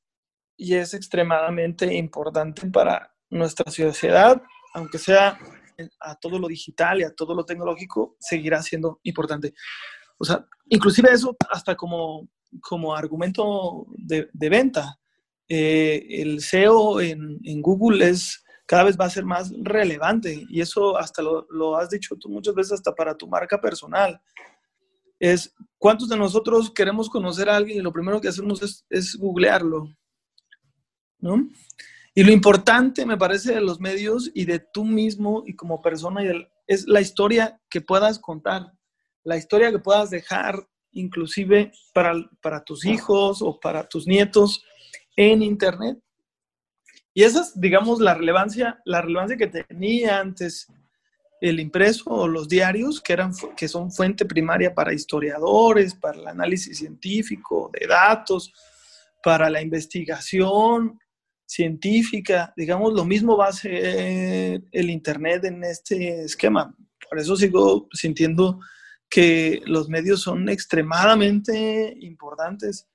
y 0.57 0.73
es 0.73 0.95
extremadamente 0.95 1.93
importante 1.93 2.65
para 2.71 3.14
nuestra 3.35 3.71
sociedad, 3.71 4.41
aunque 4.73 4.97
sea 4.97 5.37
a 5.99 6.15
todo 6.15 6.39
lo 6.39 6.47
digital 6.47 7.01
y 7.01 7.03
a 7.03 7.13
todo 7.13 7.35
lo 7.35 7.45
tecnológico, 7.45 8.15
seguirá 8.19 8.61
siendo 8.61 8.99
importante. 9.03 9.53
O 10.17 10.25
sea, 10.25 10.45
inclusive 10.69 11.11
eso 11.11 11.35
hasta 11.49 11.75
como, 11.75 12.29
como 12.61 12.95
argumento 12.95 13.85
de, 13.97 14.29
de 14.31 14.49
venta. 14.49 14.97
Eh, 15.47 16.05
el 16.09 16.41
SEO 16.41 17.01
en, 17.01 17.39
en, 17.43 17.61
Google 17.61 18.09
es 18.09 18.43
cada 18.65 18.83
vez 18.83 18.97
va 18.99 19.05
a 19.05 19.11
ser 19.11 19.25
más 19.25 19.53
relevante 19.61 20.43
y 20.49 20.59
eso 20.59 20.97
hasta 20.97 21.21
lo, 21.21 21.45
lo, 21.51 21.77
has 21.77 21.91
dicho 21.91 22.15
tú 22.15 22.29
muchas 22.29 22.55
veces 22.55 22.71
hasta 22.71 22.95
para 22.95 23.15
tu 23.15 23.27
marca 23.27 23.61
personal. 23.61 24.19
Es 25.19 25.53
cuántos 25.77 26.09
de 26.09 26.17
nosotros 26.17 26.71
queremos 26.73 27.09
conocer 27.09 27.47
a 27.47 27.57
alguien 27.57 27.77
y 27.77 27.81
lo 27.81 27.93
primero 27.93 28.19
que 28.19 28.27
hacemos 28.27 28.61
es, 28.63 28.85
es 28.89 29.15
googlearlo, 29.15 29.87
¿no? 31.19 31.47
Y 32.17 32.23
lo 32.23 32.31
importante, 32.31 33.05
me 33.05 33.17
parece, 33.17 33.53
de 33.53 33.61
los 33.61 33.81
medios 33.81 34.31
y 34.33 34.45
de 34.45 34.59
tú 34.59 34.85
mismo 34.85 35.43
y 35.45 35.53
como 35.53 35.81
persona 35.81 36.21
es 36.65 36.87
la 36.87 37.01
historia 37.01 37.59
que 37.69 37.81
puedas 37.81 38.19
contar, 38.19 38.71
la 39.25 39.35
historia 39.35 39.69
que 39.69 39.79
puedas 39.79 40.09
dejar 40.09 40.65
inclusive 40.93 41.73
para, 41.93 42.13
para 42.41 42.63
tus 42.63 42.85
hijos 42.85 43.41
o 43.41 43.59
para 43.59 43.85
tus 43.87 44.07
nietos 44.07 44.63
en 45.17 45.43
Internet. 45.43 45.99
Y 47.13 47.23
esa 47.23 47.41
es, 47.41 47.59
digamos, 47.59 47.99
la 47.99 48.13
relevancia, 48.13 48.81
la 48.85 49.01
relevancia 49.01 49.35
que 49.35 49.47
tenía 49.47 50.19
antes 50.19 50.67
el 51.41 51.59
impreso 51.59 52.09
o 52.11 52.27
los 52.29 52.47
diarios, 52.47 53.01
que, 53.01 53.11
eran, 53.11 53.33
que 53.57 53.67
son 53.67 53.91
fuente 53.91 54.25
primaria 54.25 54.73
para 54.73 54.93
historiadores, 54.93 55.93
para 55.93 56.17
el 56.17 56.27
análisis 56.27 56.77
científico 56.77 57.69
de 57.77 57.87
datos, 57.87 58.53
para 59.21 59.49
la 59.49 59.61
investigación, 59.61 60.97
científica, 61.45 62.53
digamos, 62.57 62.93
lo 62.93 63.05
mismo 63.05 63.37
va 63.37 63.47
a 63.47 63.53
ser 63.53 64.61
el 64.71 64.89
Internet 64.89 65.45
en 65.45 65.63
este 65.63 66.23
esquema. 66.23 66.75
Por 67.09 67.19
eso 67.19 67.35
sigo 67.35 67.87
sintiendo 67.93 68.59
que 69.09 69.61
los 69.65 69.87
medios 69.87 70.21
son 70.21 70.49
extremadamente 70.49 71.95
importantes. 72.01 72.87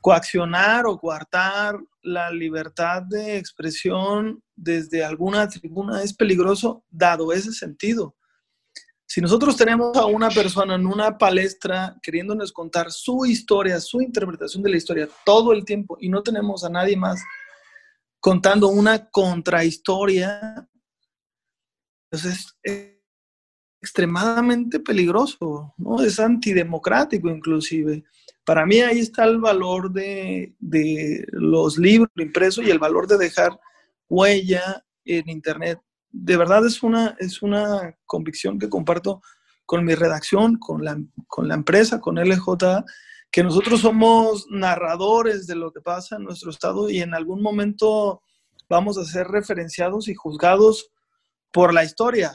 Coaccionar 0.00 0.86
o 0.86 0.98
coartar 0.98 1.78
la 2.02 2.30
libertad 2.30 3.02
de 3.02 3.36
expresión 3.36 4.42
desde 4.56 5.04
alguna 5.04 5.48
tribuna 5.48 6.02
es 6.02 6.14
peligroso 6.14 6.84
dado 6.88 7.32
ese 7.32 7.52
sentido. 7.52 8.16
Si 9.04 9.20
nosotros 9.20 9.56
tenemos 9.56 9.96
a 9.96 10.06
una 10.06 10.30
persona 10.30 10.76
en 10.76 10.86
una 10.86 11.18
palestra 11.18 11.98
queriéndonos 12.00 12.52
contar 12.52 12.92
su 12.92 13.26
historia, 13.26 13.80
su 13.80 14.00
interpretación 14.00 14.62
de 14.62 14.70
la 14.70 14.76
historia 14.76 15.08
todo 15.26 15.52
el 15.52 15.64
tiempo 15.64 15.98
y 16.00 16.08
no 16.08 16.22
tenemos 16.22 16.62
a 16.62 16.70
nadie 16.70 16.96
más 16.96 17.20
contando 18.20 18.68
una 18.68 19.10
contrahistoria, 19.10 20.68
pues 22.10 22.24
es 22.24 22.56
extremadamente 23.82 24.78
peligroso, 24.80 25.74
¿no? 25.78 26.02
Es 26.02 26.20
antidemocrático 26.20 27.28
inclusive. 27.30 28.04
Para 28.44 28.66
mí 28.66 28.80
ahí 28.80 28.98
está 28.98 29.24
el 29.24 29.38
valor 29.38 29.90
de, 29.92 30.54
de 30.58 31.26
los 31.32 31.78
libros 31.78 32.10
impresos 32.16 32.64
y 32.64 32.70
el 32.70 32.78
valor 32.78 33.06
de 33.06 33.16
dejar 33.16 33.58
huella 34.08 34.84
en 35.04 35.28
Internet. 35.28 35.80
De 36.10 36.36
verdad 36.36 36.66
es 36.66 36.82
una, 36.82 37.16
es 37.18 37.40
una 37.40 37.96
convicción 38.04 38.58
que 38.58 38.68
comparto 38.68 39.22
con 39.64 39.84
mi 39.84 39.94
redacción, 39.94 40.58
con 40.58 40.84
la, 40.84 41.00
con 41.28 41.48
la 41.48 41.54
empresa, 41.54 42.00
con 42.00 42.16
LJ, 42.16 42.84
que 43.30 43.44
nosotros 43.44 43.80
somos 43.80 44.46
narradores 44.50 45.46
de 45.46 45.54
lo 45.54 45.72
que 45.72 45.80
pasa 45.80 46.16
en 46.16 46.24
nuestro 46.24 46.50
estado 46.50 46.90
y 46.90 47.00
en 47.00 47.14
algún 47.14 47.42
momento 47.42 48.22
vamos 48.68 48.98
a 48.98 49.04
ser 49.04 49.28
referenciados 49.28 50.08
y 50.08 50.14
juzgados 50.14 50.90
por 51.52 51.72
la 51.72 51.84
historia. 51.84 52.32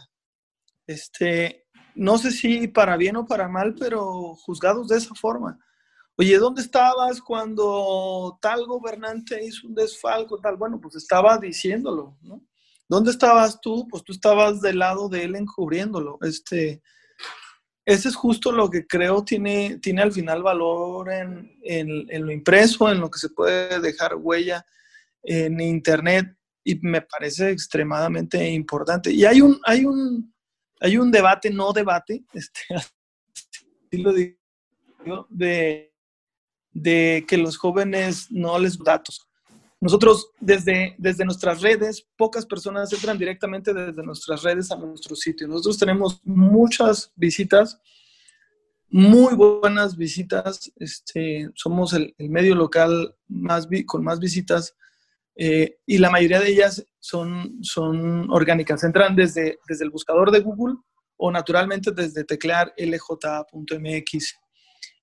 Este, 0.88 1.66
no 1.96 2.18
sé 2.18 2.32
si 2.32 2.68
para 2.68 2.98
bien 2.98 3.18
o 3.18 3.26
para 3.26 3.48
mal, 3.48 3.76
pero 3.76 4.36
juzgados 4.36 4.88
de 4.88 4.98
esa 4.98 5.16
forma. 5.16 5.60
Oye, 6.18 6.38
¿dónde 6.38 6.62
estabas 6.62 7.22
cuando 7.22 8.38
tal 8.42 8.66
gobernante 8.66 9.44
hizo 9.44 9.68
un 9.68 9.76
desfalco? 9.76 10.40
Tal? 10.40 10.56
Bueno, 10.56 10.80
pues 10.80 10.96
estaba 10.96 11.38
diciéndolo, 11.38 12.18
¿no? 12.22 12.42
¿Dónde 12.88 13.12
estabas 13.12 13.60
tú? 13.60 13.88
Pues 13.90 14.04
tú 14.04 14.14
estabas 14.14 14.62
del 14.62 14.80
lado 14.80 15.10
de 15.10 15.24
él 15.24 15.36
encubriéndolo. 15.36 16.18
Este, 16.22 16.82
ese 17.86 18.10
es 18.10 18.16
justo 18.16 18.52
lo 18.52 18.70
que 18.70 18.88
creo 18.88 19.24
tiene, 19.24 19.78
tiene 19.78 20.02
al 20.02 20.12
final 20.12 20.42
valor 20.42 21.12
en, 21.12 21.56
lo 22.10 22.32
impreso, 22.32 22.92
en 22.92 23.00
lo 23.00 23.12
que 23.12 23.20
se 23.20 23.30
puede 23.30 23.80
dejar 23.80 24.16
huella 24.16 24.66
en 25.22 25.60
Internet 25.62 26.36
y 26.64 26.80
me 26.82 27.02
parece 27.02 27.52
extremadamente 27.52 28.50
importante. 28.50 29.12
Y 29.12 29.24
hay 29.24 29.40
un, 29.40 29.60
hay 29.64 29.86
un, 29.86 30.34
hay 30.80 30.98
un 30.98 31.12
debate, 31.12 31.52
no 31.52 31.72
debate, 31.72 32.24
este, 32.34 32.62
así 32.74 34.02
lo 34.02 34.12
digo, 34.12 35.28
de, 35.30 35.94
de 36.72 37.24
que 37.28 37.38
los 37.38 37.56
jóvenes 37.56 38.32
no 38.32 38.58
les 38.58 38.80
datos. 38.80 39.30
Nosotros 39.86 40.32
desde, 40.40 40.96
desde 40.98 41.26
nuestras 41.26 41.62
redes, 41.62 42.08
pocas 42.18 42.44
personas 42.44 42.92
entran 42.92 43.20
directamente 43.20 43.72
desde 43.72 44.02
nuestras 44.02 44.42
redes 44.42 44.72
a 44.72 44.78
nuestro 44.78 45.16
sitio. 45.16 45.48
Nosotros 45.48 45.78
tenemos 45.78 46.20
muchas 46.24 47.12
visitas, 47.16 47.80
muy 48.90 49.36
buenas 49.36 49.96
visitas. 49.96 50.72
Este, 50.78 51.52
somos 51.54 51.94
el, 51.94 52.16
medio 52.18 52.56
local 52.56 53.16
más 53.28 53.68
con 53.86 54.04
más 54.04 54.20
visitas 54.20 54.76
eh, 55.36 55.78
y 55.86 56.00
la 56.00 56.10
mayoría 56.10 56.40
de 56.40 56.50
ellas 56.50 56.84
son, 56.98 57.64
son 57.64 58.28
orgánicas. 58.32 58.84
Entran 58.84 59.16
desde, 59.16 59.60
desde 59.68 59.86
el 59.86 59.92
buscador 59.92 60.32
de 60.32 60.40
Google 60.40 60.78
o 61.16 61.30
naturalmente 61.30 61.92
desde 61.92 62.24
teclear 62.24 62.74
lj.mx. 62.76 64.36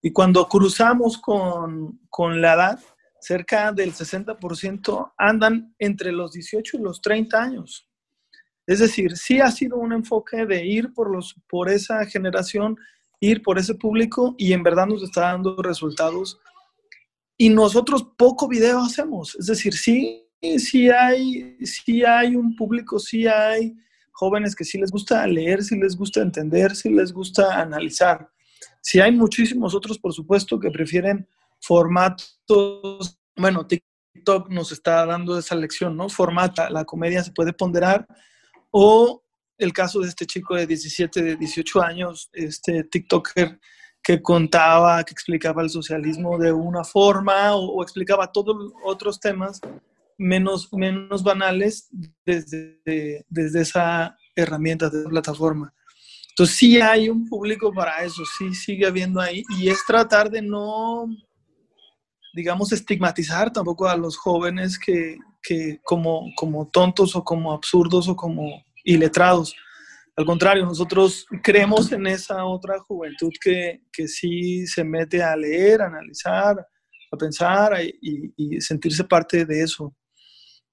Y 0.03 0.11
cuando 0.11 0.49
cruzamos 0.49 1.19
con, 1.19 2.01
con 2.11 2.41
la 2.41 2.55
edad, 2.55 2.81
cerca 3.23 3.71
del 3.73 3.93
60% 3.93 5.13
andan 5.17 5.75
entre 5.79 6.11
los 6.11 6.33
18 6.33 6.77
y 6.77 6.81
los 6.81 7.01
30 7.01 7.41
años. 7.41 7.89
Es 8.67 8.81
decir, 8.81 9.17
sí 9.17 9.41
ha 9.41 9.51
sido 9.51 9.77
un 9.77 9.93
enfoque 9.93 10.45
de 10.45 10.67
ir 10.67 10.93
por, 10.93 11.11
los, 11.11 11.37
por 11.49 11.71
esa 11.71 12.05
generación, 12.07 12.77
ir 13.21 13.43
por 13.43 13.59
ese 13.59 13.75
público 13.77 14.35
y 14.39 14.53
en 14.53 14.65
verdad 14.65 14.87
nos 14.87 15.03
está 15.05 15.23
dando 15.23 15.57
resultados. 15.63 16.41
Y 17.37 17.49
nosotros 17.49 18.07
poco 18.17 18.49
video 18.49 18.81
hacemos. 18.81 19.37
Es 19.37 19.47
decir, 19.47 19.75
sí, 19.75 20.29
sí 20.59 20.91
hay, 20.91 21.57
sí 21.65 22.05
hay 22.05 22.35
un 22.35 22.57
público, 22.57 22.99
sí 22.99 23.27
hay 23.27 23.75
jóvenes 24.11 24.57
que 24.57 24.65
sí 24.65 24.79
les 24.79 24.91
gusta 24.91 25.25
leer, 25.29 25.63
sí 25.63 25.77
les 25.77 25.97
gusta 25.97 26.23
entender, 26.23 26.75
sí 26.75 26.91
les 26.91 27.13
gusta 27.13 27.61
analizar. 27.61 28.29
Sí 28.81 29.01
hay 29.01 29.13
muchísimos 29.13 29.77
otros, 29.77 29.99
por 29.99 30.13
supuesto, 30.13 30.59
que 30.59 30.71
prefieren 30.71 31.29
formatos, 31.63 33.19
bueno, 33.37 33.67
TikTok 33.67 34.51
nos 34.51 34.73
está 34.73 35.07
dando 35.07 35.39
esa 35.39 35.55
lección, 35.55 35.97
¿no? 35.97 36.09
Formata, 36.09 36.69
la 36.69 36.85
comedia 36.85 37.23
se 37.23 37.33
puede 37.33 37.53
ponderar, 37.53 38.07
o 38.71 39.23
el 39.59 39.73
caso 39.73 40.01
de 40.01 40.09
este 40.09 40.27
chico 40.27 40.57
de 40.57 40.67
17, 40.67 41.23
de 41.23 41.37
18 41.37 41.83
años, 41.83 42.29
este 42.33 42.85
TikToker 42.85 43.61
que 44.03 44.21
contaba, 44.21 45.05
que 45.05 45.13
explicaba 45.13 45.63
el 45.63 45.71
socialismo 45.71 46.37
de 46.37 46.53
una 46.53 46.83
forma 46.83 47.55
o, 47.55 47.83
explicaba 47.83 48.33
todos 48.33 48.73
otros 48.85 49.21
temas 49.21 49.61
menos, 50.19 50.69
menos 50.73 51.23
banales 51.23 51.89
desde, 52.27 53.25
desde 53.29 53.61
esa 53.61 54.17
herramienta, 54.35 54.91
de 54.91 55.09
plataforma. 55.09 55.73
Entonces 56.31 56.57
sí 56.57 56.81
hay 56.81 57.09
un 57.09 57.29
público 57.29 57.73
para 57.73 58.03
eso, 58.03 58.23
sí 58.39 58.55
sigue 58.55 58.87
habiendo 58.87 59.21
ahí 59.21 59.45
y 59.59 59.69
es 59.69 59.85
tratar 59.87 60.31
de 60.31 60.43
no, 60.43 61.07
digamos, 62.33 62.73
estigmatizar 62.73 63.53
tampoco 63.53 63.89
a 63.89 63.97
los 63.97 64.17
jóvenes 64.17 64.79
que, 64.79 65.19
que 65.43 65.81
como, 65.83 66.33
como 66.37 66.69
tontos 66.69 67.15
o 67.17 67.25
como 67.25 67.53
absurdos 67.53 68.09
o 68.09 68.17
como 68.17 68.65
iletrados. 68.85 69.55
Al 70.17 70.27
contrario, 70.27 70.65
nosotros 70.65 71.27
creemos 71.43 71.91
en 71.93 72.07
esa 72.07 72.45
otra 72.45 72.79
juventud 72.81 73.33
que, 73.41 73.83
que 73.93 74.09
sí 74.09 74.67
se 74.67 74.85
mete 74.85 75.23
a 75.23 75.35
leer, 75.37 75.83
a 75.83 75.87
analizar, 75.87 76.57
a 77.11 77.17
pensar 77.17 77.79
y, 77.83 78.33
y 78.37 78.61
sentirse 78.61 79.05
parte 79.05 79.45
de 79.47 79.63
eso. 79.63 79.95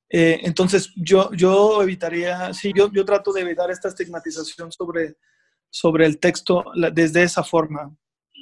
Eh, 0.09 0.39
entonces, 0.43 0.91
yo, 0.95 1.31
yo 1.33 1.83
evitaría, 1.83 2.53
sí, 2.53 2.73
yo, 2.75 2.91
yo 2.91 3.05
trato 3.05 3.31
de 3.31 3.41
evitar 3.41 3.69
esta 3.69 3.89
estigmatización 3.89 4.71
sobre, 4.71 5.17
sobre 5.69 6.05
el 6.05 6.19
texto 6.19 6.65
desde 6.91 7.23
esa 7.23 7.43
forma, 7.43 7.95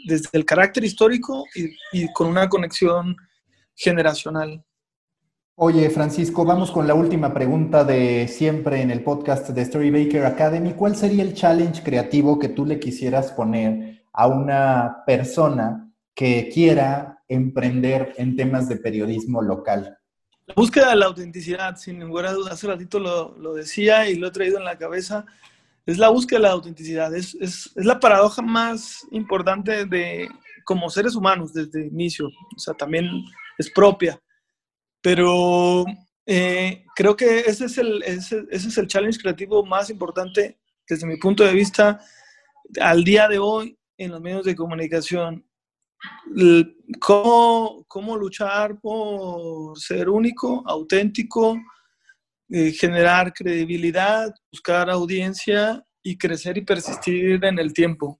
desde 0.08 0.30
el 0.34 0.46
carácter 0.46 0.84
histórico 0.84 1.46
y, 1.92 2.12
con 2.14 2.28
una 2.28 2.50
conexión 2.50 3.16
generacional. 3.76 4.64
Oye, 5.56 5.90
Francisco, 5.90 6.46
vamos 6.46 6.72
con 6.72 6.88
la 6.88 6.94
última 6.94 7.34
pregunta 7.34 7.84
de 7.84 8.28
siempre 8.28 8.82
en 8.82 8.92
el 8.92 9.04
podcast 9.04 9.50
de 9.50 9.62
Story 9.64 9.90
Baker 9.90 10.26
Academy. 10.26 10.74
¿Cuál 10.74 10.96
sería 10.96 11.24
el 11.24 11.34
challenge 11.34 11.84
creativo 11.84 12.38
que 12.38 12.50
tú 12.50 12.66
le 12.66 12.80
quisieras 12.80 13.32
poner 13.32 14.04
a 14.14 14.28
una 14.28 15.04
persona 15.06 15.92
que 16.14 16.50
quiera 16.54 17.24
emprender 17.28 18.14
en 18.18 18.36
temas 18.36 18.70
de 18.70 18.78
periodismo 18.78 19.42
local? 19.42 19.98
La 20.46 20.54
búsqueda 20.56 20.92
de 20.92 20.96
la 20.96 21.08
autenticidad, 21.08 21.76
sin 21.76 22.00
ninguna 22.00 22.32
duda, 22.32 22.54
hace 22.54 22.68
ratito 22.68 23.00
lo, 23.00 23.36
lo 23.38 23.54
decía 23.54 24.10
y 24.10 24.16
lo 24.16 24.28
he 24.28 24.32
traído 24.32 24.60
en 24.60 24.64
la 24.66 24.78
cabeza, 24.78 25.26
es 25.88 25.98
la 25.98 26.10
búsqueda 26.10 26.40
de 26.40 26.44
la 26.44 26.52
autenticidad, 26.52 27.16
es, 27.16 27.34
es, 27.36 27.72
es, 27.76 27.86
la 27.86 28.00
paradoja 28.00 28.42
más 28.42 29.08
importante 29.12 29.86
de 29.86 30.30
como 30.66 30.90
seres 30.90 31.16
humanos 31.16 31.54
desde 31.54 31.82
el 31.82 31.88
inicio, 31.88 32.28
o 32.28 32.60
sea, 32.60 32.74
también 32.74 33.10
es 33.58 33.72
propia, 33.72 34.22
pero 35.02 35.86
eh, 36.26 36.84
creo 36.94 37.16
que 37.16 37.40
ese 37.40 37.66
es, 37.66 37.78
el, 37.78 38.04
ese, 38.04 38.44
es 38.52 38.78
el 38.78 38.88
challenge 38.88 39.20
creativo 39.20 39.66
más 39.66 39.90
importante 39.90 40.60
desde 40.88 41.08
mi 41.08 41.16
punto 41.18 41.46
de 41.46 41.54
vista 41.54 42.02
al 42.82 43.06
día 43.06 43.30
de 43.30 43.40
hoy 43.40 43.80
en 43.98 44.12
los 44.12 44.22
medios 44.22 44.46
de 44.46 44.56
comunicación. 44.56 45.46
Cómo, 47.00 47.86
cómo 47.88 48.18
luchar 48.18 48.80
por 48.80 49.80
ser 49.80 50.10
único, 50.10 50.64
auténtico, 50.68 51.58
eh, 52.50 52.72
generar 52.72 53.34
credibilidad, 53.34 54.34
buscar 54.52 54.90
audiencia 54.90 55.84
y 56.02 56.18
crecer 56.18 56.58
y 56.58 56.62
persistir 56.62 57.44
en 57.44 57.60
el 57.60 57.74
tiempo. 57.74 58.20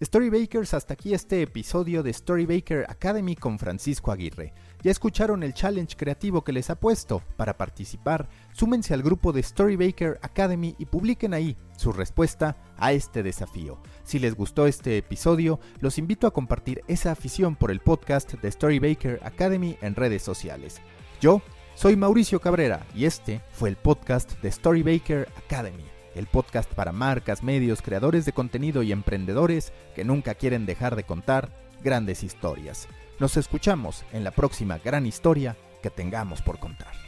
Storybakers, 0.00 0.74
hasta 0.74 0.94
aquí 0.94 1.12
este 1.12 1.42
episodio 1.42 2.04
de 2.04 2.12
Storybaker 2.12 2.86
Academy 2.88 3.34
con 3.34 3.58
Francisco 3.58 4.12
Aguirre. 4.12 4.52
Ya 4.82 4.92
escucharon 4.92 5.42
el 5.42 5.54
challenge 5.54 5.96
creativo 5.96 6.44
que 6.44 6.52
les 6.52 6.70
ha 6.70 6.78
puesto. 6.78 7.20
Para 7.36 7.56
participar, 7.56 8.28
súmense 8.52 8.94
al 8.94 9.02
grupo 9.02 9.32
de 9.32 9.42
Storybaker 9.42 10.20
Academy 10.22 10.76
y 10.78 10.86
publiquen 10.86 11.34
ahí 11.34 11.56
su 11.76 11.92
respuesta 11.92 12.56
a 12.76 12.92
este 12.92 13.24
desafío. 13.24 13.82
Si 14.04 14.20
les 14.20 14.36
gustó 14.36 14.68
este 14.68 14.98
episodio, 14.98 15.58
los 15.80 15.98
invito 15.98 16.28
a 16.28 16.32
compartir 16.32 16.82
esa 16.86 17.10
afición 17.10 17.56
por 17.56 17.72
el 17.72 17.80
podcast 17.80 18.34
de 18.34 18.52
Storybaker 18.52 19.18
Academy 19.24 19.76
en 19.82 19.96
redes 19.96 20.22
sociales. 20.22 20.80
Yo 21.20 21.42
soy 21.78 21.94
Mauricio 21.94 22.40
Cabrera 22.40 22.84
y 22.92 23.04
este 23.04 23.40
fue 23.52 23.68
el 23.68 23.76
podcast 23.76 24.32
de 24.42 24.50
Storybaker 24.50 25.28
Academy 25.36 25.84
el 26.16 26.26
podcast 26.26 26.68
para 26.74 26.90
marcas, 26.90 27.44
medios, 27.44 27.82
creadores 27.82 28.24
de 28.24 28.32
contenido 28.32 28.82
y 28.82 28.90
emprendedores 28.90 29.72
que 29.94 30.04
nunca 30.04 30.34
quieren 30.34 30.66
dejar 30.66 30.96
de 30.96 31.04
contar 31.04 31.50
grandes 31.80 32.24
historias. 32.24 32.88
Nos 33.20 33.36
escuchamos 33.36 34.04
en 34.12 34.24
la 34.24 34.32
próxima 34.32 34.78
gran 34.78 35.06
historia 35.06 35.56
que 35.80 35.90
tengamos 35.90 36.42
por 36.42 36.58
contar. 36.58 37.07